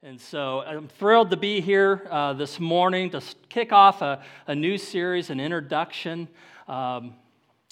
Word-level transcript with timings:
And 0.00 0.20
so 0.20 0.60
I'm 0.60 0.86
thrilled 0.86 1.30
to 1.30 1.36
be 1.36 1.60
here 1.60 2.06
uh, 2.08 2.32
this 2.32 2.60
morning 2.60 3.10
to 3.10 3.20
kick 3.48 3.72
off 3.72 4.00
a, 4.00 4.22
a 4.46 4.54
new 4.54 4.78
series, 4.78 5.28
an 5.28 5.40
introduction 5.40 6.28
um, 6.68 7.14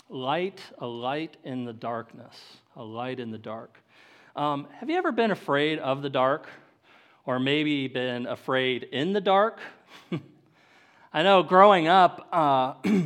Light, 0.09 0.61
a 0.79 0.87
light 0.89 1.37
in 1.45 1.65
the 1.65 1.73
darkness. 1.73 2.37
A 2.75 2.83
light 2.83 3.21
in 3.21 3.31
the 3.31 3.39
dark. 3.39 3.79
Um, 4.35 4.67
have 4.81 4.91
you 4.91 4.97
ever 4.97 5.13
been 5.13 5.31
afraid 5.31 5.79
of 5.79 6.03
the 6.03 6.11
dark? 6.11 6.49
Or 7.27 7.39
maybe 7.39 7.87
been 7.87 8.27
afraid 8.27 8.83
in 8.83 9.13
the 9.13 9.21
dark? 9.21 9.61
I 11.13 11.23
know 11.23 11.45
growing 11.45 11.87
up, 11.87 12.27
uh, 12.33 12.75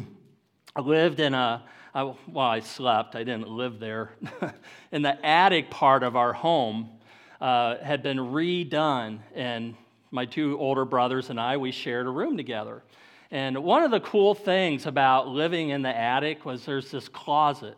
I 0.74 0.80
lived 0.80 1.20
in 1.20 1.34
a, 1.34 1.62
I, 1.94 2.04
well, 2.04 2.16
I 2.38 2.60
slept, 2.60 3.16
I 3.16 3.24
didn't 3.24 3.48
live 3.48 3.80
there, 3.80 4.12
in 4.92 5.02
the 5.02 5.22
attic 5.26 5.68
part 5.68 6.04
of 6.04 6.16
our 6.16 6.32
home 6.32 6.99
uh, 7.40 7.78
had 7.78 8.02
been 8.02 8.18
redone, 8.18 9.20
and 9.34 9.74
my 10.10 10.26
two 10.26 10.58
older 10.58 10.84
brothers 10.84 11.30
and 11.30 11.40
I, 11.40 11.56
we 11.56 11.72
shared 11.72 12.06
a 12.06 12.10
room 12.10 12.36
together. 12.36 12.82
And 13.30 13.62
one 13.62 13.84
of 13.84 13.90
the 13.90 14.00
cool 14.00 14.34
things 14.34 14.86
about 14.86 15.28
living 15.28 15.68
in 15.68 15.82
the 15.82 15.96
attic 15.96 16.44
was 16.44 16.64
there's 16.64 16.90
this 16.90 17.08
closet. 17.08 17.76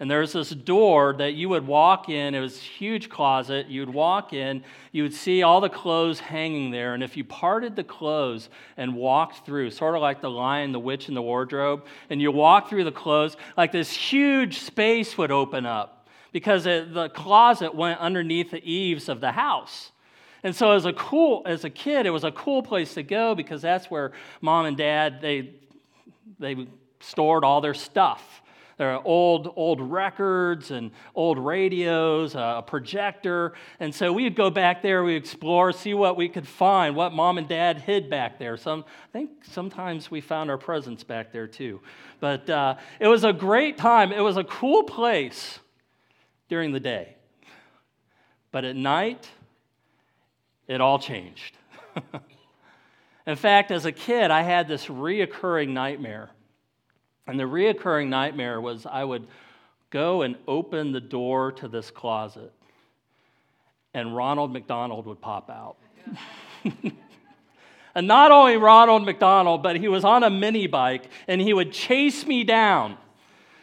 And 0.00 0.10
there's 0.10 0.32
this 0.32 0.50
door 0.50 1.14
that 1.18 1.34
you 1.34 1.48
would 1.50 1.64
walk 1.64 2.08
in. 2.08 2.34
It 2.34 2.40
was 2.40 2.56
a 2.56 2.60
huge 2.60 3.08
closet. 3.08 3.68
You'd 3.68 3.90
walk 3.90 4.32
in, 4.32 4.64
you 4.90 5.04
would 5.04 5.14
see 5.14 5.44
all 5.44 5.60
the 5.60 5.68
clothes 5.68 6.18
hanging 6.18 6.72
there. 6.72 6.94
And 6.94 7.04
if 7.04 7.16
you 7.16 7.22
parted 7.22 7.76
the 7.76 7.84
clothes 7.84 8.48
and 8.76 8.96
walked 8.96 9.46
through, 9.46 9.70
sort 9.70 9.94
of 9.94 10.00
like 10.00 10.20
the 10.20 10.30
lion, 10.30 10.72
the 10.72 10.80
witch, 10.80 11.06
and 11.06 11.16
the 11.16 11.22
wardrobe, 11.22 11.84
and 12.10 12.20
you 12.20 12.32
walk 12.32 12.68
through 12.68 12.82
the 12.82 12.90
clothes, 12.90 13.36
like 13.56 13.70
this 13.70 13.92
huge 13.92 14.58
space 14.58 15.16
would 15.16 15.30
open 15.30 15.66
up 15.66 16.01
because 16.32 16.66
it, 16.66 16.92
the 16.92 17.10
closet 17.10 17.74
went 17.74 18.00
underneath 18.00 18.50
the 18.50 18.70
eaves 18.70 19.08
of 19.08 19.20
the 19.20 19.32
house. 19.32 19.92
And 20.42 20.56
so 20.56 20.72
as 20.72 20.86
a 20.86 20.92
cool 20.92 21.42
as 21.46 21.64
a 21.64 21.70
kid, 21.70 22.06
it 22.06 22.10
was 22.10 22.24
a 22.24 22.32
cool 22.32 22.62
place 22.62 22.94
to 22.94 23.02
go 23.02 23.34
because 23.34 23.62
that's 23.62 23.90
where 23.90 24.12
mom 24.40 24.66
and 24.66 24.76
dad 24.76 25.20
they 25.20 25.50
they 26.38 26.66
stored 27.00 27.44
all 27.44 27.60
their 27.60 27.74
stuff. 27.74 28.42
There 28.76 28.90
are 28.90 29.02
old 29.04 29.52
old 29.54 29.80
records 29.80 30.72
and 30.72 30.90
old 31.14 31.38
radios, 31.38 32.34
a 32.34 32.64
projector, 32.66 33.52
and 33.78 33.94
so 33.94 34.12
we'd 34.12 34.34
go 34.34 34.50
back 34.50 34.82
there, 34.82 35.04
we'd 35.04 35.14
explore, 35.14 35.70
see 35.70 35.94
what 35.94 36.16
we 36.16 36.28
could 36.28 36.48
find, 36.48 36.96
what 36.96 37.12
mom 37.12 37.38
and 37.38 37.46
dad 37.46 37.78
hid 37.78 38.10
back 38.10 38.40
there. 38.40 38.56
Some 38.56 38.84
I 39.10 39.12
think 39.12 39.44
sometimes 39.44 40.10
we 40.10 40.20
found 40.20 40.50
our 40.50 40.58
presents 40.58 41.04
back 41.04 41.30
there 41.30 41.46
too, 41.46 41.80
but 42.18 42.50
uh, 42.50 42.74
it 42.98 43.06
was 43.06 43.22
a 43.22 43.32
great 43.32 43.78
time. 43.78 44.10
It 44.10 44.22
was 44.22 44.36
a 44.36 44.44
cool 44.44 44.82
place 44.82 45.60
during 46.52 46.72
the 46.72 46.80
day. 46.80 47.16
But 48.50 48.66
at 48.66 48.76
night, 48.76 49.26
it 50.68 50.82
all 50.82 50.98
changed. 50.98 51.56
In 53.26 53.36
fact, 53.36 53.70
as 53.70 53.86
a 53.86 53.90
kid, 53.90 54.30
I 54.30 54.42
had 54.42 54.68
this 54.68 54.84
reoccurring 54.84 55.70
nightmare. 55.70 56.28
And 57.26 57.40
the 57.40 57.44
reoccurring 57.44 58.08
nightmare 58.08 58.60
was 58.60 58.84
I 58.84 59.02
would 59.02 59.26
go 59.88 60.20
and 60.20 60.36
open 60.46 60.92
the 60.92 61.00
door 61.00 61.52
to 61.52 61.68
this 61.68 61.90
closet, 61.90 62.52
and 63.94 64.14
Ronald 64.14 64.52
McDonald 64.52 65.06
would 65.06 65.22
pop 65.22 65.48
out. 65.48 65.76
and 67.94 68.06
not 68.06 68.30
only 68.30 68.58
Ronald 68.58 69.06
McDonald, 69.06 69.62
but 69.62 69.76
he 69.76 69.88
was 69.88 70.04
on 70.04 70.22
a 70.22 70.28
mini 70.28 70.66
bike, 70.66 71.04
and 71.26 71.40
he 71.40 71.54
would 71.54 71.72
chase 71.72 72.26
me 72.26 72.44
down 72.44 72.98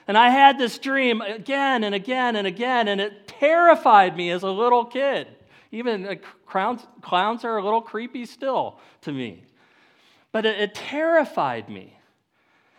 and 0.10 0.18
I 0.18 0.32
had 0.32 0.58
this 0.58 0.80
dream 0.80 1.22
again 1.22 1.84
and 1.84 1.94
again 1.94 2.36
and 2.36 2.48
again, 2.48 2.88
and 2.88 3.00
it 3.00 3.28
terrified 3.28 4.18
me 4.18 4.32
as 4.32 4.42
a 4.42 4.50
little 4.50 4.84
kid. 4.84 5.28
Even 5.72 6.08
uh, 6.08 6.16
clowns, 6.48 6.82
clowns 7.00 7.46
are 7.46 7.58
a 7.58 7.64
little 7.64 7.84
creepy 7.84 8.26
still 8.26 8.80
to 9.02 9.12
me. 9.12 9.44
But 10.32 10.48
it, 10.48 10.60
it 10.60 10.74
terrified 10.74 11.70
me. 11.70 11.96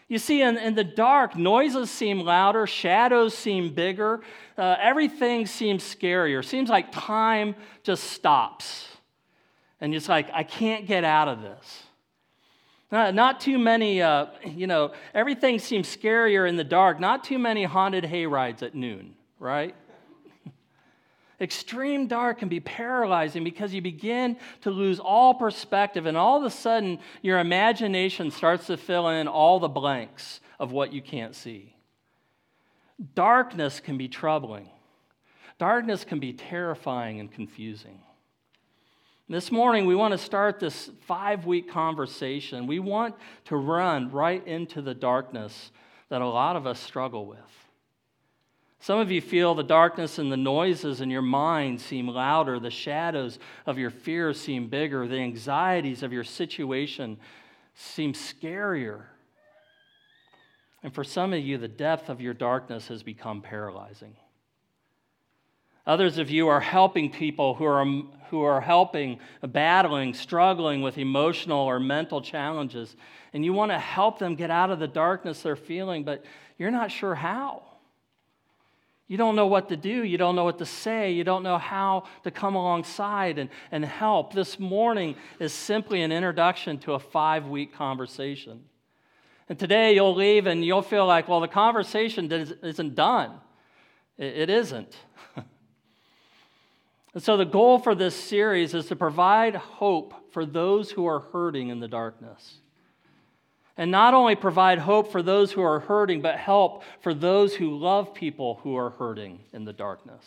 You 0.09 0.19
see, 0.19 0.43
in, 0.43 0.59
in, 0.59 0.75
the 0.75 0.83
dark, 0.83 1.37
noises 1.37 1.89
seem 1.89 2.19
louder, 2.19 2.67
shadows 2.67 3.33
seem 3.33 3.75
bigger, 3.75 4.23
uh, 4.59 4.75
everything 4.81 5.47
seems 5.47 5.85
scarier. 5.85 6.45
Seems 6.45 6.69
like 6.69 6.91
time 6.91 7.55
just 7.85 8.03
stops. 8.11 8.89
And 9.81 9.95
it's 9.95 10.09
like, 10.09 10.29
I 10.33 10.43
can't 10.43 10.85
get 10.85 11.05
out 11.05 11.29
of 11.29 11.43
this. 11.43 11.85
Not, 12.93 13.15
not 13.15 13.41
too 13.41 13.59
many, 13.59 14.03
uh, 14.03 14.27
you 14.45 14.67
know, 14.67 14.93
everything 15.15 15.59
seems 15.61 15.95
scarier 15.95 16.49
in 16.49 16.57
the 16.57 16.65
dark. 16.65 16.99
Not 16.99 17.23
too 17.23 17.39
many 17.39 17.65
haunted 17.65 18.05
hayrides 18.05 18.63
at 18.63 18.75
noon, 18.75 19.15
right? 19.39 19.77
Extreme 21.41 22.09
dark 22.09 22.39
can 22.39 22.49
be 22.49 22.59
paralyzing 22.59 23.45
because 23.45 23.73
you 23.73 23.81
begin 23.81 24.37
to 24.63 24.71
lose 24.71 24.99
all 24.99 25.35
perspective, 25.35 26.07
and 26.07 26.17
all 26.17 26.39
of 26.39 26.45
a 26.45 26.51
sudden, 26.51 26.99
your 27.23 27.39
imagination 27.39 28.33
starts 28.33 28.67
to 28.67 28.77
fill 28.77 29.09
in 29.09 29.29
all 29.29 29.61
the 29.61 29.69
blanks 29.69 30.41
of 30.59 30.73
what 30.73 30.93
you 30.93 31.01
can't 31.01 31.37
see. 31.37 31.77
Darkness 33.15 33.79
can 33.79 33.99
be 33.99 34.09
troubling, 34.09 34.69
darkness 35.59 36.05
can 36.05 36.19
be 36.19 36.33
terrifying 36.33 37.21
and 37.21 37.31
confusing. 37.31 38.01
This 39.31 39.53
morning, 39.53 39.87
we 39.87 39.95
want 39.95 40.11
to 40.11 40.19
start 40.19 40.59
this 40.59 40.91
five 41.03 41.47
week 41.47 41.71
conversation. 41.71 42.67
We 42.67 42.81
want 42.81 43.15
to 43.45 43.55
run 43.55 44.11
right 44.11 44.45
into 44.45 44.83
the 44.83 44.93
darkness 44.93 45.71
that 46.09 46.21
a 46.21 46.27
lot 46.27 46.57
of 46.57 46.67
us 46.67 46.81
struggle 46.81 47.27
with. 47.27 47.39
Some 48.81 48.99
of 48.99 49.13
you 49.13 49.21
feel 49.21 49.55
the 49.55 49.63
darkness 49.63 50.19
and 50.19 50.33
the 50.33 50.37
noises 50.37 51.01
in 51.01 51.11
your 51.11 51.23
mind 51.23 51.81
seem 51.81 52.09
louder, 52.09 52.59
the 52.59 52.73
shadows 52.73 53.39
of 53.67 53.79
your 53.79 53.91
fears 53.91 54.41
seem 54.41 54.67
bigger, 54.67 55.07
the 55.07 55.21
anxieties 55.21 56.03
of 56.03 56.13
your 56.13 56.25
situation 56.25 57.17
seem 57.77 58.15
scarier. 58.15 59.03
And 60.83 60.93
for 60.93 61.05
some 61.05 61.33
of 61.33 61.39
you, 61.39 61.57
the 61.57 61.69
depth 61.69 62.09
of 62.09 62.21
your 62.21 62.35
darkness 62.35 62.89
has 62.89 63.05
become 63.05 63.43
paralyzing. 63.43 64.17
Others 65.87 66.19
of 66.19 66.31
you 66.31 66.49
are 66.49 66.61
helping 66.61 67.11
people 67.11 67.55
who 67.55 67.65
are, 67.65 67.85
who 68.29 68.43
are 68.43 68.61
helping, 68.61 69.19
battling, 69.43 70.15
struggling 70.15 70.83
with 70.83 70.99
emotional 70.99 71.61
or 71.61 71.81
mental 71.81 72.21
challenges, 72.21 72.97
and 73.33 73.45
you 73.45 73.53
want 73.53 73.71
to 73.73 73.79
help 73.79 74.19
them 74.19 74.35
get 74.35 74.51
out 74.51 74.71
of 74.71 74.79
the 74.79 74.89
darkness 74.89 75.43
they're 75.43 75.57
feeling, 75.57 76.05
but 76.05 76.25
you're 76.59 76.71
not 76.71 76.91
sure 76.91 77.15
how. 77.15 77.63
You 79.11 79.17
don't 79.17 79.35
know 79.35 79.49
what 79.49 79.69
to 79.71 79.77
do. 79.77 80.05
You 80.05 80.19
don't 80.19 80.37
know 80.37 80.45
what 80.45 80.59
to 80.59 80.65
say. 80.65 81.11
You 81.11 81.25
don't 81.25 81.43
know 81.43 81.59
how 81.59 82.05
to 82.23 82.31
come 82.31 82.55
alongside 82.55 83.39
and, 83.39 83.51
and 83.73 83.85
help. 83.85 84.33
This 84.33 84.61
morning 84.61 85.17
is 85.41 85.53
simply 85.53 86.03
an 86.03 86.13
introduction 86.13 86.79
to 86.81 86.93
a 86.93 87.01
five 87.01 87.49
week 87.49 87.75
conversation. 87.75 88.63
And 89.49 89.59
today 89.59 89.97
you'll 89.97 90.15
leave 90.15 90.47
and 90.47 90.65
you'll 90.65 90.83
feel 90.83 91.07
like, 91.07 91.27
well, 91.27 91.41
the 91.41 91.49
conversation 91.49 92.31
isn't 92.31 92.95
done. 92.95 93.33
It 94.17 94.49
isn't. 94.49 94.97
And 97.13 97.23
so, 97.23 97.37
the 97.37 97.45
goal 97.45 97.79
for 97.79 97.95
this 97.95 98.15
series 98.15 98.73
is 98.73 98.87
to 98.87 98.97
provide 98.97 99.57
hope 99.57 100.15
for 100.33 100.47
those 100.47 100.93
who 100.93 101.07
are 101.07 101.21
hurting 101.21 101.69
in 101.69 101.81
the 101.81 101.89
darkness. 101.89 102.59
And 103.77 103.91
not 103.91 104.15
only 104.15 104.37
provide 104.37 104.79
hope 104.79 105.11
for 105.11 105.23
those 105.23 105.51
who 105.53 105.63
are 105.63 105.81
hurting, 105.81 106.21
but 106.21 106.37
help 106.37 106.85
for 107.01 107.15
those 107.15 107.55
who 107.55 107.77
love 107.77 108.15
people 108.15 108.61
who 108.63 108.77
are 108.77 108.91
hurting 108.91 109.41
in 109.53 109.65
the 109.65 109.73
darkness. 109.73 110.25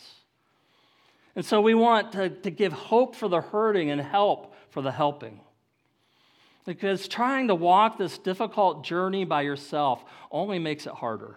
And 1.34 1.44
so, 1.44 1.60
we 1.62 1.74
want 1.74 2.12
to, 2.12 2.28
to 2.28 2.50
give 2.50 2.72
hope 2.72 3.16
for 3.16 3.28
the 3.28 3.40
hurting 3.40 3.90
and 3.90 4.00
help 4.00 4.54
for 4.68 4.82
the 4.82 4.92
helping. 4.92 5.40
Because 6.66 7.08
trying 7.08 7.48
to 7.48 7.54
walk 7.54 7.96
this 7.96 8.18
difficult 8.18 8.84
journey 8.84 9.24
by 9.24 9.42
yourself 9.42 10.04
only 10.30 10.58
makes 10.58 10.86
it 10.86 10.92
harder. 10.92 11.36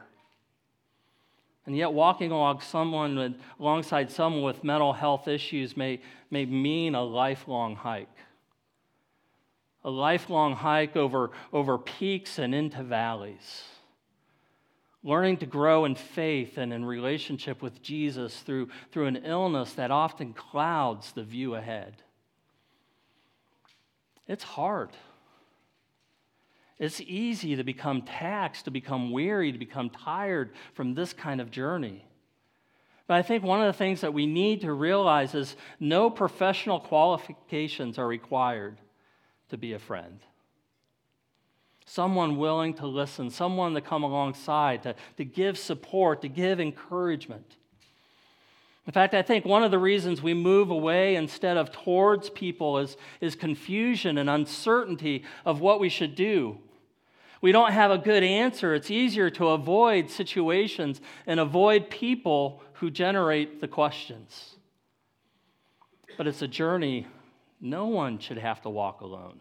And 1.68 1.76
yet, 1.76 1.92
walking 1.92 2.32
along 2.32 2.62
someone 2.62 3.18
with, 3.18 3.34
alongside 3.60 4.10
someone 4.10 4.42
with 4.42 4.64
mental 4.64 4.94
health 4.94 5.28
issues 5.28 5.76
may, 5.76 6.00
may 6.32 6.46
mean 6.46 6.96
a 6.96 7.04
lifelong 7.04 7.76
hike. 7.76 8.08
A 9.84 9.90
lifelong 9.90 10.56
hike 10.56 10.96
over, 10.96 11.32
over 11.52 11.78
peaks 11.78 12.40
and 12.40 12.56
into 12.56 12.84
valleys. 12.84 13.66
Learning 15.04 15.36
to 15.38 15.46
grow 15.46 15.84
in 15.84 15.96
faith 15.96 16.58
and 16.58 16.72
in 16.72 16.86
relationship 16.86 17.62
with 17.62 17.82
Jesus 17.82 18.40
through, 18.40 18.70
through 18.94 19.08
an 19.08 19.18
illness 19.26 19.74
that 19.74 19.92
often 19.92 20.34
clouds 20.34 21.12
the 21.12 21.24
view 21.24 21.56
ahead. 21.56 22.02
It's 24.26 24.44
hard. 24.44 24.92
It's 26.80 27.02
easy 27.02 27.56
to 27.56 27.64
become 27.64 28.04
taxed, 28.04 28.66
to 28.66 28.72
become 28.72 29.12
weary, 29.12 29.52
to 29.52 29.58
become 29.58 29.90
tired 29.90 30.52
from 30.74 30.94
this 30.94 31.12
kind 31.12 31.42
of 31.42 31.50
journey. 31.50 32.06
But 33.08 33.16
I 33.16 33.22
think 33.22 33.44
one 33.44 33.62
of 33.62 33.68
the 33.68 33.78
things 33.78 34.02
that 34.02 34.14
we 34.14 34.28
need 34.28 34.62
to 34.62 34.74
realize 34.74 35.34
is 35.34 35.56
no 35.80 36.10
professional 36.10 36.80
qualifications 36.80 37.98
are 37.98 38.08
required 38.08 38.78
to 39.50 39.58
be 39.58 39.74
a 39.74 39.80
friend. 39.80 40.20
Someone 41.86 42.38
willing 42.38 42.74
to 42.76 42.86
listen, 42.86 43.30
someone 43.30 43.74
to 43.74 43.82
come 43.82 44.04
alongside, 44.04 44.84
to, 44.84 44.94
to 45.16 45.24
give 45.24 45.58
support, 45.58 46.22
to 46.22 46.28
give 46.28 46.60
encouragement. 46.60 47.56
In 48.86 48.92
fact, 48.94 49.14
I 49.14 49.22
think 49.22 49.46
one 49.46 49.64
of 49.64 49.72
the 49.72 49.80
reasons 49.80 50.22
we 50.22 50.34
move 50.34 50.70
away 50.70 51.16
instead 51.16 51.58
of 51.58 51.72
towards 51.72 52.30
people 52.30 52.78
is, 52.78 52.98
is 53.22 53.36
confusion 53.36 54.18
and 54.18 54.30
uncertainty 54.30 55.24
of 55.46 55.62
what 55.62 55.80
we 55.80 55.90
should 55.90 56.14
do. 56.14 56.60
We 57.42 57.52
don't 57.52 57.72
have 57.72 57.92
a 57.92 57.98
good 57.98 58.24
answer. 58.24 58.74
It's 58.74 58.92
easier 58.92 59.30
to 59.32 59.50
avoid 59.50 60.10
situations 60.10 61.02
and 61.26 61.40
avoid 61.40 61.90
people 61.90 62.62
who 62.74 62.90
generate 62.90 63.62
the 63.62 63.68
questions. 63.68 64.56
But 66.18 66.28
it's 66.28 66.42
a 66.42 66.48
journey 66.48 67.08
no 67.60 67.88
one 67.88 68.20
should 68.20 68.38
have 68.38 68.62
to 68.62 68.70
walk 68.70 69.02
alone. 69.02 69.40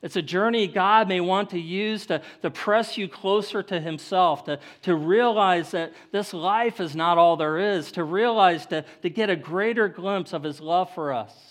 It's 0.00 0.16
a 0.16 0.22
journey 0.22 0.68
God 0.68 1.08
may 1.08 1.20
want 1.20 1.50
to 1.50 1.58
use 1.58 2.06
to, 2.06 2.22
to 2.42 2.50
press 2.50 2.96
you 2.96 3.08
closer 3.08 3.64
to 3.64 3.80
Himself, 3.80 4.44
to, 4.44 4.60
to 4.82 4.94
realize 4.94 5.72
that 5.72 5.92
this 6.12 6.32
life 6.32 6.80
is 6.80 6.94
not 6.94 7.18
all 7.18 7.36
there 7.36 7.58
is, 7.58 7.90
to 7.92 8.04
realize 8.04 8.64
to, 8.66 8.84
to 9.02 9.10
get 9.10 9.28
a 9.28 9.36
greater 9.36 9.88
glimpse 9.88 10.32
of 10.32 10.44
His 10.44 10.60
love 10.60 10.94
for 10.94 11.12
us. 11.12 11.47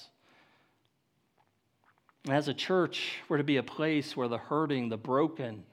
As 2.29 2.47
a 2.47 2.53
church, 2.53 3.19
we're 3.29 3.38
to 3.38 3.44
be 3.44 3.57
a 3.57 3.63
place 3.63 4.18
where 4.18 4.27
the 4.27 4.38
hurting, 4.38 4.89
the 4.89 4.97
broken, 4.97 5.63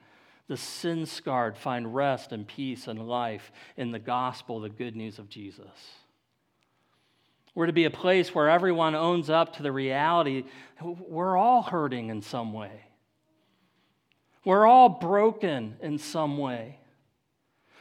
the 0.47 0.57
sin 0.57 1.05
scarred 1.05 1.57
find 1.57 1.93
rest 1.93 2.31
and 2.31 2.47
peace 2.47 2.87
and 2.87 3.07
life 3.07 3.51
in 3.77 3.91
the 3.91 3.99
gospel, 3.99 4.59
the 4.59 4.69
good 4.69 4.95
news 4.95 5.19
of 5.19 5.29
Jesus. 5.29 5.65
We're 7.55 7.67
to 7.67 7.73
be 7.73 7.85
a 7.85 7.91
place 7.91 8.35
where 8.35 8.49
everyone 8.49 8.95
owns 8.95 9.29
up 9.29 9.55
to 9.55 9.63
the 9.63 9.71
reality 9.71 10.43
we're 10.81 11.37
all 11.37 11.61
hurting 11.61 12.09
in 12.09 12.21
some 12.21 12.53
way. 12.53 12.85
We're 14.43 14.67
all 14.67 14.89
broken 14.89 15.77
in 15.81 15.97
some 15.97 16.37
way. 16.37 16.79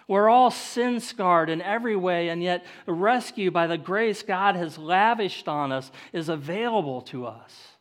We're 0.06 0.29
all 0.29 0.50
sin 0.50 1.00
scarred 1.00 1.50
in 1.50 1.61
every 1.61 1.97
way, 1.97 2.29
and 2.29 2.43
yet 2.43 2.65
the 2.87 2.93
rescue 2.93 3.50
by 3.50 3.67
the 3.67 3.79
grace 3.79 4.23
God 4.23 4.55
has 4.55 4.79
lavished 4.79 5.49
on 5.49 5.73
us 5.73 5.91
is 6.12 6.29
available 6.29 7.03
to 7.03 7.27
us. 7.27 7.74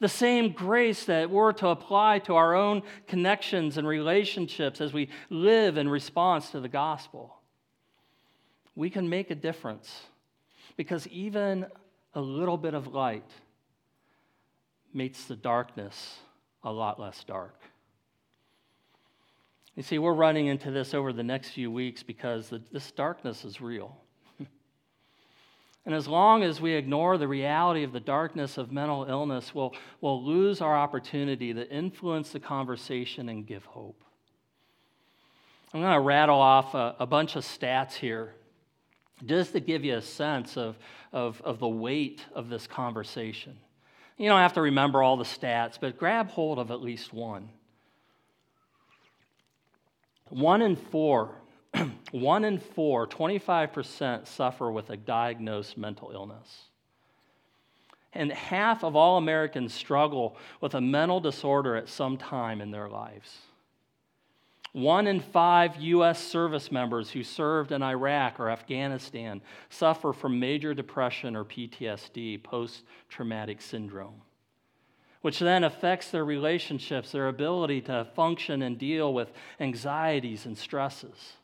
The 0.00 0.08
same 0.08 0.52
grace 0.52 1.04
that 1.04 1.30
we're 1.30 1.52
to 1.52 1.68
apply 1.68 2.20
to 2.20 2.34
our 2.34 2.54
own 2.54 2.82
connections 3.06 3.76
and 3.76 3.86
relationships 3.86 4.80
as 4.80 4.92
we 4.92 5.10
live 5.28 5.76
in 5.76 5.88
response 5.88 6.50
to 6.50 6.60
the 6.60 6.68
gospel. 6.68 7.36
We 8.74 8.88
can 8.88 9.08
make 9.08 9.30
a 9.30 9.34
difference 9.34 10.02
because 10.76 11.06
even 11.08 11.66
a 12.14 12.20
little 12.20 12.56
bit 12.56 12.72
of 12.72 12.88
light 12.88 13.30
makes 14.94 15.24
the 15.24 15.36
darkness 15.36 16.18
a 16.64 16.72
lot 16.72 16.98
less 16.98 17.22
dark. 17.24 17.60
You 19.76 19.82
see, 19.82 19.98
we're 19.98 20.14
running 20.14 20.46
into 20.46 20.70
this 20.70 20.94
over 20.94 21.12
the 21.12 21.22
next 21.22 21.50
few 21.50 21.70
weeks 21.70 22.02
because 22.02 22.48
the, 22.48 22.62
this 22.72 22.90
darkness 22.90 23.44
is 23.44 23.60
real. 23.60 23.96
And 25.86 25.94
as 25.94 26.06
long 26.06 26.42
as 26.42 26.60
we 26.60 26.74
ignore 26.74 27.16
the 27.16 27.26
reality 27.28 27.84
of 27.84 27.92
the 27.92 28.00
darkness 28.00 28.58
of 28.58 28.70
mental 28.70 29.04
illness, 29.04 29.54
we'll, 29.54 29.74
we'll 30.00 30.22
lose 30.22 30.60
our 30.60 30.76
opportunity 30.76 31.54
to 31.54 31.68
influence 31.70 32.30
the 32.30 32.40
conversation 32.40 33.28
and 33.28 33.46
give 33.46 33.64
hope. 33.64 34.04
I'm 35.72 35.80
going 35.80 35.94
to 35.94 36.00
rattle 36.00 36.40
off 36.40 36.74
a, 36.74 36.96
a 36.98 37.06
bunch 37.06 37.36
of 37.36 37.44
stats 37.44 37.94
here 37.94 38.34
just 39.24 39.52
to 39.52 39.60
give 39.60 39.84
you 39.84 39.96
a 39.96 40.02
sense 40.02 40.56
of, 40.56 40.76
of, 41.12 41.40
of 41.42 41.58
the 41.58 41.68
weight 41.68 42.24
of 42.34 42.48
this 42.48 42.66
conversation. 42.66 43.56
You 44.18 44.28
don't 44.28 44.40
have 44.40 44.54
to 44.54 44.60
remember 44.60 45.02
all 45.02 45.16
the 45.16 45.24
stats, 45.24 45.78
but 45.80 45.98
grab 45.98 46.28
hold 46.28 46.58
of 46.58 46.70
at 46.70 46.82
least 46.82 47.12
one. 47.12 47.48
One 50.28 50.60
in 50.62 50.76
four, 50.76 51.30
one 52.10 52.44
in 52.44 52.58
four, 52.58 53.06
25% 53.06 54.26
suffer 54.26 54.70
with 54.70 54.90
a 54.90 54.96
diagnosed 54.96 55.76
mental 55.76 56.10
illness. 56.12 56.64
And 58.12 58.32
half 58.32 58.82
of 58.82 58.96
all 58.96 59.18
Americans 59.18 59.72
struggle 59.72 60.36
with 60.60 60.74
a 60.74 60.80
mental 60.80 61.20
disorder 61.20 61.76
at 61.76 61.88
some 61.88 62.16
time 62.16 62.60
in 62.60 62.70
their 62.70 62.88
lives. 62.88 63.38
One 64.72 65.08
in 65.08 65.18
five 65.18 65.76
U.S. 65.76 66.22
service 66.22 66.70
members 66.70 67.10
who 67.10 67.24
served 67.24 67.72
in 67.72 67.82
Iraq 67.82 68.38
or 68.38 68.50
Afghanistan 68.50 69.40
suffer 69.68 70.12
from 70.12 70.38
major 70.38 70.74
depression 70.74 71.34
or 71.34 71.44
PTSD, 71.44 72.42
post 72.42 72.84
traumatic 73.08 73.60
syndrome, 73.60 74.22
which 75.22 75.40
then 75.40 75.64
affects 75.64 76.12
their 76.12 76.24
relationships, 76.24 77.10
their 77.10 77.26
ability 77.26 77.80
to 77.82 78.06
function 78.14 78.62
and 78.62 78.78
deal 78.78 79.12
with 79.12 79.32
anxieties 79.58 80.46
and 80.46 80.56
stresses. 80.56 81.34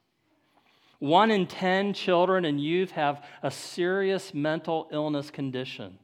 One 0.99 1.31
in 1.31 1.47
10 1.47 1.93
children 1.93 2.45
and 2.45 2.61
youth 2.61 2.93
have 2.93 3.25
a 3.43 3.51
serious 3.51 4.33
mental 4.33 4.89
illness 4.91 5.31
condition. 5.31 5.99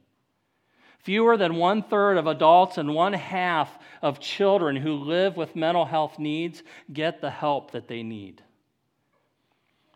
Fewer 0.99 1.35
than 1.35 1.57
one 1.57 1.83
third 1.83 2.17
of 2.17 2.27
adults 2.27 2.77
and 2.77 2.95
one 2.95 3.13
half 3.13 3.77
of 4.01 4.19
children 4.19 4.77
who 4.77 4.93
live 4.93 5.35
with 5.35 5.55
mental 5.55 5.83
health 5.83 6.17
needs 6.17 6.63
get 6.91 7.19
the 7.19 7.29
help 7.29 7.71
that 7.71 7.89
they 7.89 8.03
need. 8.03 8.41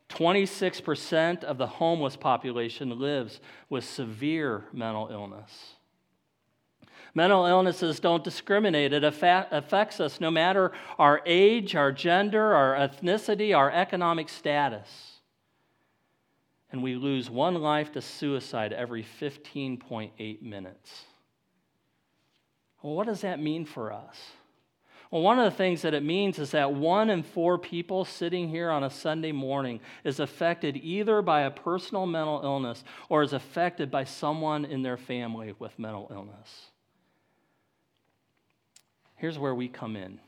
26% 0.09 1.43
of 1.43 1.57
the 1.57 1.67
homeless 1.67 2.17
population 2.17 2.99
lives 2.99 3.39
with 3.69 3.83
severe 3.83 4.65
mental 4.73 5.09
illness. 5.11 5.76
Mental 7.17 7.45
illnesses 7.45 7.99
don't 7.99 8.23
discriminate. 8.23 8.93
It 8.93 9.03
affects 9.03 9.99
us 9.99 10.21
no 10.21 10.29
matter 10.29 10.71
our 10.99 11.21
age, 11.25 11.75
our 11.75 11.91
gender, 11.91 12.53
our 12.53 12.75
ethnicity, 12.75 13.57
our 13.57 13.71
economic 13.71 14.29
status 14.29 15.17
and 16.71 16.83
we 16.83 16.95
lose 16.95 17.29
one 17.29 17.55
life 17.55 17.91
to 17.93 18.01
suicide 18.01 18.73
every 18.73 19.03
15.8 19.03 20.41
minutes. 20.41 21.05
Well, 22.81 22.93
what 22.93 23.07
does 23.07 23.21
that 23.21 23.39
mean 23.39 23.65
for 23.65 23.91
us? 23.91 24.17
Well, 25.09 25.21
one 25.21 25.39
of 25.39 25.45
the 25.45 25.57
things 25.57 25.83
that 25.83 25.93
it 25.93 26.03
means 26.03 26.37
is 26.37 26.51
that 26.51 26.73
one 26.73 27.09
in 27.09 27.23
four 27.23 27.57
people 27.57 28.03
sitting 28.03 28.49
here 28.49 28.69
on 28.69 28.83
a 28.83 28.89
Sunday 28.89 29.31
morning 29.31 29.79
is 30.03 30.19
affected 30.19 30.75
either 30.75 31.21
by 31.21 31.41
a 31.41 31.51
personal 31.51 32.05
mental 32.05 32.41
illness 32.43 32.83
or 33.07 33.23
is 33.23 33.31
affected 33.31 33.89
by 33.89 34.03
someone 34.03 34.65
in 34.65 34.83
their 34.83 34.97
family 34.97 35.55
with 35.57 35.79
mental 35.79 36.09
illness. 36.11 36.71
Here's 39.17 39.37
where 39.37 39.55
we 39.55 39.67
come 39.67 39.95
in. 39.95 40.19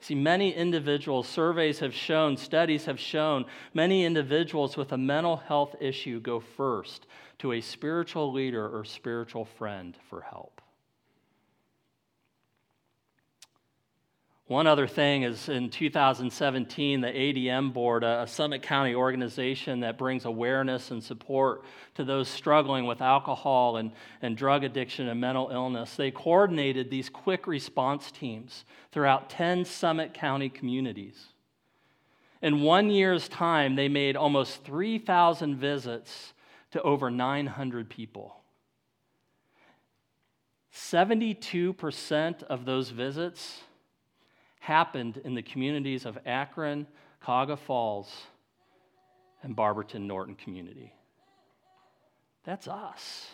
See, 0.00 0.14
many 0.14 0.54
individuals, 0.54 1.28
surveys 1.28 1.80
have 1.80 1.94
shown, 1.94 2.38
studies 2.38 2.86
have 2.86 2.98
shown, 2.98 3.44
many 3.74 4.04
individuals 4.04 4.76
with 4.76 4.92
a 4.92 4.98
mental 4.98 5.36
health 5.36 5.76
issue 5.78 6.20
go 6.20 6.40
first 6.40 7.06
to 7.38 7.52
a 7.52 7.60
spiritual 7.60 8.32
leader 8.32 8.66
or 8.66 8.84
spiritual 8.84 9.44
friend 9.44 9.96
for 10.08 10.22
help. 10.22 10.59
One 14.50 14.66
other 14.66 14.88
thing 14.88 15.22
is 15.22 15.48
in 15.48 15.70
2017, 15.70 17.02
the 17.02 17.06
ADM 17.06 17.72
Board, 17.72 18.02
a 18.02 18.26
Summit 18.26 18.62
County 18.62 18.96
organization 18.96 19.78
that 19.78 19.96
brings 19.96 20.24
awareness 20.24 20.90
and 20.90 21.04
support 21.04 21.62
to 21.94 22.02
those 22.02 22.28
struggling 22.28 22.84
with 22.84 23.00
alcohol 23.00 23.76
and, 23.76 23.92
and 24.20 24.36
drug 24.36 24.64
addiction 24.64 25.06
and 25.06 25.20
mental 25.20 25.50
illness, 25.50 25.94
they 25.94 26.10
coordinated 26.10 26.90
these 26.90 27.08
quick 27.08 27.46
response 27.46 28.10
teams 28.10 28.64
throughout 28.90 29.30
10 29.30 29.66
Summit 29.66 30.14
County 30.14 30.48
communities. 30.48 31.26
In 32.42 32.62
one 32.62 32.90
year's 32.90 33.28
time, 33.28 33.76
they 33.76 33.86
made 33.86 34.16
almost 34.16 34.64
3,000 34.64 35.58
visits 35.58 36.34
to 36.72 36.82
over 36.82 37.08
900 37.08 37.88
people. 37.88 38.40
72% 40.74 42.42
of 42.42 42.64
those 42.64 42.90
visits 42.90 43.60
happened 44.60 45.20
in 45.24 45.34
the 45.34 45.42
communities 45.42 46.06
of 46.06 46.18
Akron, 46.24 46.86
Cuyahoga 47.24 47.56
Falls, 47.56 48.10
and 49.42 49.56
Barberton 49.56 50.06
Norton 50.06 50.36
community. 50.36 50.92
That's 52.44 52.68
us. 52.68 53.28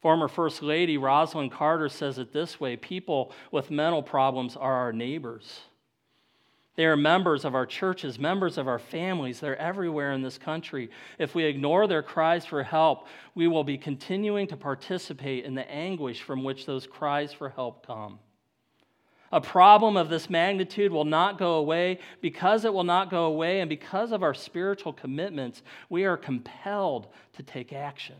Former 0.00 0.28
First 0.28 0.62
Lady 0.62 0.98
Rosalynn 0.98 1.50
Carter 1.50 1.88
says 1.88 2.18
it 2.18 2.32
this 2.32 2.58
way 2.60 2.76
people 2.76 3.32
with 3.50 3.70
mental 3.70 4.02
problems 4.02 4.56
are 4.56 4.74
our 4.74 4.92
neighbors. 4.92 5.60
They 6.74 6.86
are 6.86 6.96
members 6.96 7.44
of 7.44 7.54
our 7.54 7.66
churches, 7.66 8.18
members 8.18 8.56
of 8.56 8.66
our 8.66 8.78
families. 8.78 9.40
They're 9.40 9.58
everywhere 9.58 10.12
in 10.12 10.22
this 10.22 10.38
country. 10.38 10.90
If 11.18 11.34
we 11.34 11.44
ignore 11.44 11.86
their 11.86 12.02
cries 12.02 12.46
for 12.46 12.62
help, 12.62 13.06
we 13.34 13.46
will 13.46 13.62
be 13.62 13.76
continuing 13.76 14.46
to 14.48 14.56
participate 14.56 15.44
in 15.44 15.54
the 15.54 15.70
anguish 15.70 16.22
from 16.22 16.42
which 16.42 16.64
those 16.64 16.86
cries 16.86 17.32
for 17.32 17.50
help 17.50 17.86
come. 17.86 18.18
A 19.32 19.40
problem 19.40 19.96
of 19.96 20.10
this 20.10 20.28
magnitude 20.28 20.92
will 20.92 21.06
not 21.06 21.38
go 21.38 21.54
away. 21.54 21.98
Because 22.20 22.64
it 22.64 22.72
will 22.72 22.84
not 22.84 23.10
go 23.10 23.24
away, 23.24 23.60
and 23.60 23.68
because 23.68 24.12
of 24.12 24.22
our 24.22 24.34
spiritual 24.34 24.92
commitments, 24.92 25.62
we 25.88 26.04
are 26.04 26.16
compelled 26.16 27.08
to 27.34 27.42
take 27.42 27.72
action. 27.72 28.16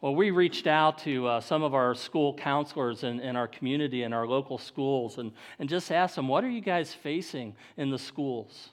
Well, 0.00 0.14
we 0.14 0.30
reached 0.30 0.68
out 0.68 0.98
to 0.98 1.26
uh, 1.26 1.40
some 1.40 1.64
of 1.64 1.74
our 1.74 1.94
school 1.94 2.32
counselors 2.32 3.02
in, 3.02 3.18
in 3.18 3.34
our 3.34 3.48
community 3.48 4.04
and 4.04 4.14
our 4.14 4.28
local 4.28 4.56
schools 4.56 5.18
and, 5.18 5.32
and 5.58 5.68
just 5.68 5.90
asked 5.90 6.14
them, 6.14 6.28
what 6.28 6.44
are 6.44 6.50
you 6.50 6.60
guys 6.60 6.94
facing 6.94 7.56
in 7.76 7.90
the 7.90 7.98
schools? 7.98 8.70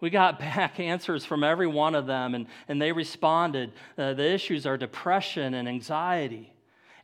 We 0.00 0.08
got 0.08 0.38
back 0.40 0.80
answers 0.80 1.26
from 1.26 1.44
every 1.44 1.66
one 1.66 1.94
of 1.94 2.06
them, 2.06 2.34
and, 2.34 2.46
and 2.68 2.80
they 2.80 2.90
responded. 2.90 3.72
Uh, 3.98 4.14
the 4.14 4.32
issues 4.32 4.66
are 4.66 4.78
depression 4.78 5.52
and 5.52 5.68
anxiety, 5.68 6.54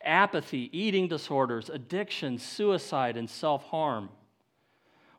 apathy, 0.04 0.70
eating 0.72 1.08
disorders, 1.08 1.70
addiction, 1.70 2.38
suicide, 2.38 3.16
and 3.16 3.28
self 3.28 3.64
harm. 3.64 4.08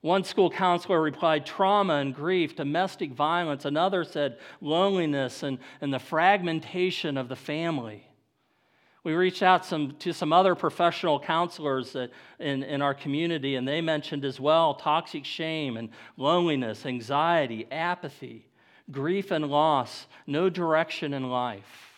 One 0.01 0.25
school 0.25 0.49
counselor 0.49 1.01
replied 1.01 1.45
trauma 1.45 1.95
and 1.95 2.13
grief, 2.13 2.57
domestic 2.57 3.13
violence. 3.13 3.63
Another 3.63 4.03
said 4.03 4.37
loneliness 4.59 5.43
and, 5.43 5.59
and 5.79 5.93
the 5.93 5.99
fragmentation 5.99 7.17
of 7.17 7.29
the 7.29 7.37
family. 7.37 8.05
We 9.05 9.13
reached 9.13 9.43
out 9.43 9.65
some, 9.65 9.95
to 9.99 10.13
some 10.13 10.33
other 10.33 10.55
professional 10.55 11.19
counselors 11.19 11.93
that, 11.93 12.11
in, 12.39 12.63
in 12.63 12.81
our 12.81 12.93
community, 12.93 13.55
and 13.55 13.67
they 13.67 13.81
mentioned 13.81 14.25
as 14.25 14.39
well 14.39 14.73
toxic 14.73 15.25
shame 15.25 15.77
and 15.77 15.89
loneliness, 16.17 16.85
anxiety, 16.85 17.67
apathy, 17.71 18.47
grief 18.91 19.31
and 19.31 19.47
loss, 19.47 20.07
no 20.27 20.49
direction 20.49 21.13
in 21.13 21.29
life. 21.29 21.92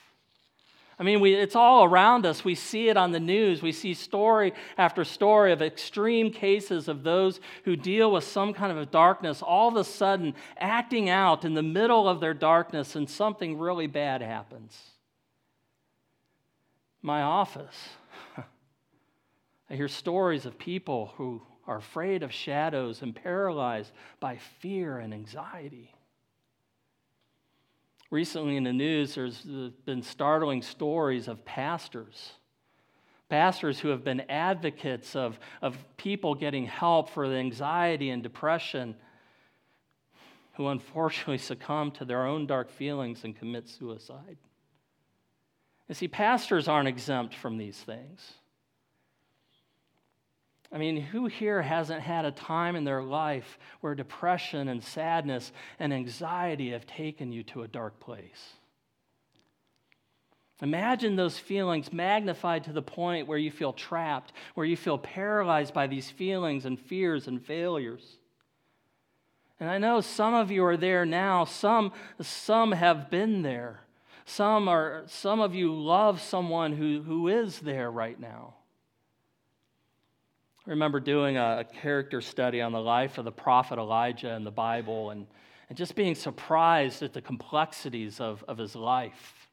I 0.97 1.03
mean, 1.03 1.19
we, 1.19 1.33
it's 1.33 1.55
all 1.55 1.83
around 1.83 2.25
us. 2.25 2.45
We 2.45 2.55
see 2.55 2.89
it 2.89 2.97
on 2.97 3.11
the 3.11 3.19
news. 3.19 3.61
We 3.61 3.71
see 3.71 3.93
story 3.93 4.53
after 4.77 5.03
story 5.03 5.51
of 5.51 5.61
extreme 5.61 6.31
cases 6.31 6.87
of 6.87 7.03
those 7.03 7.39
who 7.65 7.75
deal 7.75 8.11
with 8.11 8.23
some 8.23 8.53
kind 8.53 8.77
of 8.77 8.91
darkness, 8.91 9.41
all 9.41 9.69
of 9.69 9.75
a 9.75 9.83
sudden 9.83 10.35
acting 10.57 11.09
out 11.09 11.43
in 11.43 11.53
the 11.53 11.63
middle 11.63 12.07
of 12.07 12.21
their 12.21 12.33
darkness, 12.33 12.95
and 12.95 13.09
something 13.09 13.57
really 13.57 13.87
bad 13.87 14.21
happens 14.21 14.79
my 17.05 17.21
office, 17.21 17.89
I 19.69 19.75
hear 19.75 19.87
stories 19.87 20.47
of 20.47 20.57
people 20.57 21.13
who 21.17 21.41
are 21.67 21.77
afraid 21.77 22.23
of 22.23 22.33
shadows 22.33 23.03
and 23.03 23.15
paralyzed 23.15 23.91
by 24.19 24.37
fear 24.59 24.97
and 24.97 25.13
anxiety. 25.13 25.94
Recently 28.12 28.55
in 28.55 28.63
the 28.63 28.74
news, 28.74 29.15
there's 29.15 29.41
been 29.85 30.03
startling 30.03 30.62
stories 30.62 31.27
of 31.27 31.43
pastors. 31.43 32.33
Pastors 33.29 33.79
who 33.79 33.89
have 33.89 34.03
been 34.03 34.21
advocates 34.29 35.15
of, 35.15 35.39
of 35.62 35.77
people 35.97 36.35
getting 36.35 36.65
help 36.65 37.09
for 37.09 37.27
the 37.27 37.35
anxiety 37.35 38.12
and 38.12 38.21
depression, 38.21 38.95
who 40.53 40.67
unfortunately 40.67 41.38
succumb 41.39 41.91
to 41.91 42.05
their 42.05 42.25
own 42.25 42.45
dark 42.45 42.69
feelings 42.69 43.24
and 43.24 43.35
commit 43.35 43.67
suicide. 43.67 44.38
You 45.89 45.95
see, 45.95 46.07
pastors 46.07 46.67
aren't 46.67 46.88
exempt 46.88 47.35
from 47.35 47.57
these 47.57 47.77
things. 47.77 48.33
I 50.72 50.77
mean, 50.77 50.98
who 51.00 51.27
here 51.27 51.62
hasn't 51.62 52.01
had 52.01 52.25
a 52.25 52.31
time 52.31 52.75
in 52.75 52.84
their 52.84 53.03
life 53.03 53.57
where 53.81 53.95
depression 53.95 54.67
and 54.67 54.84
sadness 54.84 55.51
and 55.79 55.93
anxiety 55.93 56.72
have 56.72 56.88
taken 56.88 57.31
you 57.31 57.43
to 57.43 57.63
a 57.63 57.67
dark 57.67 58.00
place? 58.00 58.53
Imagine 60.62 61.15
those 61.15 61.38
feelings 61.38 61.91
magnified 61.91 62.63
to 62.63 62.72
the 62.72 62.81
point 62.81 63.27
where 63.27 63.38
you 63.38 63.51
feel 63.51 63.74
trapped, 63.74 64.31
where 64.53 64.65
you 64.65 64.77
feel 64.77 64.98
paralyzed 64.98 65.74
by 65.74 65.86
these 65.88 66.10
feelings 66.10 66.65
and 66.65 66.79
fears 66.79 67.27
and 67.27 67.45
failures. 67.45 68.17
And 69.60 69.69
I 69.69 69.77
know 69.77 70.01
some 70.01 70.34
of 70.34 70.51
you 70.51 70.65
are 70.65 70.77
there 70.77 71.05
now, 71.05 71.45
some, 71.45 71.91
some 72.22 72.72
have 72.72 73.10
been 73.10 73.41
there. 73.41 73.81
Some, 74.25 74.67
are, 74.67 75.03
some 75.07 75.39
of 75.39 75.53
you 75.53 75.74
love 75.74 76.19
someone 76.19 76.74
who, 76.74 77.03
who 77.03 77.27
is 77.27 77.60
there 77.60 77.91
right 77.91 78.19
now. 78.19 78.55
I 80.67 80.72
remember 80.72 81.00
doing 81.00 81.38
a, 81.38 81.63
character 81.81 82.22
study 82.22 82.60
on 82.60 82.72
the 82.72 82.81
life 82.81 83.19
of 83.19 83.25
the 83.25 83.31
prophet 83.31 83.77
Elijah 83.77 84.31
in 84.31 84.43
the 84.43 84.51
Bible 84.51 85.12
and, 85.12 85.27
and 85.69 85.77
just 85.77 85.95
being 85.95 86.15
surprised 86.15 87.03
at 87.03 87.13
the 87.13 87.22
complexities 87.22 88.19
of, 88.19 88.43
of 88.48 88.57
his 88.57 88.75
life. 88.75 89.48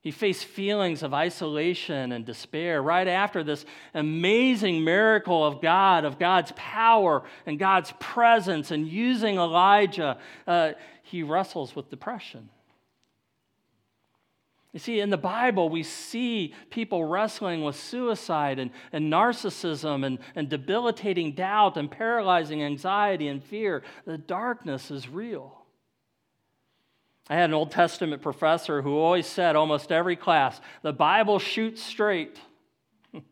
He 0.00 0.10
faced 0.10 0.46
feelings 0.46 1.04
of 1.04 1.14
isolation 1.14 2.10
and 2.10 2.24
despair 2.24 2.82
right 2.82 3.06
after 3.06 3.44
this 3.44 3.64
amazing 3.94 4.82
miracle 4.82 5.46
of 5.46 5.60
God, 5.60 6.04
of 6.04 6.18
God's 6.18 6.52
power 6.56 7.22
and 7.46 7.56
God's 7.56 7.92
presence, 8.00 8.72
and 8.72 8.88
using 8.88 9.36
Elijah, 9.36 10.18
uh, 10.46 10.72
he 11.02 11.22
wrestles 11.22 11.76
with 11.76 11.88
depression. 11.88 12.48
You 14.72 14.78
see, 14.78 15.00
in 15.00 15.08
the 15.08 15.16
Bible, 15.16 15.70
we 15.70 15.82
see 15.82 16.54
people 16.70 17.04
wrestling 17.04 17.64
with 17.64 17.74
suicide 17.74 18.58
and, 18.58 18.70
and 18.92 19.10
narcissism 19.10 20.04
and, 20.04 20.18
and 20.34 20.48
debilitating 20.48 21.32
doubt 21.32 21.78
and 21.78 21.90
paralyzing 21.90 22.62
anxiety 22.62 23.28
and 23.28 23.42
fear. 23.42 23.82
The 24.04 24.18
darkness 24.18 24.90
is 24.90 25.08
real. 25.08 25.58
I 27.30 27.34
had 27.34 27.50
an 27.50 27.54
Old 27.54 27.70
Testament 27.70 28.20
professor 28.20 28.82
who 28.82 28.98
always 28.98 29.26
said, 29.26 29.56
almost 29.56 29.90
every 29.90 30.16
class, 30.16 30.60
the 30.82 30.92
Bible 30.92 31.38
shoots 31.38 31.82
straight. 31.82 32.38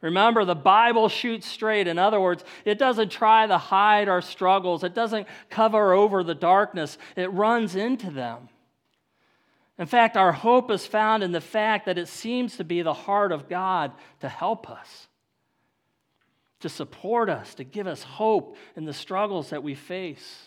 Remember, 0.00 0.44
the 0.44 0.54
Bible 0.54 1.08
shoots 1.08 1.46
straight. 1.46 1.88
In 1.88 1.98
other 1.98 2.20
words, 2.20 2.44
it 2.64 2.78
doesn't 2.78 3.10
try 3.10 3.46
to 3.46 3.58
hide 3.58 4.08
our 4.08 4.22
struggles, 4.22 4.84
it 4.84 4.94
doesn't 4.94 5.26
cover 5.50 5.92
over 5.92 6.22
the 6.22 6.34
darkness, 6.34 6.96
it 7.16 7.32
runs 7.32 7.74
into 7.74 8.10
them. 8.10 8.48
In 9.78 9.86
fact, 9.86 10.16
our 10.16 10.32
hope 10.32 10.70
is 10.70 10.86
found 10.86 11.22
in 11.22 11.32
the 11.32 11.40
fact 11.40 11.86
that 11.86 11.98
it 11.98 12.08
seems 12.08 12.56
to 12.56 12.64
be 12.64 12.82
the 12.82 12.94
heart 12.94 13.32
of 13.32 13.48
God 13.48 13.92
to 14.20 14.28
help 14.28 14.70
us, 14.70 15.08
to 16.60 16.68
support 16.68 17.28
us, 17.28 17.54
to 17.56 17.64
give 17.64 17.86
us 17.86 18.02
hope 18.02 18.56
in 18.76 18.84
the 18.84 18.92
struggles 18.92 19.50
that 19.50 19.64
we 19.64 19.74
face. 19.74 20.44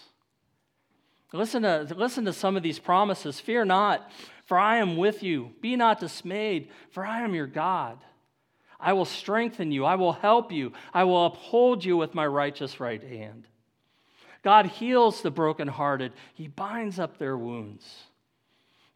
Listen 1.34 1.64
to, 1.64 1.94
listen 1.96 2.24
to 2.24 2.32
some 2.32 2.56
of 2.56 2.64
these 2.64 2.80
promises. 2.80 3.40
Fear 3.40 3.66
not, 3.66 4.10
for 4.46 4.58
I 4.58 4.78
am 4.78 4.96
with 4.96 5.24
you. 5.24 5.52
Be 5.60 5.76
not 5.76 6.00
dismayed, 6.00 6.70
for 6.92 7.06
I 7.06 7.22
am 7.22 7.36
your 7.36 7.48
God. 7.48 7.98
I 8.80 8.94
will 8.94 9.06
strengthen 9.06 9.74
you. 9.74 9.84
I 9.84 9.96
will 9.96 10.14
help 10.14 10.54
you. 10.54 10.72
I 10.94 11.04
will 11.04 11.26
uphold 11.26 11.84
you 11.84 11.98
with 11.98 12.16
my 12.16 12.26
righteous 12.26 12.80
right 12.80 13.04
hand. 13.04 13.46
God 14.42 14.68
heals 14.68 15.22
the 15.22 15.32
brokenhearted, 15.32 16.14
He 16.34 16.48
binds 16.48 16.98
up 16.98 17.18
their 17.18 17.38
wounds. 17.38 18.04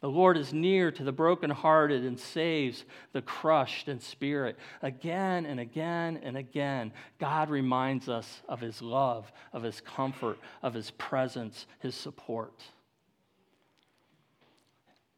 The 0.02 0.10
Lord 0.10 0.36
is 0.36 0.52
near 0.52 0.90
to 0.90 1.04
the 1.04 1.12
brokenhearted 1.12 2.04
and 2.04 2.18
saves 2.18 2.84
the 3.12 3.22
crushed 3.22 3.86
in 3.86 4.00
spirit. 4.00 4.58
Again 4.82 5.46
and 5.46 5.60
again 5.60 6.18
and 6.24 6.36
again, 6.36 6.92
God 7.20 7.48
reminds 7.48 8.08
us 8.08 8.42
of 8.48 8.60
his 8.60 8.82
love, 8.82 9.32
of 9.52 9.62
his 9.62 9.80
comfort, 9.80 10.40
of 10.60 10.74
his 10.74 10.90
presence, 10.90 11.68
his 11.78 11.94
support. 11.94 12.64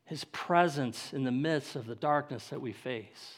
His 0.04 0.24
presence 0.24 1.14
in 1.14 1.24
the 1.24 1.32
midst 1.32 1.76
of 1.76 1.86
the 1.86 1.94
darkness 1.94 2.48
that 2.48 2.60
we 2.60 2.72
face. 2.72 3.36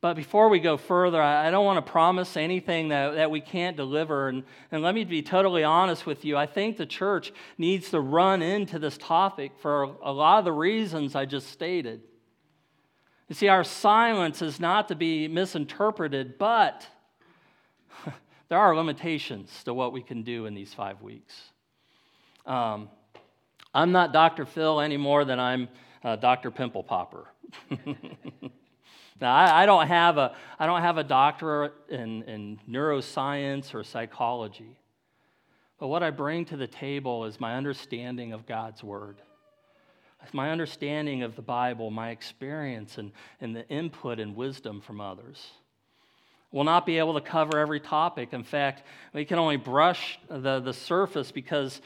But 0.00 0.14
before 0.14 0.48
we 0.48 0.60
go 0.60 0.78
further, 0.78 1.20
I 1.20 1.50
don't 1.50 1.66
want 1.66 1.84
to 1.84 1.92
promise 1.92 2.34
anything 2.36 2.88
that, 2.88 3.16
that 3.16 3.30
we 3.30 3.42
can't 3.42 3.76
deliver. 3.76 4.28
And, 4.28 4.44
and 4.72 4.82
let 4.82 4.94
me 4.94 5.04
be 5.04 5.20
totally 5.20 5.62
honest 5.62 6.06
with 6.06 6.24
you. 6.24 6.38
I 6.38 6.46
think 6.46 6.78
the 6.78 6.86
church 6.86 7.32
needs 7.58 7.90
to 7.90 8.00
run 8.00 8.40
into 8.40 8.78
this 8.78 8.96
topic 8.96 9.52
for 9.60 9.82
a 10.02 10.10
lot 10.10 10.38
of 10.38 10.46
the 10.46 10.52
reasons 10.52 11.14
I 11.14 11.26
just 11.26 11.48
stated. 11.48 12.00
You 13.28 13.34
see, 13.34 13.48
our 13.48 13.62
silence 13.62 14.40
is 14.40 14.58
not 14.58 14.88
to 14.88 14.94
be 14.94 15.28
misinterpreted, 15.28 16.38
but 16.38 16.86
there 18.48 18.58
are 18.58 18.74
limitations 18.74 19.64
to 19.64 19.74
what 19.74 19.92
we 19.92 20.02
can 20.02 20.22
do 20.22 20.46
in 20.46 20.54
these 20.54 20.72
five 20.72 21.02
weeks. 21.02 21.34
Um, 22.46 22.88
I'm 23.74 23.92
not 23.92 24.14
Dr. 24.14 24.46
Phil 24.46 24.80
any 24.80 24.96
more 24.96 25.26
than 25.26 25.38
I'm 25.38 25.68
uh, 26.02 26.16
Dr. 26.16 26.50
Pimple 26.50 26.84
Popper. 26.84 27.26
Now, 29.20 29.34
I, 29.34 29.62
I, 29.62 29.66
don't 29.66 29.86
have 29.86 30.16
a, 30.18 30.34
I 30.58 30.66
don't 30.66 30.80
have 30.80 30.96
a 30.96 31.04
doctorate 31.04 31.74
in, 31.88 32.22
in 32.22 32.60
neuroscience 32.68 33.74
or 33.74 33.84
psychology, 33.84 34.78
but 35.78 35.88
what 35.88 36.02
I 36.02 36.10
bring 36.10 36.44
to 36.46 36.56
the 36.56 36.66
table 36.66 37.24
is 37.26 37.38
my 37.38 37.56
understanding 37.56 38.32
of 38.32 38.46
God's 38.46 38.82
Word. 38.82 39.16
My 40.32 40.50
understanding 40.50 41.22
of 41.22 41.34
the 41.34 41.42
Bible, 41.42 41.90
my 41.90 42.10
experience, 42.10 42.98
and, 42.98 43.12
and 43.40 43.56
the 43.56 43.66
input 43.68 44.20
and 44.20 44.36
wisdom 44.36 44.80
from 44.80 45.00
others. 45.00 45.48
We'll 46.52 46.64
not 46.64 46.84
be 46.84 46.98
able 46.98 47.14
to 47.14 47.20
cover 47.20 47.58
every 47.58 47.80
topic. 47.80 48.32
In 48.32 48.42
fact, 48.42 48.82
we 49.14 49.24
can 49.24 49.38
only 49.38 49.56
brush 49.56 50.18
the, 50.28 50.60
the 50.60 50.74
surface 50.74 51.30
because 51.32 51.80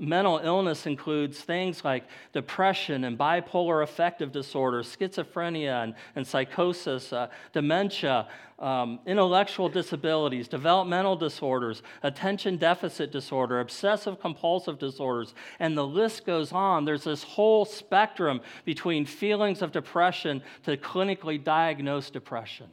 mental 0.00 0.38
illness 0.42 0.86
includes 0.86 1.40
things 1.40 1.84
like 1.84 2.04
depression 2.32 3.04
and 3.04 3.18
bipolar 3.18 3.82
affective 3.82 4.32
disorder, 4.32 4.82
schizophrenia 4.82 5.82
and, 5.84 5.94
and 6.14 6.26
psychosis, 6.26 7.12
uh, 7.12 7.28
dementia, 7.52 8.28
um, 8.58 9.00
intellectual 9.06 9.68
disabilities, 9.68 10.48
developmental 10.48 11.16
disorders, 11.16 11.82
attention 12.02 12.56
deficit 12.56 13.12
disorder, 13.12 13.60
obsessive 13.60 14.18
compulsive 14.20 14.78
disorders, 14.78 15.34
and 15.58 15.76
the 15.76 15.86
list 15.86 16.24
goes 16.24 16.52
on. 16.52 16.84
There's 16.84 17.04
this 17.04 17.22
whole 17.22 17.64
spectrum 17.64 18.40
between 18.64 19.04
feelings 19.04 19.60
of 19.62 19.72
depression 19.72 20.42
to 20.64 20.76
clinically 20.76 21.42
diagnosed 21.42 22.12
depression. 22.12 22.68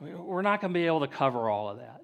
We're 0.00 0.42
not 0.42 0.60
going 0.60 0.72
to 0.72 0.78
be 0.78 0.86
able 0.86 1.00
to 1.00 1.08
cover 1.08 1.48
all 1.50 1.68
of 1.68 1.78
that. 1.78 2.00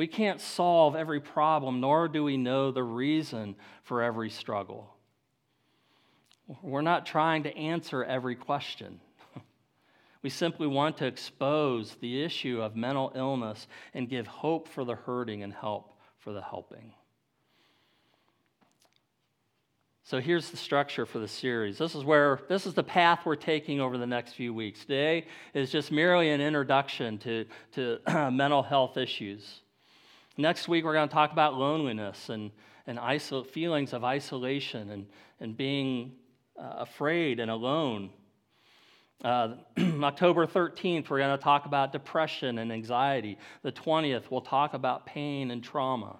We 0.00 0.06
can't 0.06 0.40
solve 0.40 0.96
every 0.96 1.20
problem, 1.20 1.82
nor 1.82 2.08
do 2.08 2.24
we 2.24 2.38
know 2.38 2.70
the 2.70 2.82
reason 2.82 3.54
for 3.82 4.00
every 4.00 4.30
struggle. 4.30 4.96
We're 6.62 6.80
not 6.80 7.04
trying 7.04 7.42
to 7.42 7.54
answer 7.54 8.02
every 8.02 8.34
question. 8.34 9.02
We 10.22 10.30
simply 10.30 10.66
want 10.66 10.96
to 10.98 11.06
expose 11.06 11.96
the 11.96 12.22
issue 12.22 12.62
of 12.62 12.76
mental 12.76 13.12
illness 13.14 13.66
and 13.92 14.08
give 14.08 14.26
hope 14.26 14.68
for 14.68 14.86
the 14.86 14.94
hurting 14.94 15.42
and 15.42 15.52
help 15.52 15.92
for 16.18 16.32
the 16.32 16.40
helping. 16.40 16.94
So 20.02 20.18
here's 20.18 20.50
the 20.50 20.56
structure 20.56 21.04
for 21.04 21.18
the 21.18 21.28
series. 21.28 21.76
This 21.76 21.94
is 21.94 22.04
where 22.04 22.40
this 22.48 22.64
is 22.64 22.72
the 22.72 22.82
path 22.82 23.26
we're 23.26 23.36
taking 23.36 23.82
over 23.82 23.98
the 23.98 24.06
next 24.06 24.32
few 24.32 24.54
weeks. 24.54 24.80
Today 24.80 25.26
is 25.52 25.70
just 25.70 25.92
merely 25.92 26.30
an 26.30 26.40
introduction 26.40 27.18
to, 27.18 27.44
to 27.72 27.98
mental 28.30 28.62
health 28.62 28.96
issues. 28.96 29.60
Next 30.40 30.68
week 30.68 30.84
we're 30.84 30.94
going 30.94 31.08
to 31.08 31.12
talk 31.12 31.32
about 31.32 31.54
loneliness 31.54 32.30
and, 32.30 32.50
and 32.86 32.98
isol- 32.98 33.46
feelings 33.46 33.92
of 33.92 34.04
isolation 34.04 34.90
and, 34.90 35.06
and 35.38 35.54
being 35.54 36.12
uh, 36.58 36.76
afraid 36.78 37.40
and 37.40 37.50
alone. 37.50 38.10
Uh, 39.22 39.56
October 40.02 40.46
13th, 40.46 41.10
we're 41.10 41.18
going 41.18 41.36
to 41.36 41.42
talk 41.42 41.66
about 41.66 41.92
depression 41.92 42.58
and 42.58 42.72
anxiety. 42.72 43.36
The 43.62 43.72
20th, 43.72 44.30
we'll 44.30 44.40
talk 44.40 44.72
about 44.72 45.04
pain 45.04 45.50
and 45.50 45.62
trauma. 45.62 46.18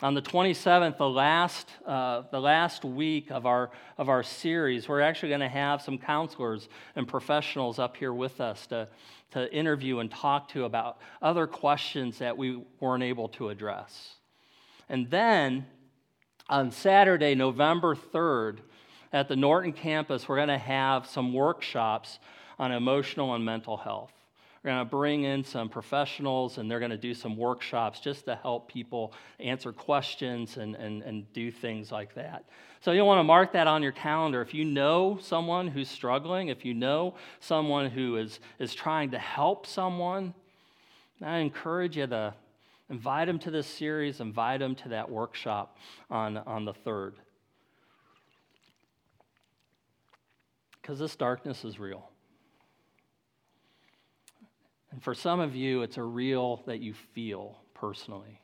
On 0.00 0.14
the 0.14 0.22
27th, 0.22 0.96
the 0.96 1.08
last, 1.08 1.68
uh, 1.84 2.22
the 2.30 2.40
last 2.40 2.84
week 2.84 3.32
of 3.32 3.46
our, 3.46 3.70
of 3.96 4.08
our 4.08 4.22
series, 4.22 4.88
we're 4.88 5.00
actually 5.00 5.30
going 5.30 5.40
to 5.40 5.48
have 5.48 5.82
some 5.82 5.98
counselors 5.98 6.68
and 6.94 7.08
professionals 7.08 7.80
up 7.80 7.96
here 7.96 8.12
with 8.12 8.40
us 8.40 8.68
to, 8.68 8.86
to 9.32 9.52
interview 9.52 9.98
and 9.98 10.08
talk 10.08 10.48
to 10.50 10.66
about 10.66 10.98
other 11.20 11.48
questions 11.48 12.18
that 12.18 12.38
we 12.38 12.62
weren't 12.78 13.02
able 13.02 13.28
to 13.30 13.48
address. 13.48 14.14
And 14.88 15.10
then 15.10 15.66
on 16.48 16.70
Saturday, 16.70 17.34
November 17.34 17.96
3rd, 17.96 18.58
at 19.12 19.28
the 19.28 19.34
Norton 19.34 19.72
campus, 19.72 20.28
we're 20.28 20.36
going 20.36 20.48
to 20.48 20.58
have 20.58 21.08
some 21.08 21.32
workshops 21.32 22.20
on 22.56 22.70
emotional 22.70 23.34
and 23.34 23.44
mental 23.44 23.76
health. 23.76 24.12
Going 24.68 24.80
to 24.80 24.84
bring 24.84 25.24
in 25.24 25.44
some 25.44 25.70
professionals 25.70 26.58
and 26.58 26.70
they're 26.70 26.78
going 26.78 26.90
to 26.90 26.98
do 26.98 27.14
some 27.14 27.38
workshops 27.38 28.00
just 28.00 28.26
to 28.26 28.34
help 28.34 28.68
people 28.68 29.14
answer 29.40 29.72
questions 29.72 30.58
and, 30.58 30.74
and, 30.74 31.02
and 31.04 31.32
do 31.32 31.50
things 31.50 31.90
like 31.90 32.14
that. 32.16 32.44
So 32.82 32.92
you'll 32.92 33.06
want 33.06 33.18
to 33.18 33.24
mark 33.24 33.54
that 33.54 33.66
on 33.66 33.82
your 33.82 33.92
calendar. 33.92 34.42
If 34.42 34.52
you 34.52 34.66
know 34.66 35.18
someone 35.22 35.68
who's 35.68 35.88
struggling, 35.88 36.48
if 36.48 36.66
you 36.66 36.74
know 36.74 37.14
someone 37.40 37.88
who 37.88 38.18
is, 38.18 38.40
is 38.58 38.74
trying 38.74 39.12
to 39.12 39.18
help 39.18 39.64
someone, 39.64 40.34
I 41.22 41.38
encourage 41.38 41.96
you 41.96 42.06
to 42.06 42.34
invite 42.90 43.26
them 43.26 43.38
to 43.38 43.50
this 43.50 43.66
series, 43.66 44.20
invite 44.20 44.60
them 44.60 44.74
to 44.74 44.90
that 44.90 45.10
workshop 45.10 45.78
on, 46.10 46.36
on 46.36 46.66
the 46.66 46.74
3rd. 46.74 47.14
Because 50.82 50.98
this 50.98 51.16
darkness 51.16 51.64
is 51.64 51.78
real. 51.78 52.10
And 54.90 55.02
for 55.02 55.14
some 55.14 55.40
of 55.40 55.54
you, 55.54 55.82
it's 55.82 55.96
a 55.96 56.02
real 56.02 56.62
that 56.66 56.80
you 56.80 56.94
feel 56.94 57.58
personally. 57.74 58.40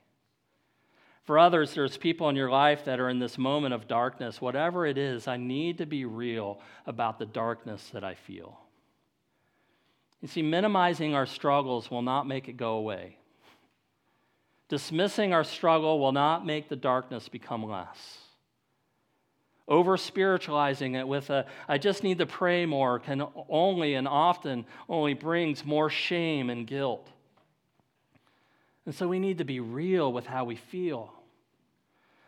For 1.24 1.38
others, 1.38 1.72
there's 1.72 1.96
people 1.96 2.28
in 2.28 2.36
your 2.36 2.50
life 2.50 2.84
that 2.84 3.00
are 3.00 3.08
in 3.08 3.18
this 3.18 3.38
moment 3.38 3.72
of 3.72 3.88
darkness. 3.88 4.42
Whatever 4.42 4.86
it 4.86 4.98
is, 4.98 5.26
I 5.26 5.38
need 5.38 5.78
to 5.78 5.86
be 5.86 6.04
real 6.04 6.60
about 6.86 7.18
the 7.18 7.24
darkness 7.24 7.88
that 7.94 8.04
I 8.04 8.14
feel. 8.14 8.60
You 10.20 10.28
see, 10.28 10.42
minimizing 10.42 11.14
our 11.14 11.26
struggles 11.26 11.90
will 11.90 12.02
not 12.02 12.26
make 12.26 12.48
it 12.48 12.58
go 12.58 12.74
away. 12.74 13.16
Dismissing 14.68 15.32
our 15.32 15.44
struggle 15.44 15.98
will 15.98 16.12
not 16.12 16.44
make 16.44 16.68
the 16.68 16.76
darkness 16.76 17.28
become 17.28 17.64
less. 17.64 18.18
Over 19.66 19.97
spiritualizing 19.97 20.94
it 20.94 21.09
with 21.09 21.30
a, 21.30 21.47
I 21.66 21.78
just 21.78 22.02
need 22.02 22.18
to 22.18 22.26
pray 22.26 22.66
more, 22.66 22.98
can 22.98 23.27
only 23.48 23.94
and 23.94 24.07
often 24.07 24.66
only 24.88 25.14
brings 25.14 25.64
more 25.64 25.88
shame 25.88 26.50
and 26.50 26.66
guilt. 26.66 27.09
And 28.85 28.94
so 28.94 29.09
we 29.09 29.18
need 29.18 29.38
to 29.38 29.44
be 29.44 29.61
real 29.61 30.12
with 30.12 30.27
how 30.27 30.44
we 30.44 30.57
feel. 30.57 31.13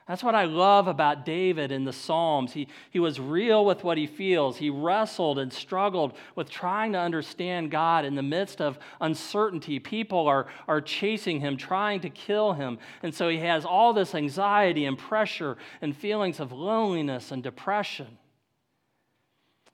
That's 0.06 0.22
what 0.22 0.36
I 0.36 0.44
love 0.44 0.86
about 0.86 1.24
David 1.24 1.72
in 1.72 1.84
the 1.84 1.92
Psalms. 1.92 2.52
He, 2.52 2.68
he 2.90 3.00
was 3.00 3.18
real 3.18 3.64
with 3.64 3.82
what 3.82 3.98
he 3.98 4.06
feels. 4.06 4.56
He 4.56 4.70
wrestled 4.70 5.36
and 5.36 5.52
struggled 5.52 6.16
with 6.36 6.48
trying 6.48 6.92
to 6.92 6.98
understand 7.00 7.72
God 7.72 8.04
in 8.04 8.14
the 8.14 8.22
midst 8.22 8.60
of 8.60 8.78
uncertainty. 9.00 9.80
People 9.80 10.28
are, 10.28 10.46
are 10.68 10.80
chasing 10.80 11.40
him, 11.40 11.56
trying 11.56 12.00
to 12.00 12.10
kill 12.10 12.52
him. 12.52 12.78
And 13.02 13.12
so 13.12 13.28
he 13.28 13.38
has 13.38 13.64
all 13.64 13.92
this 13.92 14.14
anxiety 14.14 14.84
and 14.84 14.96
pressure 14.96 15.56
and 15.82 15.96
feelings 15.96 16.38
of 16.38 16.52
loneliness 16.52 17.32
and 17.32 17.42
depression. 17.42 18.18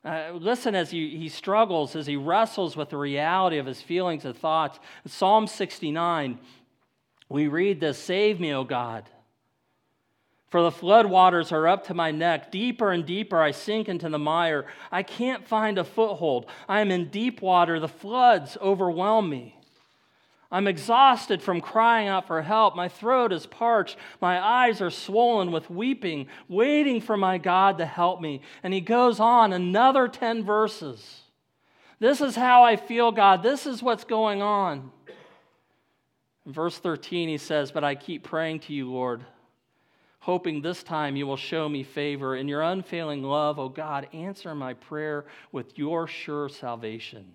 Uh, 0.03 0.31
listen 0.33 0.75
as 0.75 0.90
he, 0.90 1.14
he 1.18 1.29
struggles, 1.29 1.95
as 1.95 2.07
he 2.07 2.16
wrestles 2.16 2.75
with 2.75 2.88
the 2.88 2.97
reality 2.97 3.59
of 3.59 3.66
his 3.66 3.83
feelings 3.83 4.25
and 4.25 4.35
thoughts. 4.35 4.81
In 5.05 5.11
Psalm 5.11 5.47
69, 5.47 6.38
we 7.29 7.49
read 7.49 7.81
this 7.81 7.99
Save 7.99 8.40
me, 8.40 8.55
O 8.55 8.64
God 8.64 9.11
for 10.53 10.61
the 10.61 10.71
floodwaters 10.71 11.51
are 11.51 11.67
up 11.67 11.87
to 11.87 11.95
my 11.95 12.11
neck. 12.11 12.53
Deeper 12.53 12.93
and 12.93 13.07
deeper 13.07 13.41
I 13.41 13.53
sink 13.53 13.88
into 13.88 14.11
the 14.11 14.19
mire. 14.19 14.67
I 14.93 15.03
can't 15.03 15.49
find 15.49 15.79
a 15.79 15.83
foothold. 15.83 16.45
I 16.69 16.83
am 16.83 16.91
in 16.91 17.09
deep 17.09 17.41
water. 17.41 17.81
The 17.81 17.88
floods 17.88 18.59
overwhelm 18.61 19.31
me. 19.31 19.59
I'm 20.51 20.69
exhausted 20.69 21.41
from 21.41 21.62
crying 21.62 22.07
out 22.07 22.27
for 22.27 22.43
help. 22.43 22.77
My 22.77 22.91
throat 22.91 23.33
is 23.33 23.47
parched. 23.47 23.97
My 24.21 24.38
eyes 24.38 24.83
are 24.83 24.91
swollen 24.91 25.53
with 25.53 25.71
weeping, 25.71 26.27
waiting 26.49 27.01
for 27.01 27.17
my 27.17 27.38
God 27.38 27.79
to 27.79 27.87
help 27.87 28.21
me. 28.21 28.43
And 28.62 28.75
he 28.75 28.83
goes 28.83 29.21
on 29.21 29.55
another 29.55 30.07
10 30.07 30.45
verses. 30.45 31.23
This 31.99 32.21
is 32.21 32.37
how 32.37 32.62
I 32.62 32.77
feel, 32.77 33.11
God. 33.11 33.43
This 33.43 33.65
is 33.65 33.83
what's 33.83 34.05
going 34.05 34.43
on. 34.43 34.93
In 36.45 36.53
verse 36.53 36.77
13, 36.77 37.31
he 37.31 37.38
says, 37.38 37.73
But 37.73 37.85
I 37.85 37.95
keep 37.95 38.23
praying 38.23 38.61
to 38.61 38.75
you, 38.75 38.93
Lord 38.93 39.25
hoping 40.22 40.62
this 40.62 40.85
time 40.85 41.16
you 41.16 41.26
will 41.26 41.37
show 41.37 41.68
me 41.68 41.82
favor. 41.82 42.37
In 42.37 42.46
your 42.46 42.62
unfailing 42.62 43.24
love, 43.24 43.58
O 43.58 43.64
oh 43.64 43.68
God, 43.68 44.08
answer 44.12 44.54
my 44.54 44.74
prayer 44.74 45.24
with 45.50 45.76
your 45.76 46.06
sure 46.06 46.48
salvation. 46.48 47.35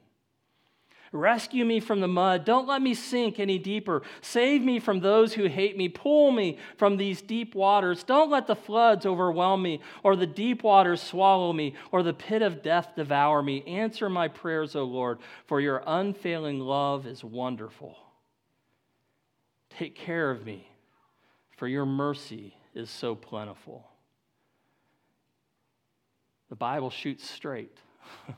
Rescue 1.11 1.65
me 1.65 1.81
from 1.81 1.99
the 1.99 2.07
mud. 2.07 2.45
Don't 2.45 2.67
let 2.67 2.81
me 2.81 2.93
sink 2.93 3.39
any 3.39 3.59
deeper. 3.59 4.03
Save 4.21 4.61
me 4.61 4.79
from 4.79 5.01
those 5.01 5.33
who 5.33 5.47
hate 5.47 5.77
me. 5.77 5.89
Pull 5.89 6.31
me 6.31 6.57
from 6.77 6.95
these 6.95 7.21
deep 7.21 7.55
waters. 7.55 8.03
Don't 8.03 8.29
let 8.29 8.47
the 8.47 8.55
floods 8.55 9.05
overwhelm 9.05 9.61
me, 9.61 9.81
or 10.03 10.15
the 10.15 10.25
deep 10.25 10.63
waters 10.63 11.01
swallow 11.01 11.51
me, 11.51 11.75
or 11.91 12.03
the 12.03 12.13
pit 12.13 12.41
of 12.41 12.63
death 12.63 12.93
devour 12.95 13.41
me. 13.41 13.63
Answer 13.65 14.09
my 14.09 14.29
prayers, 14.29 14.75
O 14.75 14.83
Lord, 14.83 15.19
for 15.45 15.59
your 15.59 15.83
unfailing 15.85 16.59
love 16.59 17.05
is 17.05 17.23
wonderful. 17.23 17.97
Take 19.69 19.95
care 19.95 20.31
of 20.31 20.45
me, 20.45 20.69
for 21.57 21.67
your 21.67 21.85
mercy 21.85 22.53
is 22.77 22.89
so 22.89 23.15
plentiful. 23.15 23.85
The 26.49 26.55
Bible 26.55 26.89
shoots 26.89 27.29
straight. 27.29 27.77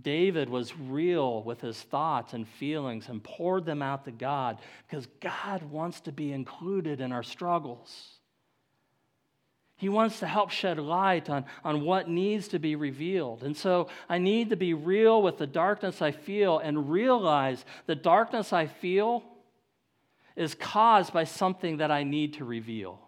David 0.00 0.48
was 0.48 0.72
real 0.78 1.42
with 1.42 1.60
his 1.60 1.76
thoughts 1.82 2.32
and 2.32 2.48
feelings 2.48 3.08
and 3.08 3.22
poured 3.22 3.66
them 3.66 3.82
out 3.82 4.06
to 4.06 4.10
God 4.10 4.58
because 4.88 5.06
God 5.20 5.62
wants 5.64 6.00
to 6.02 6.12
be 6.12 6.32
included 6.32 7.00
in 7.00 7.12
our 7.12 7.22
struggles. 7.22 8.18
He 9.76 9.88
wants 9.88 10.20
to 10.20 10.26
help 10.26 10.50
shed 10.50 10.78
light 10.78 11.28
on, 11.28 11.44
on 11.64 11.84
what 11.84 12.08
needs 12.08 12.48
to 12.48 12.58
be 12.58 12.76
revealed. 12.76 13.42
And 13.42 13.56
so 13.56 13.88
I 14.08 14.18
need 14.18 14.50
to 14.50 14.56
be 14.56 14.72
real 14.74 15.20
with 15.20 15.38
the 15.38 15.46
darkness 15.46 16.00
I 16.00 16.12
feel 16.12 16.58
and 16.58 16.88
realize 16.88 17.64
the 17.86 17.96
darkness 17.96 18.52
I 18.52 18.66
feel 18.66 19.24
is 20.36 20.54
caused 20.54 21.12
by 21.12 21.24
something 21.24 21.78
that 21.78 21.90
I 21.90 22.02
need 22.02 22.34
to 22.34 22.44
reveal. 22.44 22.98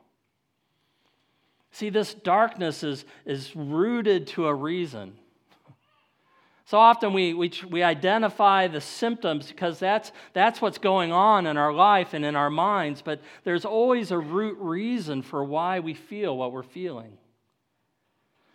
See, 1.72 1.90
this 1.90 2.14
darkness 2.14 2.82
is, 2.82 3.04
is 3.24 3.54
rooted 3.56 4.28
to 4.28 4.46
a 4.46 4.54
reason. 4.54 5.14
So 6.66 6.78
often 6.78 7.12
we, 7.12 7.34
we, 7.34 7.52
we 7.68 7.82
identify 7.82 8.68
the 8.68 8.80
symptoms 8.80 9.48
because 9.48 9.78
that's, 9.78 10.12
that's 10.32 10.62
what's 10.62 10.78
going 10.78 11.12
on 11.12 11.46
in 11.46 11.56
our 11.56 11.72
life 11.72 12.14
and 12.14 12.24
in 12.24 12.36
our 12.36 12.48
minds, 12.48 13.02
but 13.02 13.20
there's 13.44 13.64
always 13.64 14.10
a 14.10 14.18
root 14.18 14.56
reason 14.58 15.20
for 15.22 15.44
why 15.44 15.80
we 15.80 15.94
feel 15.94 16.36
what 16.36 16.52
we're 16.52 16.62
feeling. 16.62 17.18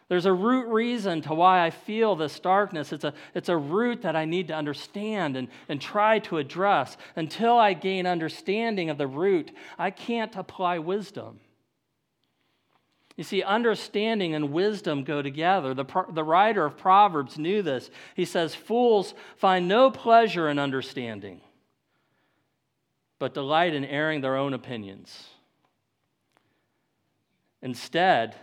There's 0.10 0.26
a 0.26 0.34
root 0.34 0.68
reason 0.68 1.22
to 1.22 1.34
why 1.34 1.66
I 1.66 1.70
feel 1.70 2.16
this 2.16 2.40
darkness. 2.40 2.92
It's 2.92 3.04
a, 3.04 3.14
it's 3.34 3.48
a 3.48 3.56
root 3.56 4.02
that 4.02 4.16
I 4.16 4.26
need 4.26 4.48
to 4.48 4.56
understand 4.56 5.38
and, 5.38 5.48
and 5.70 5.80
try 5.80 6.20
to 6.20 6.40
address. 6.40 6.98
Until 7.16 7.58
I 7.58 7.74
gain 7.74 8.06
understanding 8.08 8.90
of 8.90 8.98
the 8.98 9.08
root, 9.08 9.52
I 9.78 9.92
can't 9.92 10.36
apply 10.36 10.80
wisdom. 10.80 11.40
You 13.18 13.24
see, 13.24 13.44
understanding 13.44 14.34
and 14.34 14.52
wisdom 14.52 15.04
go 15.04 15.22
together. 15.22 15.74
The, 15.76 15.86
the 16.12 16.24
writer 16.24 16.66
of 16.66 16.78
Proverbs 16.78 17.38
knew 17.38 17.62
this. 17.62 17.92
He 18.16 18.26
says, 18.26 18.56
Fools 18.56 19.14
find 19.38 19.68
no 19.68 19.92
pleasure 19.92 20.50
in 20.50 20.58
understanding. 20.58 21.42
but 23.20 23.34
delight 23.34 23.74
in 23.74 23.84
airing 23.86 24.22
their 24.22 24.38
own 24.38 24.54
opinions. 24.54 25.28
Instead, 27.62 28.36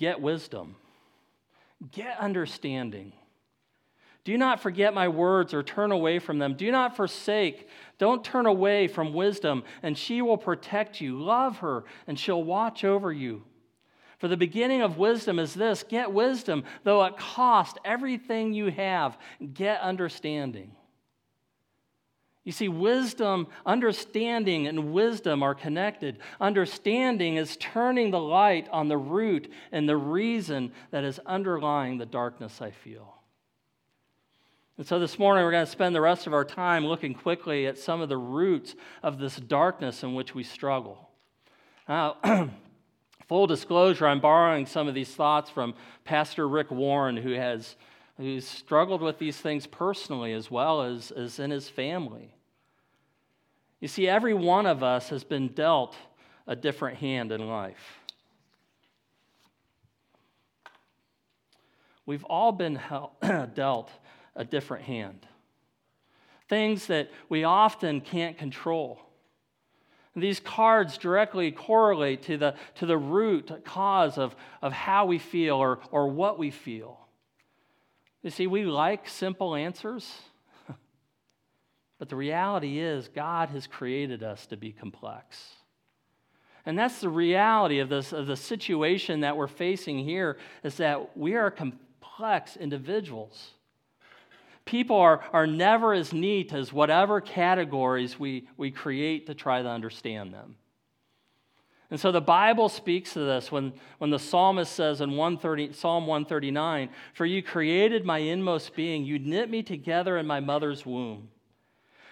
get 0.00 0.18
wisdom, 0.18 0.76
get 1.92 2.18
understanding. 2.18 3.12
Do 4.24 4.38
not 4.38 4.60
forget 4.60 4.94
my 4.94 5.08
words 5.08 5.52
or 5.52 5.62
turn 5.62 5.92
away 5.92 6.18
from 6.18 6.38
them. 6.38 6.54
Do 6.54 6.72
not 6.72 6.96
forsake, 6.96 7.68
don't 7.98 8.24
turn 8.24 8.46
away 8.46 8.88
from 8.88 9.12
wisdom, 9.12 9.62
and 9.82 9.96
she 9.96 10.22
will 10.22 10.38
protect 10.38 11.02
you. 11.02 11.20
Love 11.20 11.58
her, 11.58 11.84
and 12.06 12.18
she'll 12.18 12.42
watch 12.42 12.82
over 12.82 13.12
you. 13.12 13.42
For 14.18 14.26
the 14.26 14.38
beginning 14.38 14.80
of 14.80 14.96
wisdom 14.96 15.38
is 15.38 15.52
this 15.52 15.82
get 15.82 16.10
wisdom, 16.10 16.64
though 16.82 17.04
it 17.04 17.18
cost 17.18 17.78
everything 17.84 18.54
you 18.54 18.70
have, 18.70 19.18
get 19.52 19.82
understanding. 19.82 20.72
You 22.50 22.52
see, 22.52 22.68
wisdom, 22.68 23.46
understanding, 23.64 24.66
and 24.66 24.92
wisdom 24.92 25.40
are 25.40 25.54
connected. 25.54 26.18
Understanding 26.40 27.36
is 27.36 27.56
turning 27.56 28.10
the 28.10 28.18
light 28.18 28.68
on 28.72 28.88
the 28.88 28.96
root 28.96 29.52
and 29.70 29.88
the 29.88 29.96
reason 29.96 30.72
that 30.90 31.04
is 31.04 31.20
underlying 31.24 31.98
the 31.98 32.06
darkness 32.06 32.60
I 32.60 32.72
feel. 32.72 33.14
And 34.78 34.84
so 34.84 34.98
this 34.98 35.16
morning, 35.16 35.44
we're 35.44 35.52
going 35.52 35.64
to 35.64 35.70
spend 35.70 35.94
the 35.94 36.00
rest 36.00 36.26
of 36.26 36.34
our 36.34 36.44
time 36.44 36.84
looking 36.84 37.14
quickly 37.14 37.68
at 37.68 37.78
some 37.78 38.00
of 38.00 38.08
the 38.08 38.16
roots 38.16 38.74
of 39.00 39.20
this 39.20 39.36
darkness 39.36 40.02
in 40.02 40.14
which 40.14 40.34
we 40.34 40.42
struggle. 40.42 41.08
Now, 41.88 42.16
full 43.28 43.46
disclosure, 43.46 44.08
I'm 44.08 44.20
borrowing 44.20 44.66
some 44.66 44.88
of 44.88 44.94
these 44.96 45.14
thoughts 45.14 45.50
from 45.50 45.74
Pastor 46.02 46.48
Rick 46.48 46.72
Warren, 46.72 47.16
who 47.16 47.34
has 47.34 47.76
who's 48.16 48.44
struggled 48.44 49.02
with 49.02 49.20
these 49.20 49.36
things 49.36 49.68
personally 49.68 50.32
as 50.32 50.50
well 50.50 50.82
as, 50.82 51.12
as 51.12 51.38
in 51.38 51.52
his 51.52 51.68
family. 51.68 52.34
You 53.80 53.88
see, 53.88 54.06
every 54.06 54.34
one 54.34 54.66
of 54.66 54.82
us 54.82 55.08
has 55.08 55.24
been 55.24 55.48
dealt 55.48 55.96
a 56.46 56.54
different 56.54 56.98
hand 56.98 57.32
in 57.32 57.48
life. 57.48 58.00
We've 62.04 62.24
all 62.24 62.52
been 62.52 62.80
dealt 63.54 63.90
a 64.36 64.44
different 64.44 64.84
hand. 64.84 65.26
Things 66.48 66.86
that 66.86 67.10
we 67.28 67.44
often 67.44 68.00
can't 68.00 68.36
control. 68.36 69.00
These 70.16 70.40
cards 70.40 70.98
directly 70.98 71.52
correlate 71.52 72.22
to 72.24 72.36
the, 72.36 72.56
to 72.76 72.86
the 72.86 72.98
root 72.98 73.64
cause 73.64 74.18
of, 74.18 74.34
of 74.60 74.72
how 74.72 75.06
we 75.06 75.18
feel 75.18 75.54
or, 75.54 75.78
or 75.92 76.08
what 76.08 76.38
we 76.38 76.50
feel. 76.50 76.98
You 78.22 78.30
see, 78.30 78.46
we 78.46 78.64
like 78.64 79.08
simple 79.08 79.54
answers, 79.54 80.12
but 82.00 82.08
the 82.08 82.16
reality 82.16 82.78
is 82.78 83.08
God 83.08 83.50
has 83.50 83.66
created 83.66 84.22
us 84.22 84.46
to 84.46 84.56
be 84.56 84.72
complex. 84.72 85.38
And 86.64 86.78
that's 86.78 87.02
the 87.02 87.10
reality 87.10 87.78
of, 87.80 87.90
this, 87.90 88.14
of 88.14 88.26
the 88.26 88.36
situation 88.36 89.20
that 89.20 89.36
we're 89.36 89.46
facing 89.46 89.98
here 89.98 90.38
is 90.64 90.78
that 90.78 91.14
we 91.14 91.34
are 91.34 91.50
complex 91.50 92.56
individuals. 92.56 93.50
People 94.64 94.96
are, 94.96 95.20
are 95.34 95.46
never 95.46 95.92
as 95.92 96.14
neat 96.14 96.54
as 96.54 96.72
whatever 96.72 97.20
categories 97.20 98.18
we, 98.18 98.48
we 98.56 98.70
create 98.70 99.26
to 99.26 99.34
try 99.34 99.60
to 99.60 99.68
understand 99.68 100.32
them. 100.32 100.56
And 101.90 102.00
so 102.00 102.12
the 102.12 102.20
Bible 102.22 102.70
speaks 102.70 103.12
to 103.12 103.18
this 103.18 103.52
when, 103.52 103.74
when 103.98 104.08
the 104.08 104.18
psalmist 104.18 104.72
says 104.72 105.02
in 105.02 105.18
130, 105.18 105.74
Psalm 105.74 106.06
139 106.06 106.88
For 107.12 107.26
you 107.26 107.42
created 107.42 108.06
my 108.06 108.18
inmost 108.18 108.74
being, 108.74 109.04
you 109.04 109.18
knit 109.18 109.50
me 109.50 109.62
together 109.62 110.16
in 110.16 110.26
my 110.26 110.40
mother's 110.40 110.86
womb. 110.86 111.28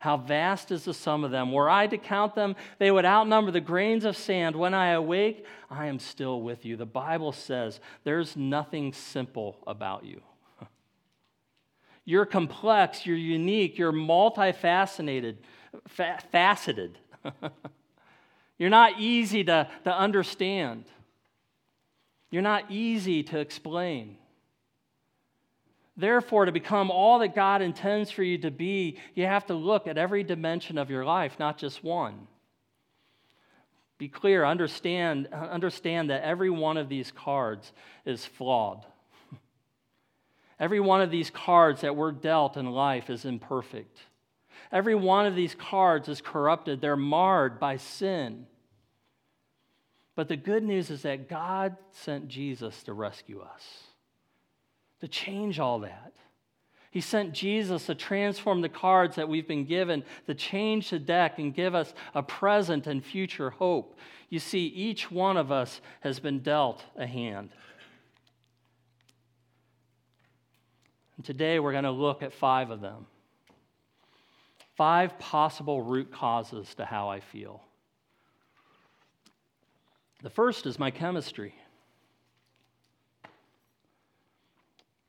How 0.00 0.16
vast 0.16 0.70
is 0.72 0.84
the 0.84 0.94
sum 0.94 1.24
of 1.24 1.30
them. 1.30 1.52
Were 1.52 1.68
I 1.68 1.86
to 1.86 1.98
count 1.98 2.34
them, 2.34 2.56
they 2.78 2.90
would 2.90 3.04
outnumber 3.04 3.50
the 3.50 3.60
grains 3.60 4.06
of 4.06 4.16
sand. 4.16 4.56
When 4.56 4.72
I 4.72 4.92
awake, 4.92 5.44
I 5.70 5.86
am 5.86 5.98
still 5.98 6.40
with 6.40 6.64
you. 6.64 6.76
The 6.78 6.86
Bible 6.86 7.32
says 7.32 7.80
there's 8.02 8.34
nothing 8.34 8.94
simple 8.94 9.58
about 9.66 10.04
you. 10.04 10.22
You're 12.06 12.24
complex, 12.24 13.04
you're 13.04 13.14
unique, 13.14 13.76
you're 13.76 13.92
multifaceted, 13.92 15.36
fa- 15.86 16.18
faceted. 16.32 16.98
You're 18.58 18.68
not 18.68 19.00
easy 19.00 19.42
to, 19.44 19.70
to 19.84 19.90
understand. 19.90 20.84
You're 22.30 22.42
not 22.42 22.70
easy 22.70 23.22
to 23.24 23.38
explain. 23.38 24.18
Therefore, 26.00 26.46
to 26.46 26.52
become 26.52 26.90
all 26.90 27.18
that 27.18 27.34
God 27.34 27.60
intends 27.60 28.10
for 28.10 28.22
you 28.22 28.38
to 28.38 28.50
be, 28.50 28.96
you 29.14 29.26
have 29.26 29.46
to 29.46 29.54
look 29.54 29.86
at 29.86 29.98
every 29.98 30.24
dimension 30.24 30.78
of 30.78 30.90
your 30.90 31.04
life, 31.04 31.38
not 31.38 31.58
just 31.58 31.84
one. 31.84 32.26
Be 33.98 34.08
clear, 34.08 34.46
understand, 34.46 35.26
understand 35.26 36.08
that 36.08 36.22
every 36.22 36.48
one 36.48 36.78
of 36.78 36.88
these 36.88 37.12
cards 37.12 37.70
is 38.06 38.24
flawed. 38.24 38.86
Every 40.58 40.80
one 40.80 41.02
of 41.02 41.10
these 41.10 41.28
cards 41.28 41.82
that 41.82 41.96
we're 41.96 42.12
dealt 42.12 42.56
in 42.56 42.64
life 42.64 43.10
is 43.10 43.26
imperfect. 43.26 43.98
Every 44.72 44.94
one 44.94 45.26
of 45.26 45.34
these 45.34 45.54
cards 45.54 46.08
is 46.08 46.22
corrupted, 46.22 46.80
they're 46.80 46.96
marred 46.96 47.60
by 47.60 47.76
sin. 47.76 48.46
But 50.14 50.28
the 50.28 50.36
good 50.36 50.62
news 50.62 50.90
is 50.90 51.02
that 51.02 51.28
God 51.28 51.76
sent 51.92 52.28
Jesus 52.28 52.82
to 52.84 52.94
rescue 52.94 53.40
us, 53.40 53.89
to 55.00 55.08
change 55.08 55.58
all 55.58 55.80
that. 55.80 56.12
He 56.90 57.00
sent 57.00 57.32
Jesus 57.32 57.86
to 57.86 57.94
transform 57.94 58.62
the 58.62 58.68
cards 58.68 59.16
that 59.16 59.28
we've 59.28 59.46
been 59.46 59.64
given, 59.64 60.02
to 60.26 60.34
change 60.34 60.90
the 60.90 60.98
deck 60.98 61.38
and 61.38 61.54
give 61.54 61.74
us 61.74 61.94
a 62.14 62.22
present 62.22 62.86
and 62.88 63.04
future 63.04 63.50
hope. 63.50 63.96
You 64.28 64.40
see, 64.40 64.66
each 64.66 65.10
one 65.10 65.36
of 65.36 65.52
us 65.52 65.80
has 66.00 66.18
been 66.18 66.40
dealt 66.40 66.84
a 66.96 67.06
hand. 67.06 67.50
And 71.16 71.24
today 71.24 71.60
we're 71.60 71.72
going 71.72 71.84
to 71.84 71.90
look 71.90 72.22
at 72.22 72.32
five 72.32 72.70
of 72.70 72.80
them. 72.80 73.06
Five 74.74 75.18
possible 75.18 75.82
root 75.82 76.10
causes 76.10 76.74
to 76.76 76.84
how 76.84 77.08
I 77.08 77.20
feel. 77.20 77.62
The 80.22 80.30
first 80.30 80.66
is 80.66 80.78
my 80.78 80.90
chemistry. 80.90 81.54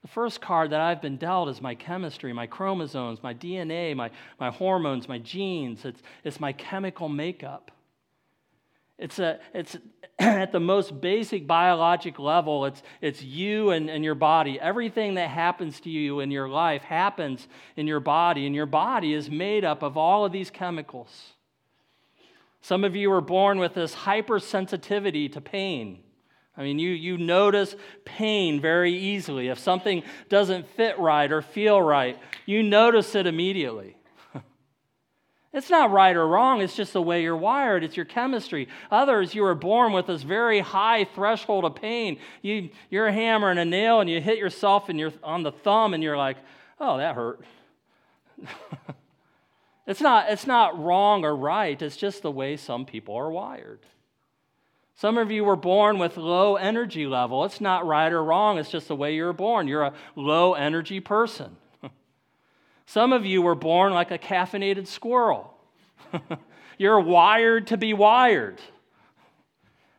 The 0.02 0.08
first 0.08 0.42
card 0.42 0.72
that 0.72 0.82
I've 0.82 1.02
been 1.02 1.18
dealt 1.18 1.50
is 1.50 1.62
my 1.62 1.76
chemistry, 1.76 2.34
my 2.34 2.48
chromosomes, 2.48 3.22
my 3.22 3.34
DNA, 3.34 3.96
my, 3.96 4.10
my 4.40 4.50
hormones, 4.50 5.08
my 5.08 5.20
genes. 5.20 5.86
It's, 5.86 6.02
it's 6.24 6.40
my 6.40 6.54
chemical 6.54 7.08
makeup. 7.08 7.72
It's, 8.98 9.20
a, 9.20 9.40
it's 9.54 9.78
at 10.20 10.52
the 10.52 10.60
most 10.60 11.02
basic 11.02 11.46
biologic 11.46 12.18
level, 12.18 12.66
it's, 12.66 12.82
it's 13.02 13.22
you 13.22 13.72
and, 13.72 13.90
and 13.90 14.04
your 14.04 14.16
body. 14.16 14.60
Everything 14.60 15.16
that 15.16 15.30
happens 15.30 15.80
to 15.82 15.90
you 15.90 16.20
in 16.20 16.32
your 16.32 16.50
life 16.50 16.84
happens 16.84 17.48
in 17.76 17.86
your 17.86 18.00
body, 18.00 18.46
and 18.48 18.56
your 18.56 18.66
body 18.66 19.14
is 19.14 19.30
made 19.30 19.66
up 19.66 19.84
of 19.84 19.98
all 19.98 20.26
of 20.26 20.32
these 20.32 20.50
chemicals. 20.50 21.34
Some 22.62 22.84
of 22.84 22.96
you 22.96 23.10
were 23.10 23.22
born 23.22 23.60
with 23.60 23.74
this 23.74 23.96
hypersensitivity 23.96 25.32
to 25.34 25.42
pain. 25.42 26.04
I 26.58 26.64
mean, 26.64 26.80
you, 26.80 26.92
you 26.92 27.18
notice 27.18 27.76
pain 28.04 28.60
very 28.60 28.94
easily. 28.94 29.48
If 29.48 29.60
something 29.60 30.04
doesn't 30.28 30.68
fit 30.76 31.00
right 31.00 31.32
or 31.32 31.42
feel 31.42 31.82
right, 31.82 32.20
you 32.46 32.62
notice 32.62 33.16
it 33.16 33.28
immediately. 33.28 33.98
It's 35.54 35.70
not 35.70 35.92
right 35.92 36.16
or 36.16 36.26
wrong, 36.26 36.62
it's 36.62 36.78
just 36.78 36.94
the 36.94 37.02
way 37.02 37.24
you're 37.24 37.36
wired, 37.36 37.84
it's 37.84 37.98
your 37.98 38.06
chemistry. 38.06 38.70
Others, 38.90 39.36
you 39.36 39.42
were 39.42 39.54
born 39.54 39.92
with 39.92 40.08
this 40.08 40.22
very 40.24 40.62
high 40.62 41.04
threshold 41.04 41.66
of 41.66 41.76
pain. 41.76 42.20
You, 42.42 42.70
you're 42.90 43.12
hammering 43.12 43.58
a 43.58 43.66
nail 43.66 44.00
and 44.00 44.10
you 44.10 44.22
hit 44.22 44.38
yourself 44.38 44.90
in 44.90 44.98
your, 44.98 45.12
on 45.22 45.44
the 45.44 45.52
thumb 45.52 45.94
and 45.94 46.02
you're 46.02 46.16
like, 46.16 46.38
oh, 46.80 47.00
that 47.00 47.16
hurt. 47.16 47.42
it's, 49.86 50.00
not, 50.00 50.30
it's 50.30 50.48
not 50.48 50.82
wrong 50.82 51.26
or 51.26 51.36
right, 51.36 51.82
it's 51.82 51.98
just 51.98 52.22
the 52.22 52.32
way 52.32 52.56
some 52.56 52.86
people 52.86 53.16
are 53.16 53.30
wired. 53.30 53.82
Some 55.02 55.18
of 55.18 55.32
you 55.32 55.44
were 55.44 55.56
born 55.56 55.98
with 55.98 56.16
low 56.16 56.58
energy 56.58 57.08
level. 57.08 57.44
It's 57.44 57.60
not 57.60 57.88
right 57.88 58.14
or 58.14 58.24
wrong, 58.24 58.60
it's 58.60 58.70
just 58.70 58.88
the 58.88 58.96
way 58.96 59.16
you 59.16 59.24
were 59.24 59.34
born. 59.34 59.68
You're 59.68 59.82
a 59.82 59.94
low 60.16 60.54
energy 60.54 61.00
person. 61.00 61.58
Some 62.86 63.12
of 63.12 63.26
you 63.26 63.42
were 63.42 63.56
born 63.56 63.94
like 63.94 64.12
a 64.12 64.20
caffeinated 64.20 64.86
squirrel. 64.86 65.56
You're 66.78 67.00
wired 67.00 67.66
to 67.68 67.78
be 67.78 67.96
wired. 67.96 68.62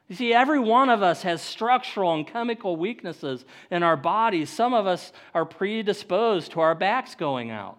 You 0.06 0.14
see, 0.14 0.32
every 0.32 0.60
one 0.60 0.88
of 0.88 1.02
us 1.02 1.22
has 1.22 1.42
structural 1.42 2.14
and 2.14 2.24
chemical 2.24 2.76
weaknesses 2.76 3.44
in 3.72 3.82
our 3.82 3.96
bodies. 3.96 4.50
Some 4.50 4.72
of 4.72 4.86
us 4.86 5.12
are 5.34 5.44
predisposed 5.44 6.52
to 6.52 6.60
our 6.60 6.76
backs 6.76 7.16
going 7.16 7.50
out. 7.50 7.76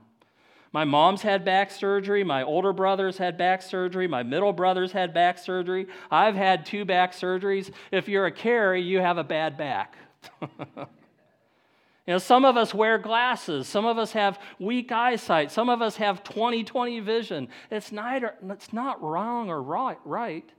My 0.73 0.85
mom's 0.85 1.21
had 1.21 1.45
back 1.45 1.69
surgery. 1.69 2.23
My 2.23 2.41
older 2.41 2.73
brothers 2.73 3.19
had 3.19 3.37
back 3.37 3.61
surgery. 3.61 4.07
My 4.07 4.23
middle 4.23 4.51
brothers 4.51 4.91
had 4.91 5.13
back 5.13 5.37
surgery. 5.37 5.85
I've 6.09 6.33
had 6.33 6.65
two 6.65 6.83
back 6.83 7.13
surgeries. 7.13 7.71
If 7.91 8.09
you're 8.09 8.25
a 8.25 8.31
Carrie, 8.31 8.81
you 8.81 8.99
have 8.99 9.19
a 9.19 9.23
bad 9.23 9.55
back. 9.55 9.95
you 10.41 10.87
know, 12.07 12.17
some 12.17 12.43
of 12.43 12.57
us 12.57 12.73
wear 12.73 12.97
glasses. 12.97 13.67
Some 13.67 13.85
of 13.85 13.99
us 13.99 14.13
have 14.13 14.39
weak 14.57 14.91
eyesight. 14.91 15.51
Some 15.51 15.69
of 15.69 15.83
us 15.83 15.97
have 15.97 16.23
20 16.23 16.63
20 16.63 16.99
vision. 17.01 17.49
It's 17.69 17.91
not, 17.91 18.23
it's 18.49 18.73
not 18.73 18.99
wrong 18.99 19.51
or 19.51 19.61
right. 19.61 19.99
right. 20.03 20.49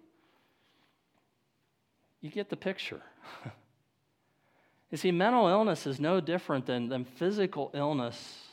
You 2.21 2.31
get 2.31 2.51
the 2.51 2.57
picture. 2.57 3.03
you 4.93 4.97
see, 4.97 5.11
mental 5.11 5.49
illness 5.49 5.89
is 5.89 5.99
no 5.99 6.21
different 6.21 6.67
than, 6.67 6.89
than 6.89 7.05
physical 7.05 7.73
illness 7.75 8.44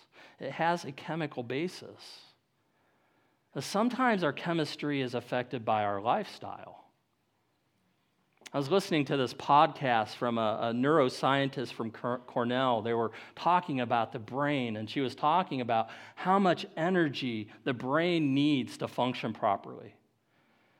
it 0.41 0.51
has 0.51 0.85
a 0.85 0.91
chemical 0.91 1.43
basis. 1.43 2.21
Sometimes 3.59 4.23
our 4.23 4.33
chemistry 4.33 5.01
is 5.01 5.13
affected 5.13 5.63
by 5.63 5.83
our 5.83 6.01
lifestyle. 6.01 6.85
I 8.53 8.57
was 8.57 8.69
listening 8.69 9.05
to 9.05 9.17
this 9.17 9.33
podcast 9.33 10.15
from 10.15 10.37
a, 10.37 10.59
a, 10.61 10.73
neuroscientist 10.73 11.71
from 11.71 11.91
Cornell. 11.91 12.81
They 12.81 12.93
were 12.93 13.11
talking 13.35 13.79
about 13.79 14.11
the 14.11 14.19
brain, 14.19 14.75
and 14.75 14.89
she 14.89 14.99
was 14.99 15.15
talking 15.15 15.61
about 15.61 15.87
how 16.15 16.37
much 16.37 16.65
energy 16.75 17.47
the 17.63 17.73
brain 17.73 18.33
needs 18.33 18.77
to 18.79 18.89
function 18.89 19.31
properly. 19.31 19.95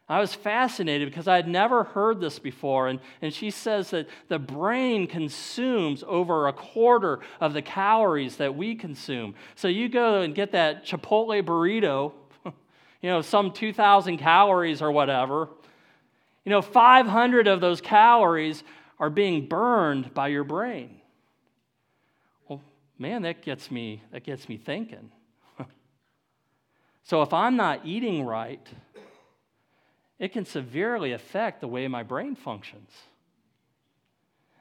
I 0.10 0.20
was 0.20 0.34
fascinated 0.34 1.10
because 1.10 1.28
I 1.28 1.38
had 1.38 1.48
never 1.48 1.86
heard 1.86 2.20
this 2.20 2.38
before. 2.38 2.90
And, 2.90 3.00
and 3.22 3.34
she 3.34 3.50
says 3.50 3.92
that 3.92 4.10
the 4.28 4.40
brain 4.40 5.08
consumes 5.08 6.04
over 6.06 6.48
a 6.48 6.54
quarter 6.54 7.20
of 7.40 7.54
the 7.54 7.62
calories 7.62 8.36
that 8.38 8.56
we 8.56 8.76
consume. 8.76 9.36
So 9.56 9.68
you 9.68 9.88
go 9.88 10.22
and 10.22 10.36
get 10.36 10.52
that 10.52 10.86
Chipotle 10.86 11.42
burrito, 11.44 12.12
you 13.02 13.10
know, 13.10 13.22
some 13.22 13.52
2,000 13.52 14.18
calories 14.18 14.82
or 14.82 14.92
whatever. 14.92 15.48
You 16.44 16.50
know, 16.50 16.62
500 16.62 17.48
of 17.48 17.62
those 17.62 17.80
calories 17.80 18.64
are 19.00 19.10
being 19.10 19.48
burned 19.48 20.14
by 20.14 20.28
your 20.28 20.44
brain. 20.44 21.00
Well, 22.48 22.62
man, 22.98 23.22
that 23.22 23.42
gets 23.42 23.72
me, 23.72 24.02
that 24.12 24.24
gets 24.24 24.50
me 24.50 24.58
thinking. 24.58 25.12
so 27.04 27.22
if 27.22 27.34
I'm 27.34 27.56
not 27.56 27.86
eating 27.86 28.26
right, 28.26 28.68
it 30.22 30.32
can 30.32 30.46
severely 30.46 31.14
affect 31.14 31.62
the 31.62 31.68
way 31.68 31.88
my 31.88 32.04
brain 32.04 32.36
functions. 32.36 32.92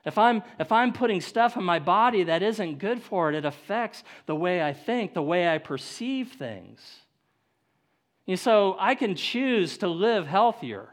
If 0.07 0.17
I'm, 0.17 0.43
if 0.59 0.73
I'm 0.73 0.95
putting 0.95 1.21
stuff 1.21 1.55
in 1.55 1.63
my 1.63 1.79
body 1.79 2.25
that 2.25 2.43
isn't 2.43 2.79
good 2.79 3.03
for 3.03 3.29
it, 3.29 3.37
it 3.37 3.45
affects 3.45 4.03
the 4.25 4.35
way 4.35 4.63
I 4.63 4.73
think, 4.73 5.13
the 5.13 5.23
way 5.23 5.47
I 5.47 5.59
perceive 5.59 6.33
things. 6.33 6.81
And 8.27 8.41
so 8.41 8.75
I 8.81 8.95
can 8.95 9.15
choose 9.15 9.77
to 9.79 9.89
live 9.89 10.27
healthier. 10.27 10.89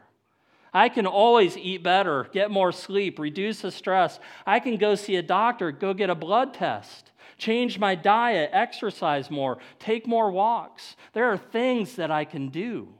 I 0.74 0.90
can 0.90 1.06
always 1.06 1.56
eat 1.56 1.82
better, 1.82 2.28
get 2.30 2.50
more 2.50 2.70
sleep, 2.70 3.18
reduce 3.18 3.62
the 3.62 3.70
stress. 3.70 4.20
I 4.46 4.60
can 4.60 4.76
go 4.76 4.96
see 4.96 5.16
a 5.16 5.22
doctor, 5.22 5.72
go 5.72 5.94
get 5.94 6.10
a 6.10 6.14
blood 6.14 6.52
test, 6.52 7.10
change 7.38 7.78
my 7.78 7.94
diet, 7.94 8.50
exercise 8.52 9.30
more, 9.30 9.56
take 9.78 10.06
more 10.06 10.30
walks. 10.30 10.94
There 11.14 11.32
are 11.32 11.38
things 11.38 11.96
that 11.96 12.10
I 12.10 12.26
can 12.26 12.50
do. 12.50 12.92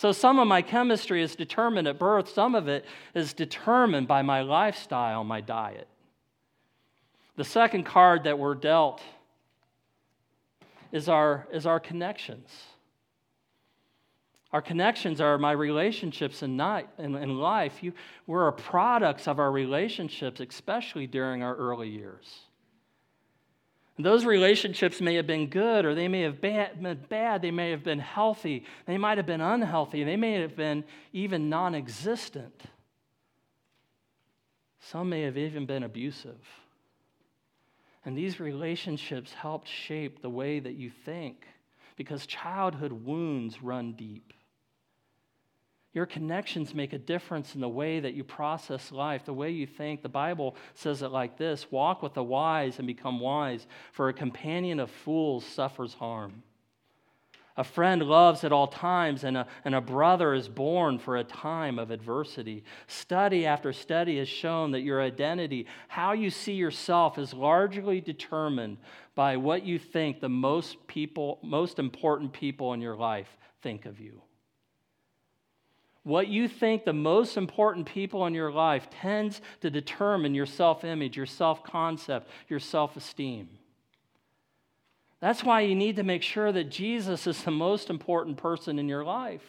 So, 0.00 0.12
some 0.12 0.38
of 0.38 0.48
my 0.48 0.62
chemistry 0.62 1.22
is 1.22 1.36
determined 1.36 1.86
at 1.86 1.98
birth, 1.98 2.30
some 2.30 2.54
of 2.54 2.68
it 2.68 2.86
is 3.14 3.34
determined 3.34 4.08
by 4.08 4.22
my 4.22 4.40
lifestyle, 4.40 5.24
my 5.24 5.42
diet. 5.42 5.88
The 7.36 7.44
second 7.44 7.84
card 7.84 8.24
that 8.24 8.38
we're 8.38 8.54
dealt 8.54 9.02
is 10.90 11.10
our, 11.10 11.46
is 11.52 11.66
our 11.66 11.78
connections. 11.78 12.48
Our 14.54 14.62
connections 14.62 15.20
are 15.20 15.36
my 15.36 15.52
relationships 15.52 16.42
in, 16.42 16.56
night, 16.56 16.88
in, 16.96 17.14
in 17.14 17.36
life. 17.36 17.82
You, 17.82 17.92
we're 18.26 18.50
products 18.52 19.28
of 19.28 19.38
our 19.38 19.52
relationships, 19.52 20.40
especially 20.40 21.08
during 21.08 21.42
our 21.42 21.54
early 21.54 21.90
years. 21.90 22.46
Those 24.02 24.24
relationships 24.24 25.00
may 25.00 25.14
have 25.14 25.26
been 25.26 25.48
good 25.48 25.84
or 25.84 25.94
they 25.94 26.08
may 26.08 26.22
have 26.22 26.40
been 26.40 26.98
bad. 27.08 27.42
They 27.42 27.50
may 27.50 27.70
have 27.70 27.82
been 27.82 27.98
healthy. 27.98 28.64
They 28.86 28.98
might 28.98 29.18
have 29.18 29.26
been 29.26 29.40
unhealthy. 29.40 30.04
They 30.04 30.16
may 30.16 30.40
have 30.40 30.56
been 30.56 30.84
even 31.12 31.48
non 31.48 31.74
existent. 31.74 32.62
Some 34.80 35.08
may 35.08 35.22
have 35.22 35.36
even 35.36 35.66
been 35.66 35.82
abusive. 35.82 36.40
And 38.04 38.16
these 38.16 38.40
relationships 38.40 39.32
helped 39.32 39.68
shape 39.68 40.22
the 40.22 40.30
way 40.30 40.58
that 40.58 40.74
you 40.74 40.90
think 40.90 41.46
because 41.96 42.26
childhood 42.26 42.92
wounds 42.92 43.62
run 43.62 43.92
deep. 43.92 44.32
Your 45.92 46.06
connections 46.06 46.72
make 46.72 46.92
a 46.92 46.98
difference 46.98 47.56
in 47.56 47.60
the 47.60 47.68
way 47.68 47.98
that 47.98 48.14
you 48.14 48.22
process 48.22 48.92
life, 48.92 49.24
the 49.24 49.32
way 49.32 49.50
you 49.50 49.66
think. 49.66 50.02
The 50.02 50.08
Bible 50.08 50.54
says 50.74 51.02
it 51.02 51.08
like 51.08 51.36
this 51.36 51.70
Walk 51.72 52.02
with 52.02 52.14
the 52.14 52.22
wise 52.22 52.78
and 52.78 52.86
become 52.86 53.18
wise, 53.18 53.66
for 53.92 54.08
a 54.08 54.12
companion 54.12 54.78
of 54.78 54.90
fools 54.90 55.44
suffers 55.44 55.94
harm. 55.94 56.44
A 57.56 57.64
friend 57.64 58.02
loves 58.02 58.44
at 58.44 58.52
all 58.52 58.68
times, 58.68 59.24
and 59.24 59.36
a, 59.36 59.46
and 59.64 59.74
a 59.74 59.80
brother 59.80 60.32
is 60.32 60.48
born 60.48 60.98
for 60.98 61.16
a 61.16 61.24
time 61.24 61.78
of 61.78 61.90
adversity. 61.90 62.62
Study 62.86 63.44
after 63.44 63.72
study 63.72 64.18
has 64.18 64.28
shown 64.28 64.70
that 64.70 64.80
your 64.80 65.02
identity, 65.02 65.66
how 65.88 66.12
you 66.12 66.30
see 66.30 66.54
yourself, 66.54 67.18
is 67.18 67.34
largely 67.34 68.00
determined 68.00 68.78
by 69.16 69.36
what 69.36 69.64
you 69.66 69.78
think 69.78 70.20
the 70.20 70.28
most 70.28 70.86
people, 70.86 71.40
most 71.42 71.80
important 71.80 72.32
people 72.32 72.72
in 72.72 72.80
your 72.80 72.96
life 72.96 73.36
think 73.60 73.84
of 73.84 73.98
you. 73.98 74.22
What 76.02 76.28
you 76.28 76.48
think 76.48 76.84
the 76.84 76.92
most 76.92 77.36
important 77.36 77.86
people 77.86 78.26
in 78.26 78.34
your 78.34 78.50
life 78.50 78.88
tends 78.90 79.40
to 79.60 79.70
determine 79.70 80.34
your 80.34 80.46
self 80.46 80.82
image, 80.82 81.16
your 81.16 81.26
self 81.26 81.62
concept, 81.62 82.28
your 82.48 82.60
self 82.60 82.96
esteem. 82.96 83.48
That's 85.20 85.44
why 85.44 85.60
you 85.60 85.74
need 85.74 85.96
to 85.96 86.02
make 86.02 86.22
sure 86.22 86.50
that 86.50 86.70
Jesus 86.70 87.26
is 87.26 87.42
the 87.42 87.50
most 87.50 87.90
important 87.90 88.38
person 88.38 88.78
in 88.78 88.88
your 88.88 89.04
life. 89.04 89.44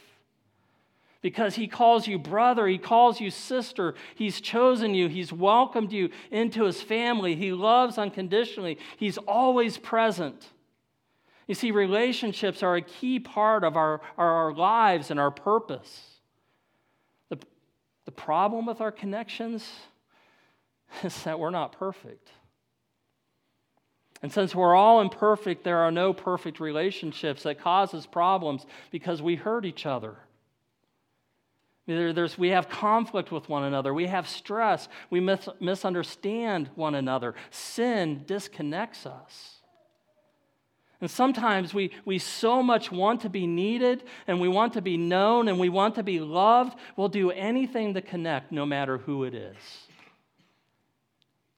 Because 1.22 1.56
he 1.56 1.68
calls 1.68 2.08
you 2.08 2.20
brother, 2.20 2.68
he 2.68 2.80
calls 2.80 3.22
you 3.22 3.30
sister, 3.30 3.94
he's 4.16 4.42
chosen 4.42 4.94
you, 4.94 5.08
he's 5.08 5.32
welcomed 5.32 5.94
you 5.94 6.10
into 6.32 6.66
his 6.66 6.82
family, 6.82 7.36
he 7.36 7.54
loves 7.54 7.98
unconditionally, 7.98 8.80
he's 8.98 9.18
always 9.20 9.78
present. 9.78 10.48
You 11.48 11.56
see, 11.56 11.72
relationships 11.72 12.64
are 12.64 12.76
a 12.76 12.82
key 12.82 13.20
part 13.20 13.64
of 13.64 13.78
our, 13.78 14.02
our 14.18 14.52
lives 14.54 15.12
and 15.12 15.20
our 15.20 15.32
purpose. 15.32 16.21
The 18.12 18.22
problem 18.22 18.66
with 18.66 18.82
our 18.82 18.92
connections 18.92 19.66
is 21.04 21.24
that 21.24 21.40
we're 21.40 21.50
not 21.50 21.72
perfect. 21.72 22.30
And 24.22 24.34
since 24.34 24.54
we're 24.54 24.76
all 24.76 25.00
imperfect, 25.00 25.64
there 25.64 25.78
are 25.78 25.92
no 25.92 26.12
perfect 26.12 26.60
relationships 26.60 27.44
that 27.44 27.58
causes 27.62 28.06
problems 28.06 28.66
because 28.92 29.22
we 29.22 29.36
hurt 29.36 29.64
each 29.64 29.86
other. 29.86 30.18
There's, 31.88 32.38
we 32.38 32.50
have 32.50 32.68
conflict 32.68 33.32
with 33.32 33.48
one 33.48 33.64
another. 33.64 33.94
We 33.94 34.08
have 34.08 34.28
stress. 34.28 34.90
We 35.10 35.22
mis- 35.22 35.48
misunderstand 35.62 36.70
one 36.76 36.96
another. 36.96 37.34
Sin 37.50 38.26
disconnects 38.28 39.06
us. 39.06 39.61
And 41.02 41.10
sometimes 41.10 41.74
we, 41.74 41.92
we 42.06 42.20
so 42.20 42.62
much 42.62 42.92
want 42.92 43.22
to 43.22 43.30
be 43.30 43.48
needed 43.48 44.04
and 44.28 44.40
we 44.40 44.48
want 44.48 44.74
to 44.74 44.82
be 44.84 44.98
known 44.98 45.48
and 45.48 45.60
we 45.60 45.68
want 45.68 45.96
to 45.96 46.04
be 46.04 46.20
loved, 46.20 46.78
we'll 46.96 47.10
do 47.10 47.32
anything 47.32 47.96
to 47.96 48.02
connect, 48.02 48.52
no 48.52 48.68
matter 48.68 49.00
who 49.00 49.24
it 49.24 49.34
is. 49.34 49.58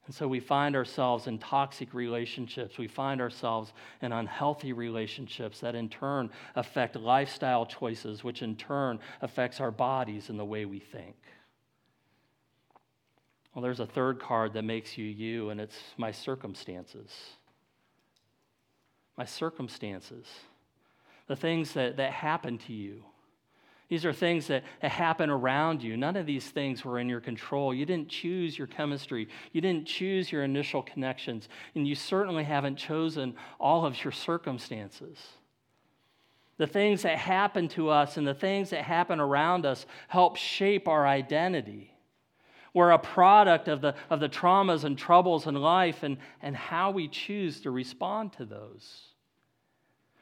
And 0.05 0.15
so 0.15 0.29
we 0.29 0.39
find 0.39 0.75
ourselves 0.75 1.27
in 1.27 1.39
toxic 1.39 1.93
relationships. 1.93 2.77
We 2.77 2.87
find 2.87 3.19
ourselves 3.19 3.73
in 4.01 4.13
unhealthy 4.13 4.71
relationships 4.71 5.59
that 5.59 5.75
in 5.75 5.89
turn 5.89 6.29
affect 6.55 6.95
lifestyle 6.95 7.65
choices, 7.65 8.23
which 8.23 8.41
in 8.41 8.55
turn 8.55 8.99
affects 9.21 9.59
our 9.59 9.71
bodies 9.71 10.29
and 10.29 10.39
the 10.39 10.45
way 10.45 10.65
we 10.65 10.79
think. 10.79 11.15
Well, 13.53 13.61
there's 13.61 13.81
a 13.81 13.85
third 13.85 14.19
card 14.19 14.53
that 14.53 14.63
makes 14.63 14.97
you 14.97 15.05
you, 15.05 15.49
and 15.49 15.61
it's 15.61 15.77
my 15.97 16.11
circumstances 16.11 17.09
my 19.17 19.25
circumstances, 19.25 20.25
the 21.27 21.35
things 21.35 21.73
that, 21.73 21.97
that 21.97 22.11
happen 22.11 22.57
to 22.59 22.73
you. 22.73 23.03
These 23.89 24.05
are 24.05 24.13
things 24.13 24.47
that, 24.47 24.63
that 24.81 24.89
happen 24.91 25.29
around 25.29 25.83
you. 25.83 25.95
None 25.97 26.15
of 26.15 26.25
these 26.25 26.49
things 26.49 26.83
were 26.83 26.97
in 26.97 27.09
your 27.09 27.19
control. 27.19 27.73
You 27.73 27.85
didn't 27.85 28.09
choose 28.09 28.57
your 28.57 28.65
chemistry. 28.65 29.27
You 29.51 29.61
didn't 29.61 29.85
choose 29.85 30.31
your 30.31 30.43
initial 30.43 30.81
connections. 30.81 31.47
And 31.75 31.87
you 31.87 31.93
certainly 31.93 32.43
haven't 32.43 32.77
chosen 32.77 33.35
all 33.59 33.85
of 33.85 34.03
your 34.03 34.11
circumstances. 34.11 35.19
The 36.57 36.65
things 36.65 37.03
that 37.03 37.17
happen 37.17 37.67
to 37.69 37.89
us 37.89 38.17
and 38.17 38.25
the 38.25 38.33
things 38.33 38.71
that 38.71 38.83
happen 38.83 39.19
around 39.19 39.65
us 39.65 39.85
help 40.07 40.37
shape 40.37 40.87
our 40.87 41.05
identity. 41.05 41.92
We're 42.73 42.91
a 42.91 42.99
product 42.99 43.67
of 43.67 43.81
the, 43.81 43.95
of 44.09 44.19
the 44.19 44.29
traumas 44.29 44.83
and 44.83 44.97
troubles 44.97 45.45
in 45.45 45.55
life 45.55 46.01
and, 46.03 46.17
and 46.41 46.55
how 46.55 46.91
we 46.91 47.07
choose 47.07 47.61
to 47.61 47.71
respond 47.71 48.33
to 48.33 48.45
those. 48.45 49.13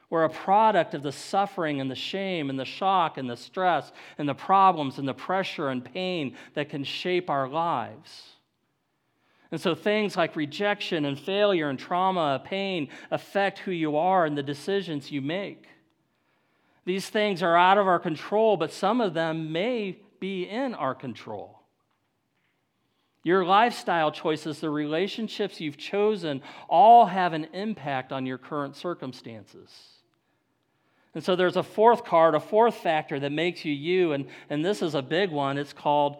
We're 0.09 0.25
a 0.25 0.29
product 0.29 0.93
of 0.93 1.03
the 1.03 1.13
suffering 1.13 1.79
and 1.79 1.89
the 1.89 1.95
shame 1.95 2.49
and 2.49 2.59
the 2.59 2.65
shock 2.65 3.17
and 3.17 3.29
the 3.29 3.37
stress 3.37 3.93
and 4.17 4.27
the 4.27 4.33
problems 4.33 4.97
and 4.97 5.07
the 5.07 5.13
pressure 5.13 5.69
and 5.69 5.83
pain 5.83 6.35
that 6.53 6.67
can 6.67 6.83
shape 6.83 7.29
our 7.29 7.47
lives. 7.47 8.31
And 9.51 9.59
so 9.59 9.73
things 9.73 10.17
like 10.17 10.35
rejection 10.35 11.05
and 11.05 11.17
failure 11.17 11.69
and 11.69 11.79
trauma, 11.79 12.35
and 12.35 12.43
pain 12.43 12.89
affect 13.09 13.59
who 13.59 13.71
you 13.71 13.95
are 13.95 14.25
and 14.25 14.37
the 14.37 14.43
decisions 14.43 15.11
you 15.11 15.21
make. 15.21 15.67
These 16.83 17.09
things 17.09 17.41
are 17.41 17.55
out 17.55 17.77
of 17.77 17.87
our 17.87 17.99
control, 17.99 18.57
but 18.57 18.73
some 18.73 18.99
of 18.99 19.13
them 19.13 19.53
may 19.53 19.97
be 20.19 20.43
in 20.43 20.73
our 20.73 20.95
control. 20.95 21.61
Your 23.23 23.45
lifestyle 23.45 24.12
choices, 24.12 24.60
the 24.60 24.69
relationships 24.69 25.62
you've 25.62 25.77
chosen, 25.77 26.41
all 26.67 27.05
have 27.05 27.34
an 27.34 27.47
impact 27.53 28.12
on 28.12 28.25
your 28.25 28.39
current 28.39 28.75
circumstances. 28.75 29.69
And 31.13 31.23
so 31.23 31.36
there's 31.36 31.57
a 31.57 31.63
fourth 31.63 32.03
card, 32.03 32.36
a 32.36 32.39
fourth 32.39 32.75
factor 32.75 33.19
that 33.19 33.31
makes 33.31 33.63
you 33.65 33.73
you, 33.73 34.13
and, 34.13 34.25
and 34.49 34.63
this 34.63 34.81
is 34.81 34.95
a 34.95 35.01
big 35.01 35.29
one. 35.29 35.57
It's 35.57 35.73
called 35.73 36.17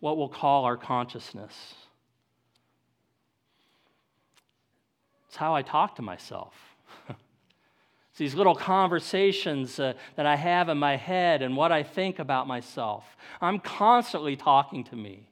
what 0.00 0.18
we'll 0.18 0.28
call 0.28 0.64
our 0.64 0.76
consciousness. 0.76 1.74
It's 5.28 5.36
how 5.36 5.54
I 5.54 5.62
talk 5.62 5.96
to 5.96 6.02
myself. 6.02 6.54
it's 7.08 8.18
these 8.18 8.34
little 8.34 8.54
conversations 8.54 9.80
uh, 9.80 9.94
that 10.16 10.26
I 10.26 10.36
have 10.36 10.68
in 10.68 10.78
my 10.78 10.96
head 10.96 11.40
and 11.40 11.56
what 11.56 11.72
I 11.72 11.84
think 11.84 12.18
about 12.18 12.46
myself. 12.46 13.16
I'm 13.40 13.60
constantly 13.60 14.36
talking 14.36 14.84
to 14.84 14.96
me. 14.96 15.28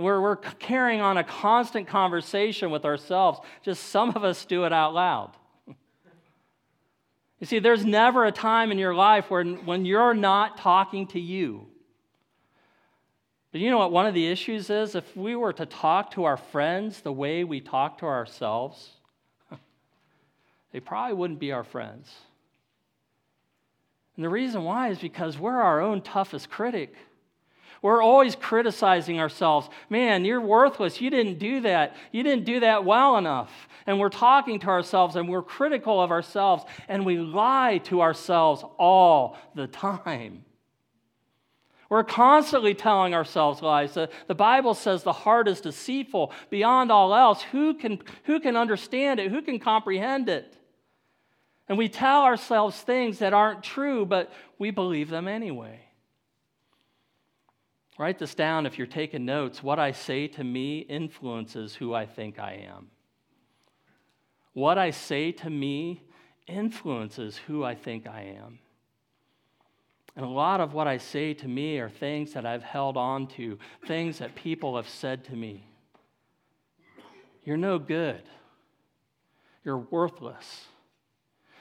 We're, 0.00 0.20
we're 0.20 0.36
carrying 0.36 1.02
on 1.02 1.18
a 1.18 1.24
constant 1.24 1.86
conversation 1.86 2.70
with 2.70 2.84
ourselves. 2.84 3.38
Just 3.62 3.84
some 3.90 4.10
of 4.10 4.24
us 4.24 4.44
do 4.46 4.64
it 4.64 4.72
out 4.72 4.94
loud. 4.94 5.32
You 7.38 7.46
see, 7.46 7.58
there's 7.58 7.84
never 7.84 8.24
a 8.24 8.32
time 8.32 8.72
in 8.72 8.78
your 8.78 8.94
life 8.94 9.30
where, 9.30 9.44
when 9.44 9.84
you're 9.84 10.14
not 10.14 10.58
talking 10.58 11.06
to 11.08 11.20
you. 11.20 11.66
But 13.52 13.60
you 13.60 13.70
know 13.70 13.78
what 13.78 13.92
one 13.92 14.06
of 14.06 14.14
the 14.14 14.26
issues 14.26 14.70
is? 14.70 14.94
If 14.94 15.16
we 15.16 15.36
were 15.36 15.52
to 15.54 15.66
talk 15.66 16.12
to 16.12 16.24
our 16.24 16.36
friends 16.36 17.00
the 17.00 17.12
way 17.12 17.44
we 17.44 17.60
talk 17.60 17.98
to 17.98 18.06
ourselves, 18.06 18.90
they 20.72 20.80
probably 20.80 21.14
wouldn't 21.14 21.40
be 21.40 21.52
our 21.52 21.64
friends. 21.64 22.10
And 24.16 24.24
the 24.24 24.28
reason 24.28 24.64
why 24.64 24.90
is 24.90 24.98
because 24.98 25.38
we're 25.38 25.60
our 25.60 25.80
own 25.80 26.02
toughest 26.02 26.50
critic. 26.50 26.94
We're 27.82 28.02
always 28.02 28.36
criticizing 28.36 29.20
ourselves. 29.20 29.68
Man, 29.88 30.24
you're 30.24 30.40
worthless. 30.40 31.00
You 31.00 31.08
didn't 31.08 31.38
do 31.38 31.60
that. 31.62 31.96
You 32.12 32.22
didn't 32.22 32.44
do 32.44 32.60
that 32.60 32.84
well 32.84 33.16
enough. 33.16 33.50
And 33.86 33.98
we're 33.98 34.10
talking 34.10 34.58
to 34.60 34.68
ourselves 34.68 35.16
and 35.16 35.28
we're 35.28 35.42
critical 35.42 36.00
of 36.00 36.10
ourselves 36.10 36.64
and 36.88 37.06
we 37.06 37.18
lie 37.18 37.78
to 37.84 38.02
ourselves 38.02 38.62
all 38.78 39.38
the 39.54 39.66
time. 39.66 40.44
We're 41.88 42.04
constantly 42.04 42.74
telling 42.74 43.14
ourselves 43.14 43.62
lies. 43.62 43.94
The, 43.94 44.10
the 44.28 44.34
Bible 44.34 44.74
says 44.74 45.02
the 45.02 45.12
heart 45.12 45.48
is 45.48 45.60
deceitful 45.60 46.32
beyond 46.48 46.92
all 46.92 47.14
else. 47.14 47.42
Who 47.50 47.74
can, 47.74 48.00
who 48.24 48.38
can 48.40 48.56
understand 48.56 49.18
it? 49.18 49.32
Who 49.32 49.42
can 49.42 49.58
comprehend 49.58 50.28
it? 50.28 50.56
And 51.68 51.78
we 51.78 51.88
tell 51.88 52.22
ourselves 52.22 52.80
things 52.80 53.20
that 53.20 53.32
aren't 53.32 53.64
true, 53.64 54.04
but 54.04 54.30
we 54.58 54.70
believe 54.70 55.08
them 55.08 55.26
anyway. 55.26 55.80
Write 58.00 58.18
this 58.18 58.34
down 58.34 58.64
if 58.64 58.78
you're 58.78 58.86
taking 58.86 59.26
notes. 59.26 59.62
What 59.62 59.78
I 59.78 59.92
say 59.92 60.26
to 60.28 60.42
me 60.42 60.78
influences 60.78 61.74
who 61.74 61.92
I 61.92 62.06
think 62.06 62.38
I 62.38 62.66
am. 62.66 62.86
What 64.54 64.78
I 64.78 64.90
say 64.90 65.32
to 65.32 65.50
me 65.50 66.00
influences 66.46 67.36
who 67.36 67.62
I 67.62 67.74
think 67.74 68.08
I 68.08 68.38
am. 68.42 68.58
And 70.16 70.24
a 70.24 70.28
lot 70.30 70.62
of 70.62 70.72
what 70.72 70.88
I 70.88 70.96
say 70.96 71.34
to 71.34 71.46
me 71.46 71.78
are 71.78 71.90
things 71.90 72.32
that 72.32 72.46
I've 72.46 72.62
held 72.62 72.96
on 72.96 73.26
to, 73.36 73.58
things 73.86 74.16
that 74.20 74.34
people 74.34 74.76
have 74.76 74.88
said 74.88 75.22
to 75.24 75.36
me. 75.36 75.66
You're 77.44 77.58
no 77.58 77.78
good. 77.78 78.22
You're 79.62 79.76
worthless. 79.76 80.68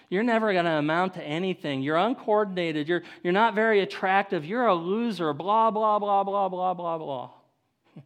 You're 0.10 0.24
never 0.24 0.52
going 0.52 0.65
to 0.65 0.72
amount 0.72 1.13
to 1.15 1.24
anything. 1.24 1.82
You're 1.84 1.98
uncoordinated. 1.98 2.88
You're, 2.88 3.04
you're 3.24 3.34
not 3.34 3.54
very 3.54 3.82
attractive. 3.82 4.43
You're 4.43 4.65
a 4.65 4.74
loser. 4.74 5.34
Blah, 5.34 5.69
blah, 5.69 6.00
blah, 6.00 6.24
blah, 6.24 6.50
blah, 6.50 6.74
blah, 6.74 6.98
blah. 6.98 7.30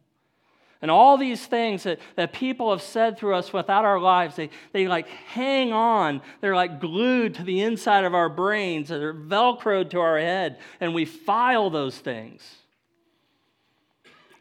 And 0.82 0.90
all 0.90 1.16
these 1.16 1.46
things 1.46 1.84
that, 1.84 1.98
that 2.16 2.34
people 2.34 2.70
have 2.70 2.82
said 2.82 3.16
through 3.16 3.34
us 3.34 3.54
without 3.54 3.86
our 3.86 3.98
lives, 3.98 4.36
they, 4.36 4.50
they 4.72 4.86
like 4.86 5.08
hang 5.08 5.72
on. 5.72 6.20
They're 6.42 6.54
like 6.54 6.78
glued 6.78 7.36
to 7.36 7.42
the 7.42 7.62
inside 7.62 8.04
of 8.04 8.14
our 8.14 8.28
brains, 8.28 8.88
they're 8.90 9.14
velcroed 9.14 9.88
to 9.90 10.00
our 10.00 10.18
head, 10.18 10.58
and 10.80 10.94
we 10.94 11.06
file 11.06 11.70
those 11.70 11.96
things. 11.96 12.42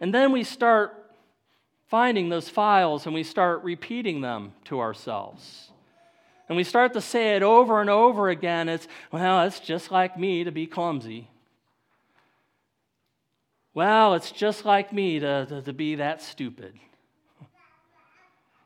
And 0.02 0.14
then 0.14 0.34
we 0.34 0.44
start 0.44 1.16
finding 1.88 2.28
those 2.28 2.50
files 2.50 3.06
and 3.06 3.16
we 3.16 3.24
start 3.24 3.64
repeating 3.64 4.20
them 4.20 4.52
to 4.66 4.82
ourselves. 4.82 5.72
And 6.48 6.58
we 6.58 6.64
start 6.64 6.94
to 6.94 7.02
say 7.02 7.36
it 7.36 7.44
over 7.44 7.80
and 7.82 7.90
over 7.90 8.30
again. 8.30 8.70
It's, 8.70 8.88
well, 9.12 9.44
it's 9.44 9.60
just 9.60 9.92
like 9.92 10.18
me 10.18 10.44
to 10.44 10.52
be 10.52 10.68
clumsy. 10.68 11.30
Well, 13.74 14.14
it's 14.14 14.32
just 14.32 14.66
like 14.66 14.94
me 14.94 15.20
to, 15.20 15.46
to, 15.48 15.62
to 15.62 15.74
be 15.74 15.96
that 15.96 16.22
stupid. 16.22 16.74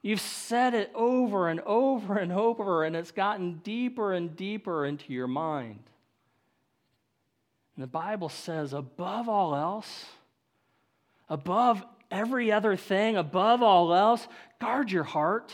You've 0.01 0.21
said 0.21 0.73
it 0.73 0.91
over 0.95 1.49
and 1.49 1.59
over 1.61 2.17
and 2.17 2.31
over, 2.31 2.83
and 2.83 2.95
it's 2.95 3.11
gotten 3.11 3.59
deeper 3.63 4.13
and 4.13 4.35
deeper 4.35 4.85
into 4.85 5.13
your 5.13 5.27
mind. 5.27 5.83
And 7.75 7.83
the 7.83 7.87
Bible 7.87 8.29
says, 8.29 8.73
above 8.73 9.29
all 9.29 9.55
else, 9.55 10.05
above 11.29 11.83
every 12.09 12.51
other 12.51 12.75
thing, 12.75 13.17
above 13.17 13.61
all 13.61 13.93
else, 13.93 14.27
guard 14.59 14.91
your 14.91 15.03
heart. 15.03 15.53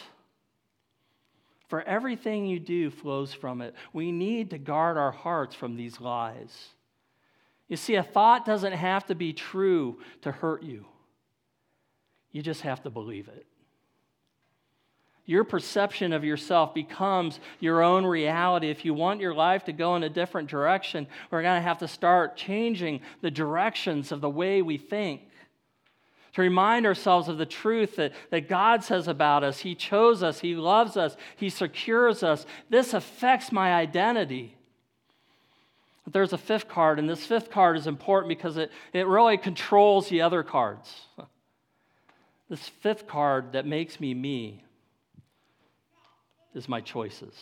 For 1.73 1.81
everything 1.81 2.45
you 2.45 2.59
do 2.59 2.91
flows 2.91 3.33
from 3.33 3.59
it. 3.59 3.73
We 3.93 4.11
need 4.11 4.51
to 4.51 4.59
guard 4.59 4.95
our 4.95 5.11
hearts 5.11 5.55
from 5.55 5.75
these 5.75 5.99
lies. 5.99 6.67
You 7.67 7.77
see, 7.77 7.95
a 7.95 8.03
thought 8.03 8.45
doesn't 8.45 8.73
have 8.73 9.07
to 9.07 9.15
be 9.15 9.33
true 9.33 9.97
to 10.21 10.31
hurt 10.31 10.61
you, 10.61 10.85
you 12.31 12.43
just 12.43 12.61
have 12.61 12.83
to 12.83 12.91
believe 12.91 13.27
it. 13.27 13.47
Your 15.25 15.43
perception 15.43 16.13
of 16.13 16.23
yourself 16.23 16.75
becomes 16.75 17.39
your 17.59 17.81
own 17.81 18.05
reality. 18.05 18.69
If 18.69 18.85
you 18.85 18.93
want 18.93 19.19
your 19.19 19.33
life 19.33 19.63
to 19.63 19.73
go 19.73 19.95
in 19.95 20.03
a 20.03 20.09
different 20.09 20.51
direction, 20.51 21.07
we're 21.31 21.41
going 21.41 21.57
to 21.57 21.67
have 21.67 21.79
to 21.79 21.87
start 21.87 22.37
changing 22.37 23.01
the 23.21 23.31
directions 23.31 24.11
of 24.11 24.21
the 24.21 24.29
way 24.29 24.61
we 24.61 24.77
think. 24.77 25.21
To 26.33 26.41
remind 26.41 26.85
ourselves 26.85 27.27
of 27.27 27.37
the 27.37 27.45
truth 27.45 27.97
that, 27.97 28.11
that 28.31 28.49
God 28.49 28.83
says 28.83 29.07
about 29.07 29.43
us. 29.43 29.59
He 29.59 29.75
chose 29.75 30.23
us, 30.23 30.39
He 30.39 30.55
loves 30.55 30.97
us, 30.97 31.15
He 31.35 31.49
secures 31.49 32.23
us. 32.23 32.45
This 32.69 32.93
affects 32.93 33.51
my 33.51 33.73
identity. 33.73 34.57
But 36.03 36.13
there's 36.13 36.33
a 36.33 36.37
fifth 36.37 36.67
card, 36.67 36.99
and 36.99 37.09
this 37.09 37.25
fifth 37.25 37.49
card 37.49 37.77
is 37.77 37.87
important 37.87 38.29
because 38.29 38.57
it, 38.57 38.71
it 38.91 39.07
really 39.07 39.37
controls 39.37 40.09
the 40.09 40.21
other 40.21 40.43
cards. 40.43 41.01
This 42.49 42.67
fifth 42.67 43.07
card 43.07 43.53
that 43.53 43.65
makes 43.65 43.99
me 43.99 44.13
me 44.13 44.63
is 46.53 46.67
my 46.67 46.81
choices. 46.81 47.33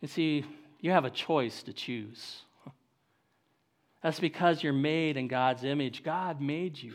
You 0.00 0.08
see, 0.08 0.44
you 0.80 0.90
have 0.90 1.04
a 1.04 1.10
choice 1.10 1.62
to 1.62 1.72
choose. 1.72 2.42
That's 4.06 4.20
because 4.20 4.62
you're 4.62 4.72
made 4.72 5.16
in 5.16 5.26
God's 5.26 5.64
image. 5.64 6.04
God 6.04 6.40
made 6.40 6.80
you. 6.80 6.92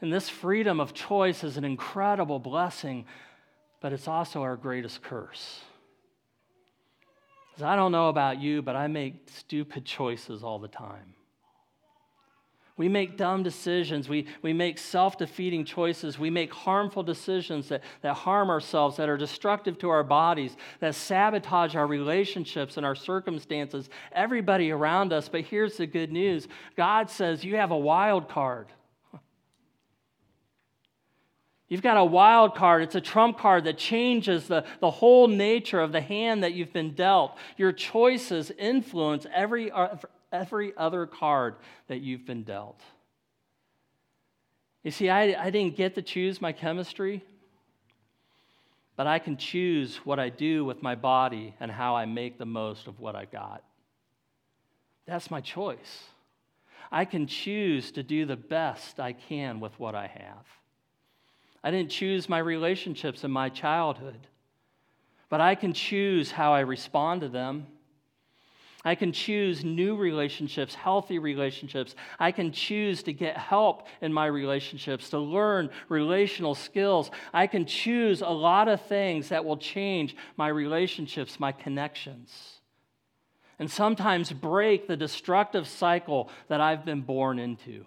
And 0.00 0.12
this 0.12 0.28
freedom 0.28 0.80
of 0.80 0.92
choice 0.92 1.44
is 1.44 1.56
an 1.56 1.62
incredible 1.62 2.40
blessing, 2.40 3.04
but 3.80 3.92
it's 3.92 4.08
also 4.08 4.42
our 4.42 4.56
greatest 4.56 5.04
curse. 5.04 5.60
Because 7.48 7.62
I 7.62 7.76
don't 7.76 7.92
know 7.92 8.08
about 8.08 8.40
you, 8.40 8.60
but 8.60 8.74
I 8.74 8.88
make 8.88 9.28
stupid 9.30 9.84
choices 9.84 10.42
all 10.42 10.58
the 10.58 10.66
time. 10.66 11.14
We 12.80 12.88
make 12.88 13.18
dumb 13.18 13.42
decisions. 13.42 14.08
We, 14.08 14.26
we 14.40 14.54
make 14.54 14.78
self 14.78 15.18
defeating 15.18 15.66
choices. 15.66 16.18
We 16.18 16.30
make 16.30 16.50
harmful 16.50 17.02
decisions 17.02 17.68
that, 17.68 17.82
that 18.00 18.14
harm 18.14 18.48
ourselves, 18.48 18.96
that 18.96 19.06
are 19.06 19.18
destructive 19.18 19.76
to 19.80 19.90
our 19.90 20.02
bodies, 20.02 20.56
that 20.78 20.94
sabotage 20.94 21.76
our 21.76 21.86
relationships 21.86 22.78
and 22.78 22.86
our 22.86 22.94
circumstances, 22.94 23.90
everybody 24.12 24.70
around 24.70 25.12
us. 25.12 25.28
But 25.28 25.42
here's 25.42 25.76
the 25.76 25.86
good 25.86 26.10
news 26.10 26.48
God 26.74 27.10
says 27.10 27.44
you 27.44 27.56
have 27.56 27.70
a 27.70 27.76
wild 27.76 28.30
card. 28.30 28.68
You've 31.68 31.82
got 31.82 31.98
a 31.98 32.04
wild 32.04 32.54
card. 32.54 32.82
It's 32.82 32.94
a 32.94 33.00
trump 33.02 33.36
card 33.36 33.64
that 33.64 33.76
changes 33.76 34.48
the, 34.48 34.64
the 34.80 34.90
whole 34.90 35.28
nature 35.28 35.80
of 35.80 35.92
the 35.92 36.00
hand 36.00 36.44
that 36.44 36.54
you've 36.54 36.72
been 36.72 36.94
dealt. 36.94 37.36
Your 37.58 37.72
choices 37.72 38.50
influence 38.58 39.26
every, 39.34 39.70
every 40.32 40.72
other 40.76 41.06
card 41.06 41.56
that 41.88 42.00
you've 42.00 42.26
been 42.26 42.42
dealt. 42.42 42.80
You 44.82 44.90
see, 44.90 45.10
I, 45.10 45.46
I 45.46 45.50
didn't 45.50 45.76
get 45.76 45.94
to 45.96 46.02
choose 46.02 46.40
my 46.40 46.52
chemistry, 46.52 47.22
but 48.96 49.06
I 49.06 49.18
can 49.18 49.36
choose 49.36 49.96
what 50.04 50.18
I 50.18 50.28
do 50.28 50.64
with 50.64 50.82
my 50.82 50.94
body 50.94 51.54
and 51.60 51.70
how 51.70 51.96
I 51.96 52.06
make 52.06 52.38
the 52.38 52.46
most 52.46 52.86
of 52.86 53.00
what 53.00 53.14
I 53.14 53.24
got. 53.26 53.62
That's 55.06 55.30
my 55.30 55.40
choice. 55.40 56.04
I 56.92 57.04
can 57.04 57.26
choose 57.26 57.92
to 57.92 58.02
do 58.02 58.26
the 58.26 58.36
best 58.36 58.98
I 59.00 59.12
can 59.12 59.60
with 59.60 59.78
what 59.78 59.94
I 59.94 60.06
have. 60.06 60.46
I 61.62 61.70
didn't 61.70 61.90
choose 61.90 62.28
my 62.28 62.38
relationships 62.38 63.22
in 63.22 63.30
my 63.30 63.48
childhood, 63.48 64.26
but 65.28 65.40
I 65.40 65.54
can 65.54 65.72
choose 65.72 66.30
how 66.30 66.52
I 66.52 66.60
respond 66.60 67.20
to 67.20 67.28
them. 67.28 67.66
I 68.84 68.94
can 68.94 69.12
choose 69.12 69.62
new 69.62 69.94
relationships, 69.94 70.74
healthy 70.74 71.18
relationships. 71.18 71.94
I 72.18 72.32
can 72.32 72.50
choose 72.50 73.02
to 73.02 73.12
get 73.12 73.36
help 73.36 73.86
in 74.00 74.12
my 74.12 74.26
relationships, 74.26 75.10
to 75.10 75.18
learn 75.18 75.68
relational 75.90 76.54
skills. 76.54 77.10
I 77.34 77.46
can 77.46 77.66
choose 77.66 78.22
a 78.22 78.28
lot 78.28 78.68
of 78.68 78.80
things 78.80 79.28
that 79.28 79.44
will 79.44 79.58
change 79.58 80.16
my 80.36 80.48
relationships, 80.48 81.38
my 81.38 81.52
connections, 81.52 82.60
and 83.58 83.70
sometimes 83.70 84.32
break 84.32 84.86
the 84.88 84.96
destructive 84.96 85.68
cycle 85.68 86.30
that 86.48 86.62
I've 86.62 86.86
been 86.86 87.02
born 87.02 87.38
into. 87.38 87.84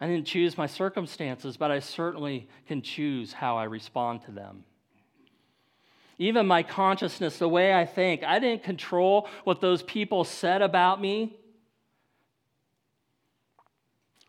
I 0.00 0.06
didn't 0.06 0.26
choose 0.26 0.56
my 0.56 0.66
circumstances, 0.66 1.56
but 1.56 1.72
I 1.72 1.80
certainly 1.80 2.48
can 2.68 2.82
choose 2.82 3.32
how 3.32 3.58
I 3.58 3.64
respond 3.64 4.22
to 4.26 4.30
them. 4.30 4.64
Even 6.20 6.46
my 6.46 6.62
consciousness, 6.62 7.38
the 7.38 7.48
way 7.48 7.72
I 7.72 7.86
think, 7.86 8.22
I 8.22 8.38
didn't 8.38 8.62
control 8.62 9.26
what 9.44 9.62
those 9.62 9.82
people 9.82 10.24
said 10.24 10.60
about 10.60 11.00
me. 11.00 11.34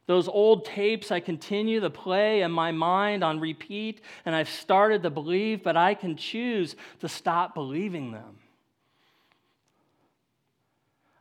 Those 0.05 0.29
old 0.29 0.63
tapes 0.63 1.11
I 1.11 1.19
continue 1.19 1.81
to 1.81 1.89
play 1.89 2.43
in 2.43 2.51
my 2.51 2.71
mind 2.71 3.25
on 3.25 3.41
repeat, 3.41 3.99
and 4.23 4.33
I've 4.33 4.47
started 4.47 5.03
to 5.03 5.09
believe, 5.09 5.63
but 5.63 5.75
I 5.75 5.93
can 5.93 6.15
choose 6.15 6.77
to 7.01 7.09
stop 7.09 7.53
believing 7.53 8.13
them. 8.13 8.39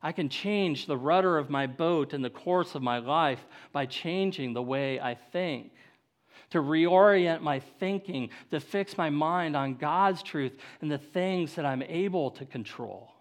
I 0.00 0.12
can 0.12 0.28
change 0.28 0.86
the 0.86 0.96
rudder 0.96 1.36
of 1.36 1.50
my 1.50 1.66
boat 1.66 2.12
and 2.12 2.24
the 2.24 2.30
course 2.30 2.76
of 2.76 2.82
my 2.82 2.98
life 2.98 3.44
by 3.72 3.86
changing 3.86 4.52
the 4.52 4.62
way 4.62 5.00
I 5.00 5.16
think. 5.16 5.72
To 6.50 6.58
reorient 6.58 7.42
my 7.42 7.60
thinking, 7.60 8.30
to 8.50 8.60
fix 8.60 8.98
my 8.98 9.10
mind 9.10 9.56
on 9.56 9.76
God's 9.76 10.22
truth 10.22 10.52
and 10.80 10.90
the 10.90 10.98
things 10.98 11.54
that 11.54 11.64
I'm 11.64 11.82
able 11.82 12.32
to 12.32 12.44
control. 12.44 13.12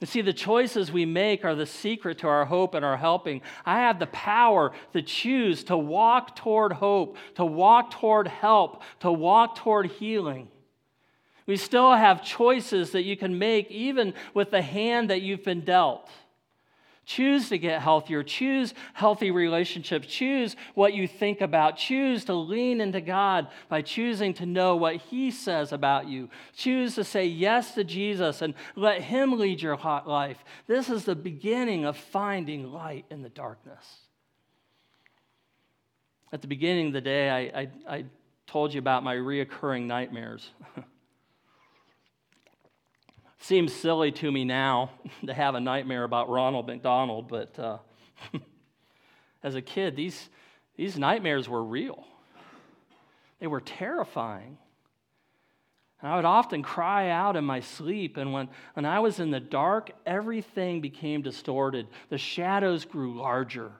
You 0.00 0.06
see, 0.06 0.20
the 0.20 0.32
choices 0.32 0.92
we 0.92 1.04
make 1.04 1.44
are 1.44 1.56
the 1.56 1.66
secret 1.66 2.18
to 2.18 2.28
our 2.28 2.44
hope 2.44 2.74
and 2.74 2.84
our 2.84 2.96
helping. 2.96 3.42
I 3.66 3.80
have 3.80 3.98
the 3.98 4.06
power 4.06 4.72
to 4.92 5.02
choose 5.02 5.64
to 5.64 5.76
walk 5.76 6.36
toward 6.36 6.72
hope, 6.72 7.16
to 7.34 7.44
walk 7.44 7.90
toward 7.90 8.28
help, 8.28 8.82
to 9.00 9.10
walk 9.10 9.56
toward 9.56 9.86
healing. 9.86 10.48
We 11.46 11.56
still 11.56 11.94
have 11.94 12.22
choices 12.22 12.92
that 12.92 13.02
you 13.02 13.16
can 13.16 13.38
make, 13.38 13.70
even 13.70 14.14
with 14.34 14.52
the 14.52 14.62
hand 14.62 15.10
that 15.10 15.22
you've 15.22 15.42
been 15.42 15.62
dealt. 15.62 16.08
Choose 17.08 17.48
to 17.48 17.56
get 17.56 17.80
healthier. 17.80 18.22
Choose 18.22 18.74
healthy 18.92 19.30
relationships. 19.30 20.06
Choose 20.06 20.56
what 20.74 20.92
you 20.92 21.08
think 21.08 21.40
about. 21.40 21.78
Choose 21.78 22.26
to 22.26 22.34
lean 22.34 22.82
into 22.82 23.00
God 23.00 23.48
by 23.70 23.80
choosing 23.80 24.34
to 24.34 24.44
know 24.44 24.76
what 24.76 24.96
He 24.96 25.30
says 25.30 25.72
about 25.72 26.06
you. 26.06 26.28
Choose 26.54 26.96
to 26.96 27.04
say 27.04 27.24
yes 27.24 27.72
to 27.76 27.82
Jesus 27.82 28.42
and 28.42 28.52
let 28.76 29.00
Him 29.00 29.38
lead 29.38 29.62
your 29.62 29.78
life. 29.78 30.44
This 30.66 30.90
is 30.90 31.06
the 31.06 31.14
beginning 31.14 31.86
of 31.86 31.96
finding 31.96 32.74
light 32.74 33.06
in 33.08 33.22
the 33.22 33.30
darkness. 33.30 33.86
At 36.30 36.42
the 36.42 36.46
beginning 36.46 36.88
of 36.88 36.92
the 36.92 37.00
day, 37.00 37.30
I, 37.30 37.60
I, 37.60 37.68
I 37.88 38.04
told 38.46 38.74
you 38.74 38.80
about 38.80 39.02
my 39.02 39.14
reoccurring 39.16 39.86
nightmares. 39.86 40.50
Seems 43.48 43.72
silly 43.72 44.12
to 44.12 44.30
me 44.30 44.44
now 44.44 44.90
to 45.26 45.32
have 45.32 45.54
a 45.54 45.60
nightmare 45.60 46.04
about 46.04 46.28
Ronald 46.28 46.66
McDonald, 46.66 47.28
but 47.28 47.58
uh, 47.58 47.78
as 49.42 49.54
a 49.54 49.62
kid, 49.62 49.96
these, 49.96 50.28
these 50.76 50.98
nightmares 50.98 51.48
were 51.48 51.64
real. 51.64 52.04
They 53.40 53.46
were 53.46 53.62
terrifying. 53.62 54.58
And 56.02 56.12
I 56.12 56.16
would 56.16 56.26
often 56.26 56.62
cry 56.62 57.08
out 57.08 57.36
in 57.36 57.44
my 57.46 57.60
sleep. 57.60 58.18
And 58.18 58.34
when, 58.34 58.50
when 58.74 58.84
I 58.84 59.00
was 59.00 59.18
in 59.18 59.30
the 59.30 59.40
dark, 59.40 59.92
everything 60.04 60.82
became 60.82 61.22
distorted. 61.22 61.86
The 62.10 62.18
shadows 62.18 62.84
grew 62.84 63.16
larger. 63.16 63.72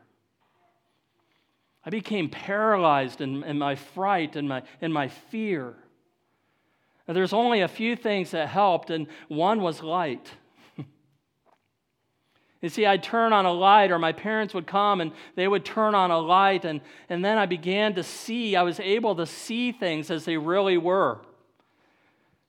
I 1.85 1.91
became 1.91 2.31
paralyzed 2.31 3.21
in, 3.21 3.45
in 3.45 3.59
my 3.59 3.75
fright 3.75 4.35
and 4.35 4.49
my, 4.49 4.63
in 4.81 4.95
my 4.95 5.09
fear. 5.09 5.75
There's 7.15 7.33
only 7.33 7.63
a 7.63 7.69
few 7.69 7.97
things 7.97 8.33
that 8.33 8.49
helped, 8.49 8.91
and 8.91 9.07
one 9.29 9.63
was 9.63 9.83
light. 9.83 10.31
you 12.61 12.69
see, 12.69 12.85
I'd 12.85 13.03
turn 13.03 13.33
on 13.33 13.47
a 13.47 13.53
light, 13.53 13.91
or 13.91 13.99
my 13.99 14.13
parents 14.13 14.53
would 14.53 14.67
come 14.67 15.01
and 15.01 15.13
they 15.35 15.49
would 15.49 15.65
turn 15.65 15.95
on 15.95 16.11
a 16.11 16.19
light, 16.19 16.67
and, 16.67 16.83
and 17.09 17.25
then 17.25 17.39
I 17.39 17.47
began 17.47 17.95
to 17.95 18.03
see, 18.03 18.57
I 18.57 18.63
was 18.63 18.79
able 18.79 19.15
to 19.17 19.25
see 19.25 19.73
things 19.73 20.11
as 20.11 20.27
they 20.27 20.37
really 20.37 20.77
were. 20.77 21.23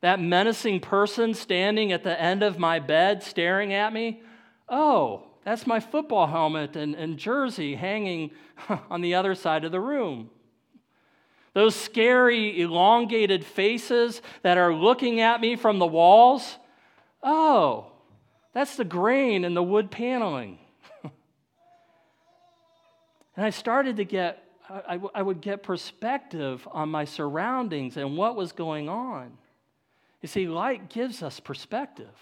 That 0.02 0.20
menacing 0.20 0.82
person 0.82 1.34
standing 1.34 1.94
at 1.94 2.04
the 2.04 2.20
end 2.20 2.44
of 2.44 2.60
my 2.60 2.80
bed 2.80 3.24
staring 3.24 3.74
at 3.74 3.94
me, 3.94 4.22
oh, 4.68 5.24
that's 5.46 5.66
my 5.66 5.80
football 5.80 6.28
helmet 6.28 6.76
and, 6.76 6.96
and 6.96 7.18
jersey 7.18 7.76
hanging 7.76 8.32
on 8.90 9.00
the 9.00 9.16
other 9.16 9.36
side 9.36 9.64
of 9.64 9.72
the 9.72 9.80
room. 9.80 10.30
Those 11.60 11.76
scary, 11.76 12.62
elongated 12.62 13.44
faces 13.44 14.22
that 14.44 14.58
are 14.58 14.74
looking 14.74 15.20
at 15.20 15.42
me 15.42 15.58
from 15.58 15.78
the 15.78 15.86
walls. 15.86 16.56
Oh, 17.22 17.92
that's 18.54 18.78
the 18.78 18.86
grain 18.86 19.44
in 19.44 19.56
the 19.56 19.62
wood 19.62 19.92
paneling. 19.92 20.58
and 21.04 21.12
I 23.46 23.50
started 23.50 23.98
to 23.98 24.06
get, 24.06 24.42
I, 24.70 25.02
I 25.14 25.22
would 25.22 25.42
get 25.42 25.62
perspective 25.62 26.66
on 26.72 26.88
my 26.88 27.04
surroundings 27.04 27.98
and 27.98 28.16
what 28.16 28.38
was 28.38 28.54
going 28.54 28.88
on. 28.88 29.38
You 30.22 30.30
see, 30.30 30.48
light 30.48 30.90
gives 30.90 31.22
us 31.22 31.42
perspective. 31.42 32.16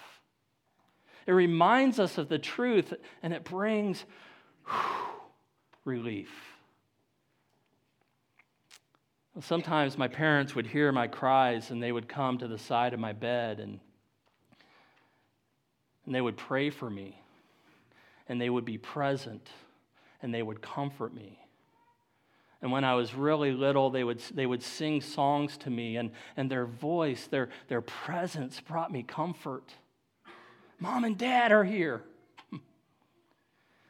It 1.27 1.33
reminds 1.33 1.99
us 1.99 2.17
of 2.17 2.27
the 2.27 2.39
truth 2.39 2.91
and 3.21 3.33
it 3.33 3.43
brings 3.43 4.03
whew, 4.65 5.11
relief. 5.85 6.46
Sometimes 9.39 9.97
my 9.97 10.07
parents 10.07 10.55
would 10.55 10.67
hear 10.67 10.91
my 10.91 11.07
cries 11.07 11.69
and 11.69 11.81
they 11.81 11.91
would 11.91 12.09
come 12.09 12.39
to 12.39 12.47
the 12.47 12.57
side 12.57 12.93
of 12.93 12.99
my 12.99 13.13
bed 13.13 13.59
and, 13.59 13.79
and 16.05 16.15
they 16.15 16.21
would 16.21 16.37
pray 16.37 16.69
for 16.69 16.89
me 16.89 17.21
and 18.27 18.41
they 18.41 18.49
would 18.49 18.65
be 18.65 18.77
present 18.77 19.49
and 20.21 20.33
they 20.33 20.41
would 20.41 20.61
comfort 20.61 21.13
me. 21.13 21.39
And 22.61 22.71
when 22.71 22.83
I 22.83 22.95
was 22.95 23.13
really 23.13 23.51
little, 23.51 23.89
they 23.91 24.03
would, 24.03 24.19
they 24.33 24.45
would 24.45 24.63
sing 24.63 25.01
songs 25.01 25.57
to 25.57 25.69
me, 25.69 25.97
and, 25.97 26.11
and 26.35 26.49
their 26.49 26.65
voice, 26.65 27.27
their, 27.27 27.49
their 27.67 27.81
presence 27.81 28.59
brought 28.59 28.91
me 28.91 29.03
comfort. 29.03 29.71
Mom 30.79 31.03
and 31.03 31.17
dad 31.17 31.51
are 31.51 31.63
here. 31.63 32.01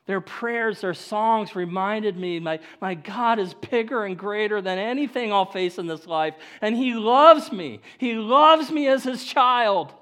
Their 0.07 0.21
prayers, 0.21 0.81
their 0.81 0.93
songs 0.93 1.53
reminded 1.53 2.17
me 2.17 2.39
my, 2.39 2.59
my 2.81 2.95
God 2.95 3.39
is 3.39 3.53
bigger 3.53 4.05
and 4.05 4.17
greater 4.17 4.61
than 4.61 4.79
anything 4.79 5.33
I'll 5.33 5.45
face 5.45 5.77
in 5.77 5.85
this 5.85 6.07
life. 6.07 6.33
And 6.61 6.75
He 6.75 6.93
loves 6.93 7.51
me. 7.51 7.81
He 7.97 8.13
loves 8.15 8.71
me 8.71 8.87
as 8.87 9.03
His 9.03 9.25
child. 9.25 9.93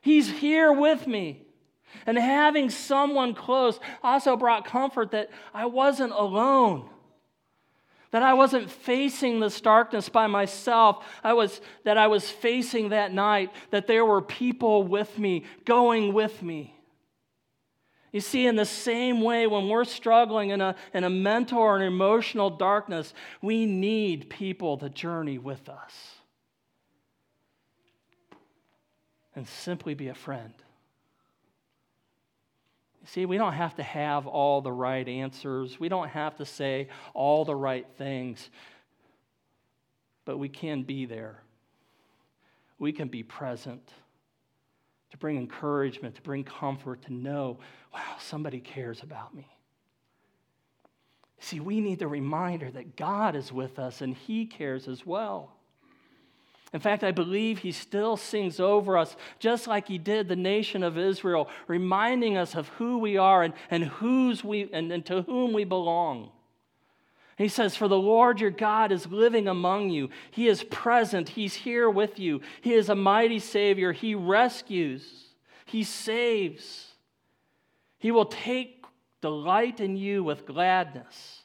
He's 0.00 0.30
here 0.30 0.72
with 0.72 1.08
me. 1.08 1.42
And 2.06 2.16
having 2.16 2.70
someone 2.70 3.34
close 3.34 3.80
also 4.00 4.36
brought 4.36 4.64
comfort 4.64 5.10
that 5.10 5.28
I 5.52 5.66
wasn't 5.66 6.12
alone. 6.12 6.88
That 8.12 8.22
I 8.22 8.34
wasn't 8.34 8.70
facing 8.70 9.40
this 9.40 9.60
darkness 9.60 10.08
by 10.08 10.28
myself. 10.28 11.04
I 11.22 11.32
was 11.32 11.60
that 11.84 11.98
I 11.98 12.06
was 12.06 12.28
facing 12.28 12.90
that 12.90 13.12
night, 13.12 13.50
that 13.70 13.88
there 13.88 14.04
were 14.04 14.22
people 14.22 14.84
with 14.84 15.18
me, 15.18 15.44
going 15.64 16.12
with 16.12 16.42
me. 16.42 16.74
You 18.12 18.20
see, 18.20 18.46
in 18.46 18.56
the 18.56 18.64
same 18.64 19.20
way, 19.20 19.46
when 19.46 19.68
we're 19.68 19.84
struggling 19.84 20.50
in 20.50 20.60
a, 20.60 20.74
in 20.92 21.04
a 21.04 21.10
mental 21.10 21.58
or 21.58 21.76
an 21.76 21.82
emotional 21.82 22.50
darkness, 22.50 23.14
we 23.40 23.66
need 23.66 24.28
people 24.28 24.78
to 24.78 24.88
journey 24.88 25.38
with 25.38 25.68
us 25.68 25.94
and 29.36 29.46
simply 29.46 29.94
be 29.94 30.08
a 30.08 30.14
friend. 30.14 30.52
You 33.00 33.06
See, 33.06 33.26
we 33.26 33.38
don't 33.38 33.52
have 33.52 33.76
to 33.76 33.82
have 33.84 34.26
all 34.26 34.60
the 34.60 34.72
right 34.72 35.06
answers. 35.08 35.78
We 35.78 35.88
don't 35.88 36.08
have 36.08 36.36
to 36.36 36.44
say 36.44 36.88
all 37.14 37.44
the 37.44 37.54
right 37.54 37.86
things. 37.96 38.50
But 40.24 40.38
we 40.38 40.48
can 40.48 40.82
be 40.82 41.06
there. 41.06 41.42
We 42.78 42.92
can 42.92 43.06
be 43.06 43.22
present 43.22 43.88
to 45.10 45.16
bring 45.16 45.36
encouragement, 45.36 46.14
to 46.14 46.22
bring 46.22 46.44
comfort, 46.44 47.02
to 47.02 47.12
know, 47.12 47.58
wow, 47.92 48.16
somebody 48.18 48.60
cares 48.60 49.02
about 49.02 49.34
me. 49.34 49.46
See, 51.40 51.58
we 51.58 51.80
need 51.80 51.98
the 51.98 52.08
reminder 52.08 52.70
that 52.70 52.96
God 52.96 53.34
is 53.34 53.52
with 53.52 53.78
us 53.78 54.02
and 54.02 54.14
He 54.14 54.46
cares 54.46 54.86
as 54.88 55.06
well. 55.06 55.52
In 56.72 56.78
fact, 56.78 57.02
I 57.02 57.10
believe 57.10 57.58
he 57.58 57.72
still 57.72 58.16
sings 58.16 58.60
over 58.60 58.96
us, 58.96 59.16
just 59.40 59.66
like 59.66 59.88
he 59.88 59.98
did 59.98 60.28
the 60.28 60.36
nation 60.36 60.84
of 60.84 60.96
Israel, 60.96 61.48
reminding 61.66 62.36
us 62.36 62.54
of 62.54 62.68
who 62.68 62.98
we 62.98 63.16
are 63.16 63.42
and, 63.42 63.54
and, 63.70 63.84
whose 63.84 64.44
we, 64.44 64.70
and, 64.72 64.92
and 64.92 65.04
to 65.06 65.22
whom 65.22 65.52
we 65.52 65.64
belong. 65.64 66.30
He 67.40 67.48
says, 67.48 67.74
For 67.74 67.88
the 67.88 67.96
Lord 67.96 68.38
your 68.38 68.50
God 68.50 68.92
is 68.92 69.06
living 69.06 69.48
among 69.48 69.88
you. 69.88 70.10
He 70.30 70.46
is 70.46 70.62
present. 70.62 71.30
He's 71.30 71.54
here 71.54 71.88
with 71.88 72.18
you. 72.18 72.42
He 72.60 72.74
is 72.74 72.90
a 72.90 72.94
mighty 72.94 73.38
Savior. 73.38 73.92
He 73.92 74.14
rescues, 74.14 75.02
He 75.64 75.82
saves. 75.82 76.88
He 77.98 78.10
will 78.10 78.26
take 78.26 78.84
delight 79.22 79.80
in 79.80 79.96
you 79.96 80.22
with 80.22 80.44
gladness. 80.44 81.40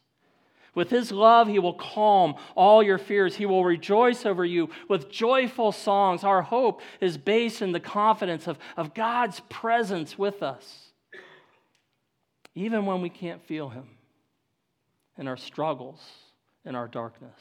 With 0.74 0.90
his 0.90 1.14
love, 1.14 1.48
he 1.48 1.60
will 1.60 1.74
calm 1.74 2.36
all 2.56 2.84
your 2.84 2.98
fears. 2.98 3.38
He 3.38 3.46
will 3.46 3.64
rejoice 3.64 4.26
over 4.26 4.44
you 4.44 4.70
with 4.90 5.10
joyful 5.10 5.72
songs. 5.72 6.26
Our 6.26 6.42
hope 6.42 6.82
is 7.00 7.18
based 7.18 7.62
in 7.62 7.72
the 7.72 7.80
confidence 7.80 8.48
of, 8.48 8.58
of 8.76 8.94
God's 8.94 9.40
presence 9.50 10.18
with 10.18 10.44
us, 10.44 10.92
even 12.54 12.86
when 12.86 13.02
we 13.02 13.10
can't 13.10 13.42
feel 13.46 13.70
him 13.70 13.86
in 15.18 15.28
our 15.28 15.38
struggles, 15.38 16.02
in 16.66 16.76
our 16.76 16.88
darkness. 16.88 17.40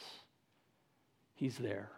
He's 1.35 1.59
there. 1.59 1.91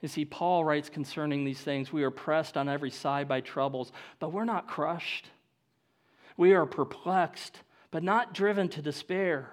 You 0.00 0.08
see, 0.08 0.24
Paul 0.24 0.64
writes 0.64 0.88
concerning 0.88 1.44
these 1.44 1.60
things 1.60 1.92
we 1.92 2.02
are 2.02 2.10
pressed 2.10 2.56
on 2.56 2.68
every 2.68 2.90
side 2.90 3.28
by 3.28 3.40
troubles, 3.40 3.92
but 4.18 4.32
we're 4.32 4.44
not 4.44 4.66
crushed. 4.66 5.30
We 6.36 6.54
are 6.54 6.66
perplexed, 6.66 7.60
but 7.90 8.02
not 8.02 8.34
driven 8.34 8.68
to 8.70 8.82
despair. 8.82 9.50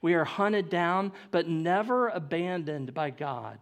We 0.00 0.14
are 0.14 0.24
hunted 0.24 0.70
down, 0.70 1.12
but 1.30 1.48
never 1.48 2.08
abandoned 2.08 2.94
by 2.94 3.10
God. 3.10 3.58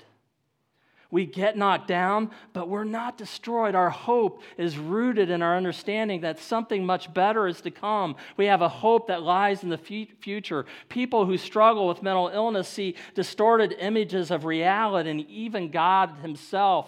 We 1.16 1.24
get 1.24 1.56
knocked 1.56 1.88
down, 1.88 2.30
but 2.52 2.68
we're 2.68 2.84
not 2.84 3.16
destroyed. 3.16 3.74
Our 3.74 3.88
hope 3.88 4.42
is 4.58 4.76
rooted 4.76 5.30
in 5.30 5.40
our 5.40 5.56
understanding 5.56 6.20
that 6.20 6.38
something 6.38 6.84
much 6.84 7.14
better 7.14 7.48
is 7.48 7.62
to 7.62 7.70
come. 7.70 8.16
We 8.36 8.44
have 8.44 8.60
a 8.60 8.68
hope 8.68 9.06
that 9.06 9.22
lies 9.22 9.62
in 9.62 9.70
the 9.70 9.78
future. 9.78 10.66
People 10.90 11.24
who 11.24 11.38
struggle 11.38 11.88
with 11.88 12.02
mental 12.02 12.28
illness 12.28 12.68
see 12.68 12.96
distorted 13.14 13.74
images 13.78 14.30
of 14.30 14.44
reality 14.44 15.08
and 15.08 15.22
even 15.30 15.70
God 15.70 16.10
Himself. 16.20 16.86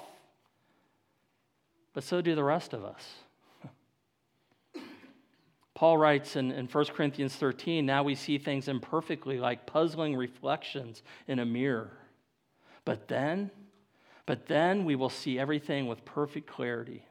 But 1.95 2.05
so 2.05 2.20
do 2.20 2.35
the 2.35 2.45
rest 2.45 2.74
of 2.74 2.85
us. 2.85 3.03
Paul 5.74 5.97
writes 5.97 6.37
in, 6.37 6.53
in 6.53 6.66
1 6.66 6.85
Corinthians 6.95 7.35
13 7.35 7.87
now 7.87 8.03
we 8.03 8.14
see 8.14 8.37
things 8.37 8.68
imperfectly 8.68 9.41
like 9.41 9.64
puzzling 9.64 10.14
reflections 10.14 11.03
in 11.26 11.39
a 11.39 11.47
mirror. 11.47 11.93
But 12.85 13.09
then, 13.09 13.51
but 14.29 14.47
then 14.47 14.85
we 14.85 14.95
will 14.95 15.09
see 15.09 15.39
everything 15.39 15.87
with 15.87 16.05
perfect 16.05 16.47
clarity. 16.47 17.03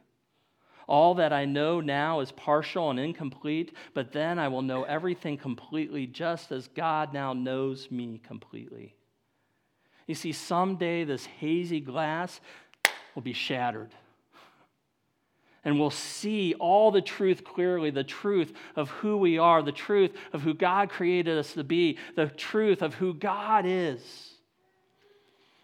All 0.88 1.15
that 1.15 1.34
I 1.34 1.45
know 1.45 1.82
now 1.82 2.20
is 2.20 2.32
partial 2.32 2.91
and 2.91 2.99
incomplete, 2.99 3.74
but 3.95 4.11
then 4.11 4.38
I 4.38 4.49
will 4.49 4.61
know 4.61 4.84
everything 4.84 5.36
completely, 5.36 6.05
just 6.05 6.51
as 6.51 6.68
God 6.68 7.15
now 7.15 7.34
knows 7.34 7.89
me 7.89 8.22
completely. 8.24 8.93
You 10.05 10.13
see, 10.13 10.32
someday 10.32 11.05
this 11.05 11.26
hazy 11.26 11.80
glass 11.80 12.39
will 13.15 13.24
be 13.24 13.34
shattered 13.34 13.95
and 15.63 15.80
we'll 15.80 15.89
see 15.89 16.53
all 16.59 16.91
the 16.91 17.01
truth 17.01 17.43
clearly 17.43 17.89
the 17.89 18.03
truth 18.03 18.53
of 18.76 18.89
who 18.89 19.18
we 19.18 19.39
are, 19.39 19.63
the 19.63 19.72
truth 19.72 20.13
of 20.34 20.43
who 20.43 20.53
God 20.53 20.91
created 20.91 21.36
us 21.36 21.53
to 21.53 21.63
be, 21.63 21.97
the 22.15 22.28
truth 22.28 22.84
of 22.84 22.93
who 22.93 23.15
God 23.15 23.65
is. 23.65 24.36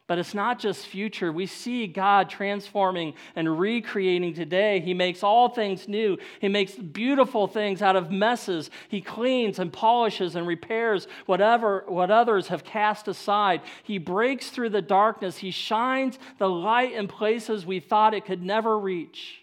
But 0.05 0.17
it's 0.17 0.33
not 0.33 0.59
just 0.59 0.85
future. 0.85 1.31
We 1.31 1.45
see 1.45 1.87
God 1.87 2.29
transforming 2.29 3.13
and 3.37 3.57
recreating 3.57 4.33
today. 4.33 4.81
He 4.81 4.93
makes 4.93 5.23
all 5.23 5.47
things 5.47 5.87
new. 5.87 6.17
He 6.41 6.49
makes 6.49 6.73
beautiful 6.73 7.47
things 7.47 7.81
out 7.81 7.95
of 7.95 8.11
messes. 8.11 8.69
He 8.89 8.99
cleans 8.99 9.59
and 9.59 9.71
polishes 9.71 10.35
and 10.35 10.45
repairs 10.45 11.07
whatever 11.25 11.85
what 11.87 12.11
others 12.11 12.49
have 12.49 12.65
cast 12.65 13.07
aside. 13.07 13.61
He 13.83 13.97
breaks 13.97 14.49
through 14.49 14.69
the 14.69 14.81
darkness. 14.81 15.37
He 15.37 15.51
shines 15.51 16.19
the 16.37 16.49
light 16.49 16.91
in 16.91 17.07
places 17.07 17.65
we 17.65 17.79
thought 17.79 18.13
it 18.13 18.25
could 18.25 18.43
never 18.43 18.77
reach. 18.77 19.39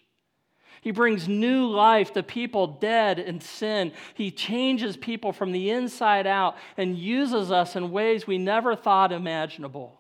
He 0.83 0.91
brings 0.91 1.27
new 1.27 1.67
life 1.67 2.13
to 2.15 2.23
people 2.23 2.67
dead 2.67 3.19
in 3.19 3.41
sin. 3.41 3.93
He 4.15 4.31
changes 4.31 4.97
people 4.97 5.33
from 5.33 5.53
the 5.53 5.71
inside 5.71 6.27
out 6.27 6.57
and 6.77 6.99
uses 6.99 7.51
us 7.51 7.77
in 7.77 7.91
ways 7.91 8.27
we 8.27 8.37
never 8.37 8.77
thought 8.77 9.13
imaginable. 9.13 10.00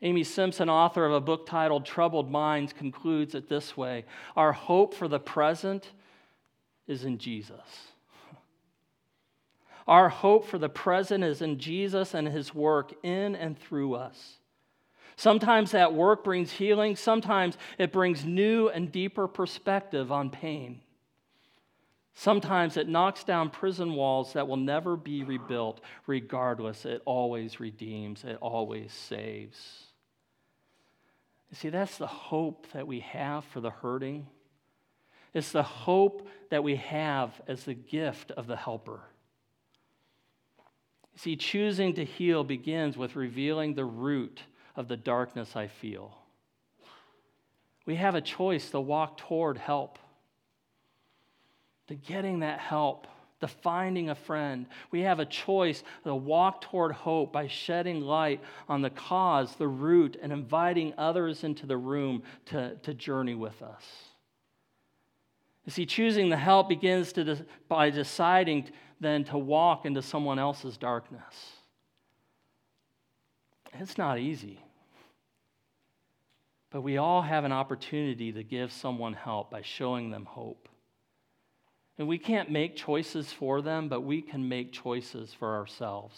Amy 0.00 0.22
Simpson, 0.22 0.68
author 0.68 1.04
of 1.04 1.12
a 1.12 1.20
book 1.20 1.46
titled 1.46 1.84
Troubled 1.84 2.30
Minds, 2.30 2.72
concludes 2.72 3.34
it 3.34 3.48
this 3.48 3.76
way 3.76 4.04
Our 4.36 4.52
hope 4.52 4.94
for 4.94 5.08
the 5.08 5.18
present 5.18 5.90
is 6.86 7.04
in 7.04 7.18
Jesus. 7.18 7.88
Our 9.88 10.08
hope 10.08 10.46
for 10.46 10.58
the 10.58 10.68
present 10.68 11.24
is 11.24 11.42
in 11.42 11.58
Jesus 11.58 12.14
and 12.14 12.28
his 12.28 12.54
work 12.54 12.94
in 13.02 13.34
and 13.34 13.58
through 13.58 13.94
us. 13.94 14.38
Sometimes 15.16 15.72
that 15.72 15.94
work 15.94 16.22
brings 16.22 16.52
healing, 16.52 16.94
sometimes 16.94 17.58
it 17.76 17.92
brings 17.92 18.24
new 18.24 18.68
and 18.68 18.92
deeper 18.92 19.26
perspective 19.26 20.12
on 20.12 20.30
pain. 20.30 20.80
Sometimes 22.14 22.76
it 22.76 22.88
knocks 22.88 23.24
down 23.24 23.50
prison 23.50 23.94
walls 23.94 24.32
that 24.34 24.46
will 24.46 24.56
never 24.56 24.96
be 24.96 25.24
rebuilt. 25.24 25.80
Regardless, 26.06 26.84
it 26.84 27.02
always 27.04 27.58
redeems, 27.60 28.24
it 28.24 28.38
always 28.40 28.92
saves. 28.92 29.87
You 31.50 31.56
see, 31.56 31.68
that's 31.70 31.96
the 31.96 32.06
hope 32.06 32.66
that 32.72 32.86
we 32.86 33.00
have 33.00 33.44
for 33.46 33.60
the 33.60 33.70
hurting. 33.70 34.26
It's 35.32 35.52
the 35.52 35.62
hope 35.62 36.28
that 36.50 36.62
we 36.62 36.76
have 36.76 37.40
as 37.46 37.64
the 37.64 37.74
gift 37.74 38.30
of 38.32 38.46
the 38.46 38.56
helper. 38.56 39.00
You 41.14 41.18
See, 41.18 41.36
choosing 41.36 41.94
to 41.94 42.04
heal 42.04 42.44
begins 42.44 42.96
with 42.96 43.16
revealing 43.16 43.74
the 43.74 43.84
root 43.84 44.42
of 44.76 44.88
the 44.88 44.96
darkness 44.96 45.56
I 45.56 45.66
feel. 45.66 46.16
We 47.86 47.96
have 47.96 48.14
a 48.14 48.20
choice 48.20 48.70
to 48.70 48.80
walk 48.80 49.16
toward 49.16 49.56
help, 49.56 49.98
to 51.88 51.94
getting 51.94 52.40
that 52.40 52.60
help, 52.60 53.06
to 53.40 53.48
finding 53.48 54.10
a 54.10 54.14
friend. 54.14 54.66
We 54.90 55.00
have 55.00 55.20
a 55.20 55.24
choice 55.24 55.82
to 56.04 56.14
walk 56.14 56.62
toward 56.62 56.92
hope 56.92 57.32
by 57.32 57.46
shedding 57.46 58.00
light 58.00 58.40
on 58.68 58.82
the 58.82 58.90
cause, 58.90 59.54
the 59.56 59.68
root, 59.68 60.16
and 60.20 60.32
inviting 60.32 60.94
others 60.98 61.44
into 61.44 61.66
the 61.66 61.76
room 61.76 62.22
to, 62.46 62.76
to 62.76 62.94
journey 62.94 63.34
with 63.34 63.62
us. 63.62 63.84
You 65.64 65.72
see, 65.72 65.86
choosing 65.86 66.30
the 66.30 66.36
help 66.36 66.68
begins 66.68 67.12
to, 67.12 67.44
by 67.68 67.90
deciding 67.90 68.70
then 69.00 69.24
to 69.24 69.38
walk 69.38 69.84
into 69.84 70.02
someone 70.02 70.38
else's 70.38 70.76
darkness. 70.76 71.52
It's 73.74 73.98
not 73.98 74.18
easy. 74.18 74.60
But 76.70 76.82
we 76.82 76.96
all 76.96 77.22
have 77.22 77.44
an 77.44 77.52
opportunity 77.52 78.32
to 78.32 78.42
give 78.42 78.72
someone 78.72 79.14
help 79.14 79.50
by 79.50 79.62
showing 79.62 80.10
them 80.10 80.24
hope. 80.24 80.68
And 81.98 82.06
we 82.06 82.18
can't 82.18 82.50
make 82.50 82.76
choices 82.76 83.32
for 83.32 83.60
them, 83.60 83.88
but 83.88 84.02
we 84.02 84.22
can 84.22 84.48
make 84.48 84.72
choices 84.72 85.34
for 85.34 85.56
ourselves. 85.56 86.16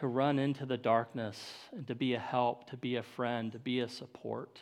To 0.00 0.08
run 0.08 0.38
into 0.38 0.66
the 0.66 0.76
darkness 0.76 1.40
and 1.72 1.86
to 1.86 1.94
be 1.94 2.14
a 2.14 2.18
help, 2.18 2.68
to 2.70 2.76
be 2.76 2.96
a 2.96 3.02
friend, 3.02 3.52
to 3.52 3.58
be 3.58 3.80
a 3.80 3.88
support. 3.88 4.60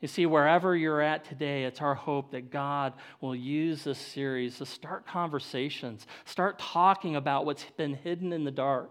You 0.00 0.08
see, 0.08 0.24
wherever 0.24 0.74
you're 0.74 1.02
at 1.02 1.26
today, 1.26 1.64
it's 1.64 1.82
our 1.82 1.94
hope 1.94 2.30
that 2.30 2.50
God 2.50 2.94
will 3.20 3.36
use 3.36 3.84
this 3.84 3.98
series 3.98 4.56
to 4.58 4.64
start 4.64 5.06
conversations, 5.06 6.06
start 6.24 6.58
talking 6.58 7.16
about 7.16 7.44
what's 7.44 7.66
been 7.76 7.94
hidden 7.94 8.32
in 8.32 8.44
the 8.44 8.50
dark 8.50 8.90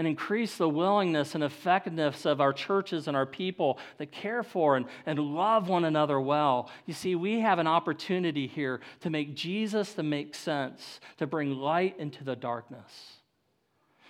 and 0.00 0.08
increase 0.08 0.56
the 0.56 0.66
willingness 0.66 1.34
and 1.34 1.44
effectiveness 1.44 2.24
of 2.24 2.40
our 2.40 2.54
churches 2.54 3.06
and 3.06 3.14
our 3.14 3.26
people 3.26 3.78
that 3.98 4.10
care 4.10 4.42
for 4.42 4.78
and, 4.78 4.86
and 5.04 5.18
love 5.18 5.68
one 5.68 5.84
another 5.84 6.18
well. 6.18 6.70
You 6.86 6.94
see, 6.94 7.14
we 7.14 7.40
have 7.40 7.58
an 7.58 7.66
opportunity 7.66 8.46
here 8.46 8.80
to 9.00 9.10
make 9.10 9.36
Jesus 9.36 9.92
to 9.96 10.02
make 10.02 10.34
sense, 10.34 11.00
to 11.18 11.26
bring 11.26 11.54
light 11.54 11.98
into 11.98 12.24
the 12.24 12.34
darkness. 12.34 13.18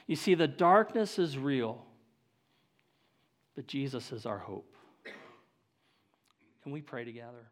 You 0.07 0.14
see, 0.14 0.36
the 0.36 0.47
darkness 0.47 1.18
is 1.18 1.36
real, 1.36 1.84
but 3.57 3.66
Jesus 3.66 4.12
is 4.12 4.26
our 4.26 4.38
hope. 4.38 4.72
Can 6.62 6.70
we 6.70 6.82
pray 6.82 7.05
together? 7.05 7.51